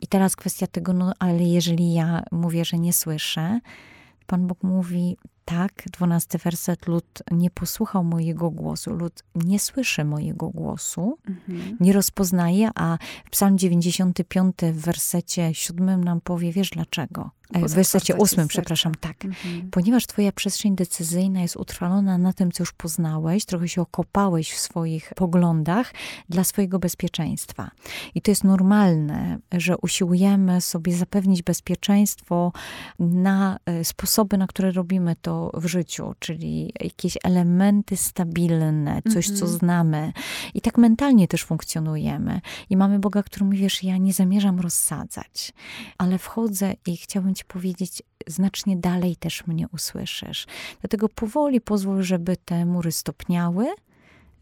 I 0.01 0.07
teraz 0.07 0.37
kwestia 0.37 0.66
tego, 0.66 0.93
no 0.93 1.12
ale 1.19 1.43
jeżeli 1.43 1.93
ja 1.93 2.23
mówię, 2.33 2.64
że 2.64 2.79
nie 2.79 2.93
słyszę, 2.93 3.61
Pan 4.29 4.47
Bóg 4.47 4.62
mówi, 4.62 5.16
tak, 5.45 5.83
dwunasty 5.93 6.39
werset, 6.39 6.87
lud 6.87 7.22
nie 7.31 7.51
posłuchał 7.51 8.05
mojego 8.05 8.51
głosu, 8.51 8.93
lud 8.93 9.24
nie 9.35 9.59
słyszy 9.59 10.05
mojego 10.05 10.49
głosu, 10.49 11.18
mhm. 11.29 11.76
nie 11.81 11.93
rozpoznaje, 11.93 12.70
a 12.74 12.99
Psalm 13.31 13.59
95 13.59 14.57
w 14.72 14.81
wersecie 14.81 15.55
siódmym 15.55 16.05
nam 16.05 16.20
powie, 16.20 16.53
wiesz 16.53 16.70
dlaczego? 16.70 17.31
W 17.55 17.75
wersecie 17.75 18.17
ósmym, 18.17 18.49
przepraszam, 18.49 18.95
tak. 18.95 19.25
Mhm. 19.25 19.71
Ponieważ 19.71 20.07
twoja 20.07 20.33
przestrzeń 20.33 20.77
decyzyjna 20.77 21.43
jest 21.43 21.57
utrwalona 21.57 22.19
na 22.19 22.33
tym, 22.33 22.53
co 22.53 22.63
już 22.63 22.73
poznałeś, 22.73 23.45
trochę 23.45 23.69
się 23.69 23.83
okopałeś 23.83 24.53
w 24.53 24.59
swoich 24.59 25.13
poglądach 25.17 25.95
dla 26.29 26.45
swojego 26.45 26.79
bezpieczeństwa. 26.79 27.71
I 28.15 28.23
to 28.23 28.31
jest 28.31 28.45
normalne, 28.45 29.39
że 29.53 29.79
usiłujemy 29.79 30.61
sobie 30.61 30.97
zapewnić 30.97 31.43
bezpieczeństwo 31.43 32.53
na 32.99 33.59
e, 33.67 33.85
sposoby, 33.85 34.39
na 34.39 34.47
które 34.47 34.73
robimy 34.73 35.17
to 35.23 35.51
w 35.55 35.67
życiu, 35.67 36.15
czyli 36.19 36.73
jakieś 36.81 37.19
elementy 37.25 37.97
stabilne, 37.97 39.03
coś, 39.03 39.29
mhm. 39.29 39.37
co 39.37 39.47
znamy. 39.47 40.13
I 40.55 40.61
tak 40.61 40.79
mentalnie 40.79 41.29
też 41.29 41.45
funkcjonujemy. 41.45 42.41
I 42.71 42.77
mamy 42.77 42.99
Boga, 42.99 43.23
który 43.23 43.45
mówi, 43.45 43.59
wiesz, 43.59 43.83
ja 43.83 43.97
nie 43.97 44.13
zamierzam 44.13 44.61
rozsadzać, 44.61 45.53
ale 45.99 46.19
wchodzę 46.19 46.75
i 46.87 46.97
chciałbym 46.97 47.35
ci 47.39 47.45
powiedzieć, 47.45 48.03
znacznie 48.26 48.76
dalej 48.76 49.16
też 49.16 49.47
mnie 49.47 49.68
usłyszysz. 49.72 50.47
Dlatego 50.80 51.09
powoli 51.09 51.61
pozwól, 51.61 52.03
żeby 52.03 52.36
te 52.36 52.66
mury 52.66 52.93
stopniały, 52.93 53.66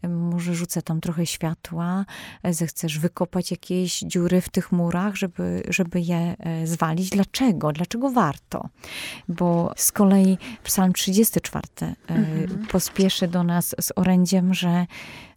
może 0.07 0.55
rzucę 0.55 0.81
tam 0.81 1.01
trochę 1.01 1.25
światła, 1.25 2.05
zechcesz 2.43 2.99
wykopać 2.99 3.51
jakieś 3.51 3.99
dziury 3.99 4.41
w 4.41 4.49
tych 4.49 4.71
murach, 4.71 5.15
żeby, 5.15 5.63
żeby 5.69 6.01
je 6.01 6.35
e, 6.39 6.67
zwalić. 6.67 7.09
Dlaczego? 7.09 7.71
Dlaczego 7.71 8.09
warto? 8.09 8.69
Bo 9.27 9.73
z 9.75 9.91
kolei 9.91 10.37
Psalm 10.63 10.93
34 10.93 11.67
e, 11.81 11.95
mhm. 12.07 12.67
pospieszy 12.67 13.27
do 13.27 13.43
nas 13.43 13.75
z 13.79 13.91
orędziem, 13.95 14.53
że 14.53 14.85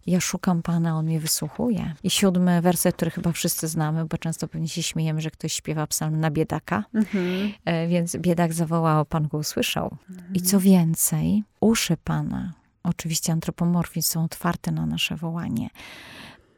ja 0.07 0.19
szukam 0.19 0.61
Pana, 0.61 0.97
On 0.97 1.05
mnie 1.05 1.19
wysłuchuje. 1.19 1.93
I 2.03 2.09
siódmy 2.09 2.61
werset, 2.61 2.95
który 2.95 3.11
chyba 3.11 3.31
wszyscy 3.31 3.67
znamy, 3.67 4.05
bo 4.05 4.17
często 4.17 4.47
pewnie 4.47 4.67
się 4.67 4.83
śmiejemy, 4.83 5.21
że 5.21 5.31
ktoś 5.31 5.53
śpiewa 5.53 5.87
psalm 5.87 6.19
na 6.19 6.31
biedaka. 6.31 6.83
Mhm. 6.93 7.51
E, 7.65 7.87
więc 7.87 8.17
biedak 8.17 8.53
zawołał, 8.53 9.05
Pan 9.05 9.27
go 9.27 9.37
usłyszał. 9.37 9.97
Mhm. 10.09 10.33
I 10.33 10.41
co 10.41 10.59
więcej, 10.59 11.43
uszy 11.59 11.97
Pana, 11.97 12.53
oczywiście 12.83 13.33
antropomorfizm, 13.33 14.09
są 14.09 14.23
otwarte 14.23 14.71
na 14.71 14.85
nasze 14.85 15.15
wołanie. 15.15 15.69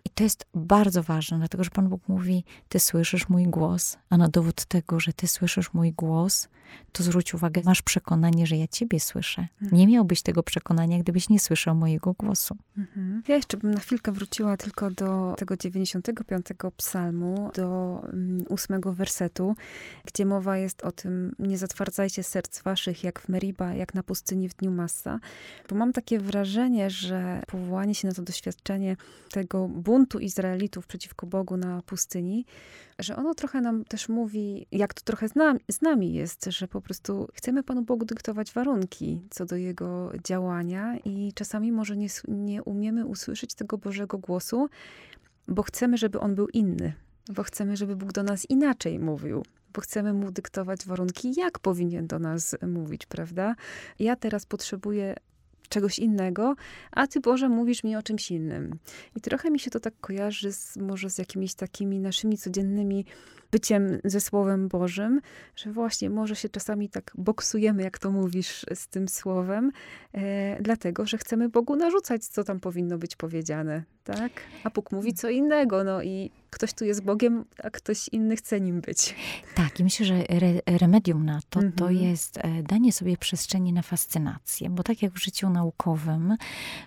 I 0.06 0.10
to 0.10 0.24
jest 0.24 0.46
bardzo 0.54 1.04
ważne, 1.04 1.38
dlatego 1.38 1.64
że 1.64 1.70
Pan 1.70 1.90
Bóg 1.90 2.08
mówi: 2.08 2.44
Ty 2.70 2.80
słyszysz 2.80 3.30
mój 3.30 3.44
głos, 3.44 3.98
a 4.10 4.18
na 4.18 4.28
dowód 4.28 4.66
tego, 4.66 5.00
że 5.00 5.14
Ty 5.14 5.28
słyszysz 5.28 5.74
mój 5.74 5.92
głos, 5.92 6.48
to 6.92 7.04
zwróć 7.04 7.34
uwagę, 7.34 7.62
masz 7.66 7.82
przekonanie, 7.82 8.48
że 8.48 8.58
ja 8.58 8.68
ciebie 8.68 9.00
słyszę. 9.00 9.48
Mhm. 9.62 9.80
Nie 9.80 9.88
miałbyś 9.88 10.22
tego 10.22 10.44
przekonania, 10.44 11.00
gdybyś 11.00 11.30
nie 11.30 11.40
słyszał 11.40 11.76
mojego 11.76 12.14
głosu. 12.14 12.58
Mhm. 12.78 13.24
Ja 13.28 13.36
jeszcze 13.36 13.58
bym 13.58 13.72
na 13.72 13.80
chwilkę 13.80 14.12
wróciła 14.12 14.58
tylko 14.58 14.92
do 14.92 15.36
tego 15.38 15.58
95 15.58 16.46
psalmu, 16.78 17.52
do 17.56 18.00
mm, 18.14 18.46
ósmego 18.50 18.94
wersetu, 18.94 19.56
gdzie 20.06 20.26
mowa 20.26 20.58
jest 20.58 20.84
o 20.84 20.92
tym, 20.92 21.36
nie 21.40 21.58
zatwardzajcie 21.58 22.24
serc 22.24 22.62
waszych 22.62 23.04
jak 23.04 23.20
w 23.20 23.30
Meriba, 23.30 23.74
jak 23.74 23.94
na 23.94 24.04
pustyni 24.04 24.50
w 24.50 24.56
dniu 24.56 24.72
Massa. 24.72 25.20
Bo 25.70 25.76
mam 25.76 25.94
takie 25.94 26.20
wrażenie, 26.20 26.90
że 26.90 27.44
powołanie 27.48 27.96
się 27.96 28.08
na 28.08 28.14
to 28.14 28.22
doświadczenie 28.22 28.98
tego 29.32 29.68
buntu 29.94 30.20
Izraelitów 30.20 30.88
przeciwko 30.88 31.28
Bogu 31.28 31.58
na 31.58 31.82
pustyni, 31.82 32.46
że 33.00 33.16
ono 33.16 33.34
trochę 33.34 33.62
nam 33.62 33.86
też 33.86 34.10
mówi, 34.10 34.68
jak 34.72 34.94
to 34.94 35.02
trochę 35.04 35.30
z 35.30 35.36
nami, 35.36 35.60
z 35.72 35.82
nami 35.82 36.14
jest, 36.14 36.46
że 36.46 36.68
po 36.68 36.82
prostu 36.82 37.28
chcemy 37.34 37.64
Panu 37.64 37.82
Bogu 37.82 38.06
dyktować 38.06 38.52
warunki 38.52 39.22
co 39.30 39.46
do 39.46 39.56
Jego 39.56 40.12
działania 40.24 40.98
i 41.06 41.32
czasami 41.36 41.72
może 41.72 41.98
nie, 41.98 42.08
nie 42.28 42.64
umiemy 42.64 43.06
usłyszeć 43.06 43.54
tego 43.54 43.78
Bożego 43.78 44.18
głosu, 44.18 44.70
bo 45.48 45.64
chcemy, 45.64 45.98
żeby 45.98 46.20
On 46.20 46.36
był 46.36 46.48
inny, 46.48 46.94
bo 47.30 47.44
chcemy, 47.44 47.78
żeby 47.78 47.96
Bóg 47.96 48.12
do 48.12 48.24
nas 48.24 48.50
inaczej 48.50 49.00
mówił 49.00 49.44
bo 49.76 49.82
chcemy 49.82 50.14
mu 50.14 50.32
dyktować 50.32 50.86
warunki, 50.86 51.34
jak 51.38 51.60
powinien 51.60 52.08
do 52.08 52.20
nas 52.20 52.56
mówić, 52.68 53.06
prawda? 53.06 53.56
Ja 54.00 54.16
teraz 54.16 54.46
potrzebuję 54.46 55.16
czegoś 55.74 56.00
innego, 56.00 56.56
a 56.92 57.08
ty 57.08 57.20
Boże 57.20 57.50
mówisz 57.50 57.84
mi 57.84 57.96
o 57.96 58.04
czymś 58.04 58.32
innym. 58.32 58.76
I 59.16 59.22
trochę 59.22 59.52
mi 59.52 59.60
się 59.60 59.72
to 59.72 59.80
tak 59.80 59.94
kojarzy 60.02 60.54
z, 60.54 60.78
może 60.78 61.10
z 61.10 61.18
jakimiś 61.18 61.54
takimi 61.54 62.00
naszymi 62.00 62.38
codziennymi 62.38 63.06
byciem 63.52 64.00
ze 64.04 64.22
Słowem 64.22 64.68
Bożym, 64.68 65.22
że 65.56 65.72
właśnie 65.72 66.10
może 66.10 66.36
się 66.36 66.50
czasami 66.50 66.90
tak 66.90 67.12
boksujemy, 67.16 67.84
jak 67.84 68.00
to 68.00 68.12
mówisz, 68.12 68.66
z 68.74 68.88
tym 68.88 69.08
Słowem, 69.08 69.72
e, 70.14 70.62
dlatego, 70.62 71.06
że 71.06 71.18
chcemy 71.18 71.50
Bogu 71.50 71.76
narzucać, 71.76 72.26
co 72.26 72.44
tam 72.44 72.60
powinno 72.60 72.98
być 72.98 73.16
powiedziane, 73.16 73.84
tak? 74.04 74.32
A 74.64 74.70
Bóg 74.70 74.92
mówi 74.92 75.14
co 75.14 75.30
innego, 75.30 75.84
no 75.84 76.04
i 76.04 76.32
ktoś 76.54 76.74
tu 76.74 76.86
jest 76.86 77.04
Bogiem, 77.04 77.46
a 77.64 77.70
ktoś 77.70 78.08
inny 78.08 78.36
chce 78.36 78.62
nim 78.62 78.82
być. 78.82 79.16
Tak, 79.56 79.80
i 79.80 79.84
myślę, 79.84 80.06
że 80.06 80.30
re 80.30 80.62
remedium 80.66 81.26
na 81.26 81.40
to, 81.50 81.60
to 81.60 81.90
mhm. 81.90 81.96
jest 81.96 82.38
e, 82.38 82.64
danie 82.64 82.94
sobie 82.94 83.18
przestrzeni 83.18 83.74
na 83.74 83.82
fascynację, 83.82 84.70
bo 84.70 84.84
tak 84.84 85.02
jak 85.02 85.14
w 85.14 85.24
życiu 85.24 85.50
naukowym, 85.50 86.38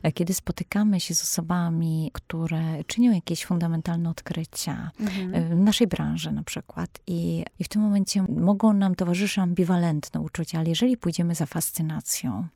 e, 0.03 0.13
kiedy 0.13 0.35
spotykamy 0.35 1.01
się 1.01 1.15
z 1.15 1.23
osobami, 1.23 2.11
które 2.13 2.85
czynią 2.85 3.13
jakieś 3.13 3.45
fundamentalne 3.45 4.11
odkrycia 4.11 4.91
mhm. 5.01 5.35
E, 5.35 5.49
w 5.49 5.61
naszej 5.61 5.87
branży 5.87 6.33
na 6.33 6.43
przykład 6.43 7.01
i, 7.07 7.45
i 7.59 7.65
w 7.65 7.69
tym 7.69 7.83
momencie 7.83 8.23
mogą 8.23 8.73
nam 8.73 8.95
towarzyszyć 8.95 9.39
ambiwalentne 9.39 10.21
uczucia, 10.21 10.59
ale 10.59 10.69
jeżeli 10.69 10.97
pójdziemy 10.97 11.35
za 11.35 11.47
fascynacją, 11.47 12.47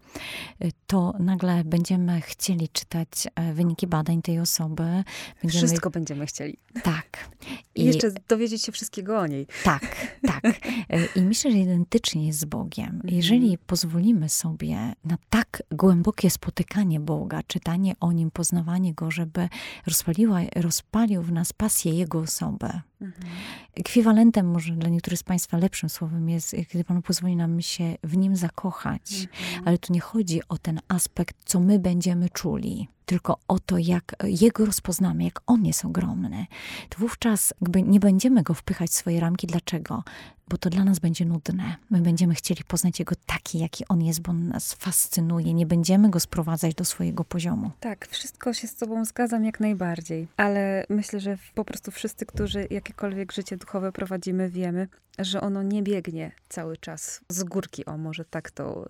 to 0.86 1.14
nagle 1.18 1.64
będziemy 1.64 2.20
chcieli 2.20 2.68
czytać 2.68 3.08
wyniki 3.54 3.86
badań 3.86 4.22
tej 4.22 4.40
osoby. 4.40 5.04
Będziemy... 5.42 5.66
Wszystko 5.66 5.90
będziemy 5.90 6.26
chcieli. 6.26 6.56
Tak, 6.82 6.99
tak. 7.02 7.30
I, 7.74 7.82
I 7.82 7.84
jeszcze 7.84 8.10
dowiedzieć 8.28 8.62
się 8.62 8.72
wszystkiego 8.72 9.18
o 9.18 9.26
niej. 9.26 9.46
Tak, 9.64 9.96
tak. 10.26 10.44
E, 10.90 11.06
I 11.16 11.22
myślę, 11.22 11.52
że 11.52 11.58
identycznie 11.58 12.26
jest 12.26 12.38
z 12.38 12.44
Bogiem. 12.44 12.86
Mhm. 12.86 13.14
Jeżeli 13.14 13.58
pozwolimy 13.58 14.28
sobie 14.28 14.92
na 15.04 15.18
tak 15.30 15.62
głębokie 15.70 16.30
spotykanie 16.30 17.00
Boga, 17.00 17.42
czytanie 17.46 17.94
o 18.00 18.12
Nim, 18.12 18.30
poznawanie 18.30 18.94
Go, 18.94 19.10
żeby 19.10 19.48
rozpaliła, 19.86 20.40
rozpalił 20.56 21.22
w 21.22 21.32
nas 21.32 21.52
pasję 21.52 21.94
Jego 21.94 22.18
osobę, 22.18 22.80
Mhm. 23.00 23.26
Ekwiwalentem, 23.74 24.50
może 24.50 24.72
dla 24.72 24.88
niektórych 24.88 25.18
z 25.18 25.22
Państwa 25.22 25.56
lepszym 25.56 25.88
słowem 25.88 26.28
jest, 26.28 26.56
kiedy 26.68 26.84
Pan 26.84 27.02
pozwoli 27.02 27.36
nam 27.36 27.60
się 27.60 27.96
w 28.04 28.16
nim 28.16 28.36
zakochać. 28.36 29.12
Mhm. 29.20 29.68
Ale 29.68 29.78
tu 29.78 29.92
nie 29.92 30.00
chodzi 30.00 30.40
o 30.48 30.58
ten 30.58 30.80
aspekt, 30.88 31.36
co 31.44 31.60
my 31.60 31.78
będziemy 31.78 32.30
czuli, 32.30 32.88
tylko 33.06 33.38
o 33.48 33.58
to, 33.58 33.78
jak 33.78 34.16
jego 34.24 34.64
rozpoznamy, 34.64 35.24
jak 35.24 35.40
on 35.46 35.66
jest 35.66 35.84
ogromny. 35.84 36.46
To 36.88 36.98
wówczas 36.98 37.54
jakby 37.60 37.82
nie 37.82 38.00
będziemy 38.00 38.42
go 38.42 38.54
wpychać 38.54 38.90
w 38.90 38.94
swoje 38.94 39.20
ramki. 39.20 39.46
Dlaczego? 39.46 40.04
Bo 40.50 40.58
to 40.58 40.70
dla 40.70 40.84
nas 40.84 40.98
będzie 40.98 41.24
nudne. 41.24 41.76
My 41.90 42.00
będziemy 42.00 42.34
chcieli 42.34 42.64
poznać 42.64 42.98
Jego 42.98 43.14
taki, 43.26 43.58
jaki 43.58 43.84
On 43.88 44.02
jest, 44.02 44.20
bo 44.20 44.30
On 44.30 44.48
nas 44.48 44.74
fascynuje. 44.74 45.54
Nie 45.54 45.66
będziemy 45.66 46.10
Go 46.10 46.20
sprowadzać 46.20 46.74
do 46.74 46.84
swojego 46.84 47.24
poziomu. 47.24 47.70
Tak, 47.80 48.08
wszystko 48.08 48.52
się 48.52 48.68
z 48.68 48.74
Tobą 48.74 49.04
zgadzam 49.04 49.44
jak 49.44 49.60
najbardziej. 49.60 50.28
Ale 50.36 50.84
myślę, 50.88 51.20
że 51.20 51.38
po 51.54 51.64
prostu 51.64 51.90
wszyscy, 51.90 52.26
którzy 52.26 52.66
jakiekolwiek 52.70 53.32
życie 53.32 53.56
duchowe 53.56 53.92
prowadzimy, 53.92 54.48
wiemy, 54.48 54.88
że 55.24 55.40
ono 55.40 55.62
nie 55.62 55.82
biegnie 55.82 56.32
cały 56.48 56.76
czas 56.76 57.20
z 57.28 57.44
górki, 57.44 57.86
o 57.86 57.96
może 57.96 58.24
tak 58.24 58.50
to 58.50 58.86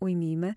ujmijmy. 0.00 0.54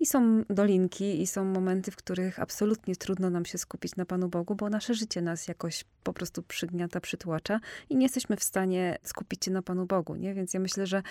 I 0.00 0.06
są 0.06 0.44
dolinki, 0.50 1.22
i 1.22 1.26
są 1.26 1.44
momenty, 1.44 1.90
w 1.90 1.96
których 1.96 2.38
absolutnie 2.38 2.96
trudno 2.96 3.30
nam 3.30 3.44
się 3.44 3.58
skupić 3.58 3.96
na 3.96 4.04
Panu 4.04 4.28
Bogu, 4.28 4.54
bo 4.54 4.70
nasze 4.70 4.94
życie 4.94 5.22
nas 5.22 5.48
jakoś 5.48 5.84
po 6.02 6.12
prostu 6.12 6.42
przygniata, 6.42 7.00
przytłacza 7.00 7.60
i 7.90 7.96
nie 7.96 8.02
jesteśmy 8.02 8.36
w 8.36 8.44
stanie 8.44 8.98
skupić 9.02 9.44
się 9.44 9.50
na 9.50 9.62
Panu 9.62 9.86
Bogu, 9.86 10.14
nie? 10.14 10.34
Więc 10.34 10.54
ja 10.54 10.60
myślę, 10.60 10.86
że 10.86 11.02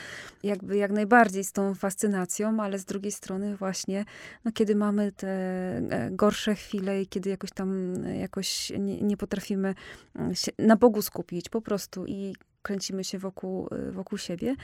jakby 0.44 0.78
jak 0.78 0.92
najbardziej 0.92 1.44
z 1.44 1.52
tą 1.52 1.76
fascynacją, 1.76 2.64
ale 2.64 2.80
z 2.80 2.86
drugiej 2.86 3.12
strony 3.12 3.58
właśnie, 3.58 4.06
no 4.46 4.52
kiedy 4.52 4.76
mamy 4.76 5.12
te 5.12 5.28
e, 5.28 6.10
gorsze 6.12 6.56
chwile 6.56 7.02
i 7.02 7.08
kiedy 7.08 7.30
jakoś 7.30 7.52
tam 7.52 7.94
e, 8.06 8.18
jakoś 8.18 8.70
nie, 8.80 9.02
nie 9.02 9.18
potrafimy 9.18 9.76
mm, 10.16 10.36
się 10.36 10.52
na 10.60 10.76
Bogu 10.76 11.02
skupić 11.02 11.50
po 11.50 11.62
prostu 11.62 12.06
i 12.06 12.36
kręcimy 12.62 13.04
się 13.04 13.20
wokół, 13.20 13.68
y, 13.90 13.92
wokół 13.92 14.18
siebie, 14.18 14.56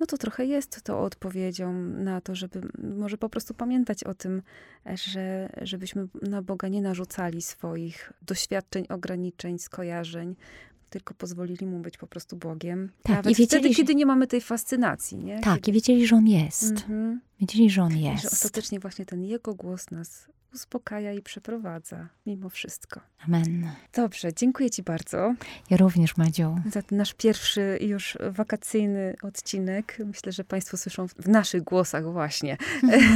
no 0.00 0.06
to 0.06 0.18
trochę 0.18 0.46
jest 0.46 0.82
to 0.82 1.00
odpowiedzią 1.00 1.72
na 1.82 2.20
to, 2.20 2.34
żeby 2.34 2.60
może 2.96 3.18
po 3.18 3.28
prostu 3.28 3.54
pamiętać 3.54 4.04
o 4.04 4.14
tym, 4.14 4.42
że, 4.94 5.48
żebyśmy 5.62 6.08
na 6.22 6.42
Boga 6.42 6.68
nie 6.68 6.82
narzucali 6.82 7.42
swoich 7.42 8.12
doświadczeń, 8.22 8.86
ograniczeń, 8.88 9.58
skojarzeń, 9.58 10.36
tylko 10.90 11.14
pozwolili 11.14 11.66
mu 11.66 11.78
być 11.78 11.98
po 11.98 12.06
prostu 12.06 12.36
Bogiem. 12.36 12.90
Tak, 13.02 13.16
Nawet 13.16 13.26
i 13.26 13.34
wiedzieli, 13.34 13.46
wtedy, 13.46 13.68
że... 13.68 13.74
kiedy 13.74 13.94
nie 13.94 14.06
mamy 14.06 14.26
tej 14.26 14.40
fascynacji. 14.40 15.18
Nie? 15.18 15.40
Tak, 15.40 15.54
kiedy... 15.54 15.70
i 15.70 15.74
wiedzieli, 15.74 16.06
że 16.06 16.16
on 16.16 16.26
jest. 16.26 16.72
Mhm. 16.72 17.20
Wiedzieli, 17.40 17.70
że 17.70 17.82
on 17.82 17.96
jest. 17.96 18.22
Że 18.22 18.30
ostatecznie 18.30 18.80
właśnie 18.80 19.06
ten 19.06 19.24
jego 19.24 19.54
głos 19.54 19.90
nas 19.90 20.28
uspokaja 20.54 21.12
i 21.12 21.22
przeprowadza 21.22 22.08
mimo 22.26 22.48
wszystko. 22.48 23.00
Amen. 23.26 23.70
Dobrze, 23.92 24.34
dziękuję 24.34 24.70
Ci 24.70 24.82
bardzo. 24.82 25.34
Ja 25.70 25.76
również, 25.76 26.16
Madziu. 26.16 26.58
Za 26.70 26.82
ten 26.82 26.98
nasz 26.98 27.14
pierwszy 27.14 27.78
już 27.80 28.18
wakacyjny 28.30 29.14
odcinek. 29.22 29.98
Myślę, 30.06 30.32
że 30.32 30.44
Państwo 30.44 30.76
słyszą 30.76 31.08
w 31.08 31.28
naszych 31.28 31.62
głosach 31.62 32.12
właśnie 32.12 32.56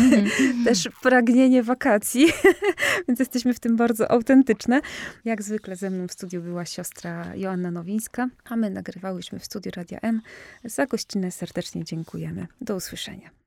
też 0.64 0.88
pragnienie 1.02 1.62
wakacji, 1.62 2.26
więc 3.08 3.20
jesteśmy 3.20 3.54
w 3.54 3.60
tym 3.60 3.76
bardzo 3.76 4.10
autentyczne. 4.10 4.80
Jak 5.24 5.42
zwykle 5.42 5.76
ze 5.76 5.90
mną 5.90 6.08
w 6.08 6.12
studiu 6.12 6.42
była 6.42 6.64
siostra 6.64 7.36
Joanna 7.36 7.70
Nowińska, 7.70 8.28
a 8.44 8.56
my 8.56 8.70
nagrywałyśmy 8.70 9.38
w 9.38 9.44
studiu 9.44 9.72
Radia 9.76 9.98
M. 10.02 10.22
Za 10.64 10.86
gościnę 10.86 11.30
serdecznie 11.30 11.84
dziękujemy. 11.84 12.46
Do 12.60 12.76
usłyszenia. 12.76 13.40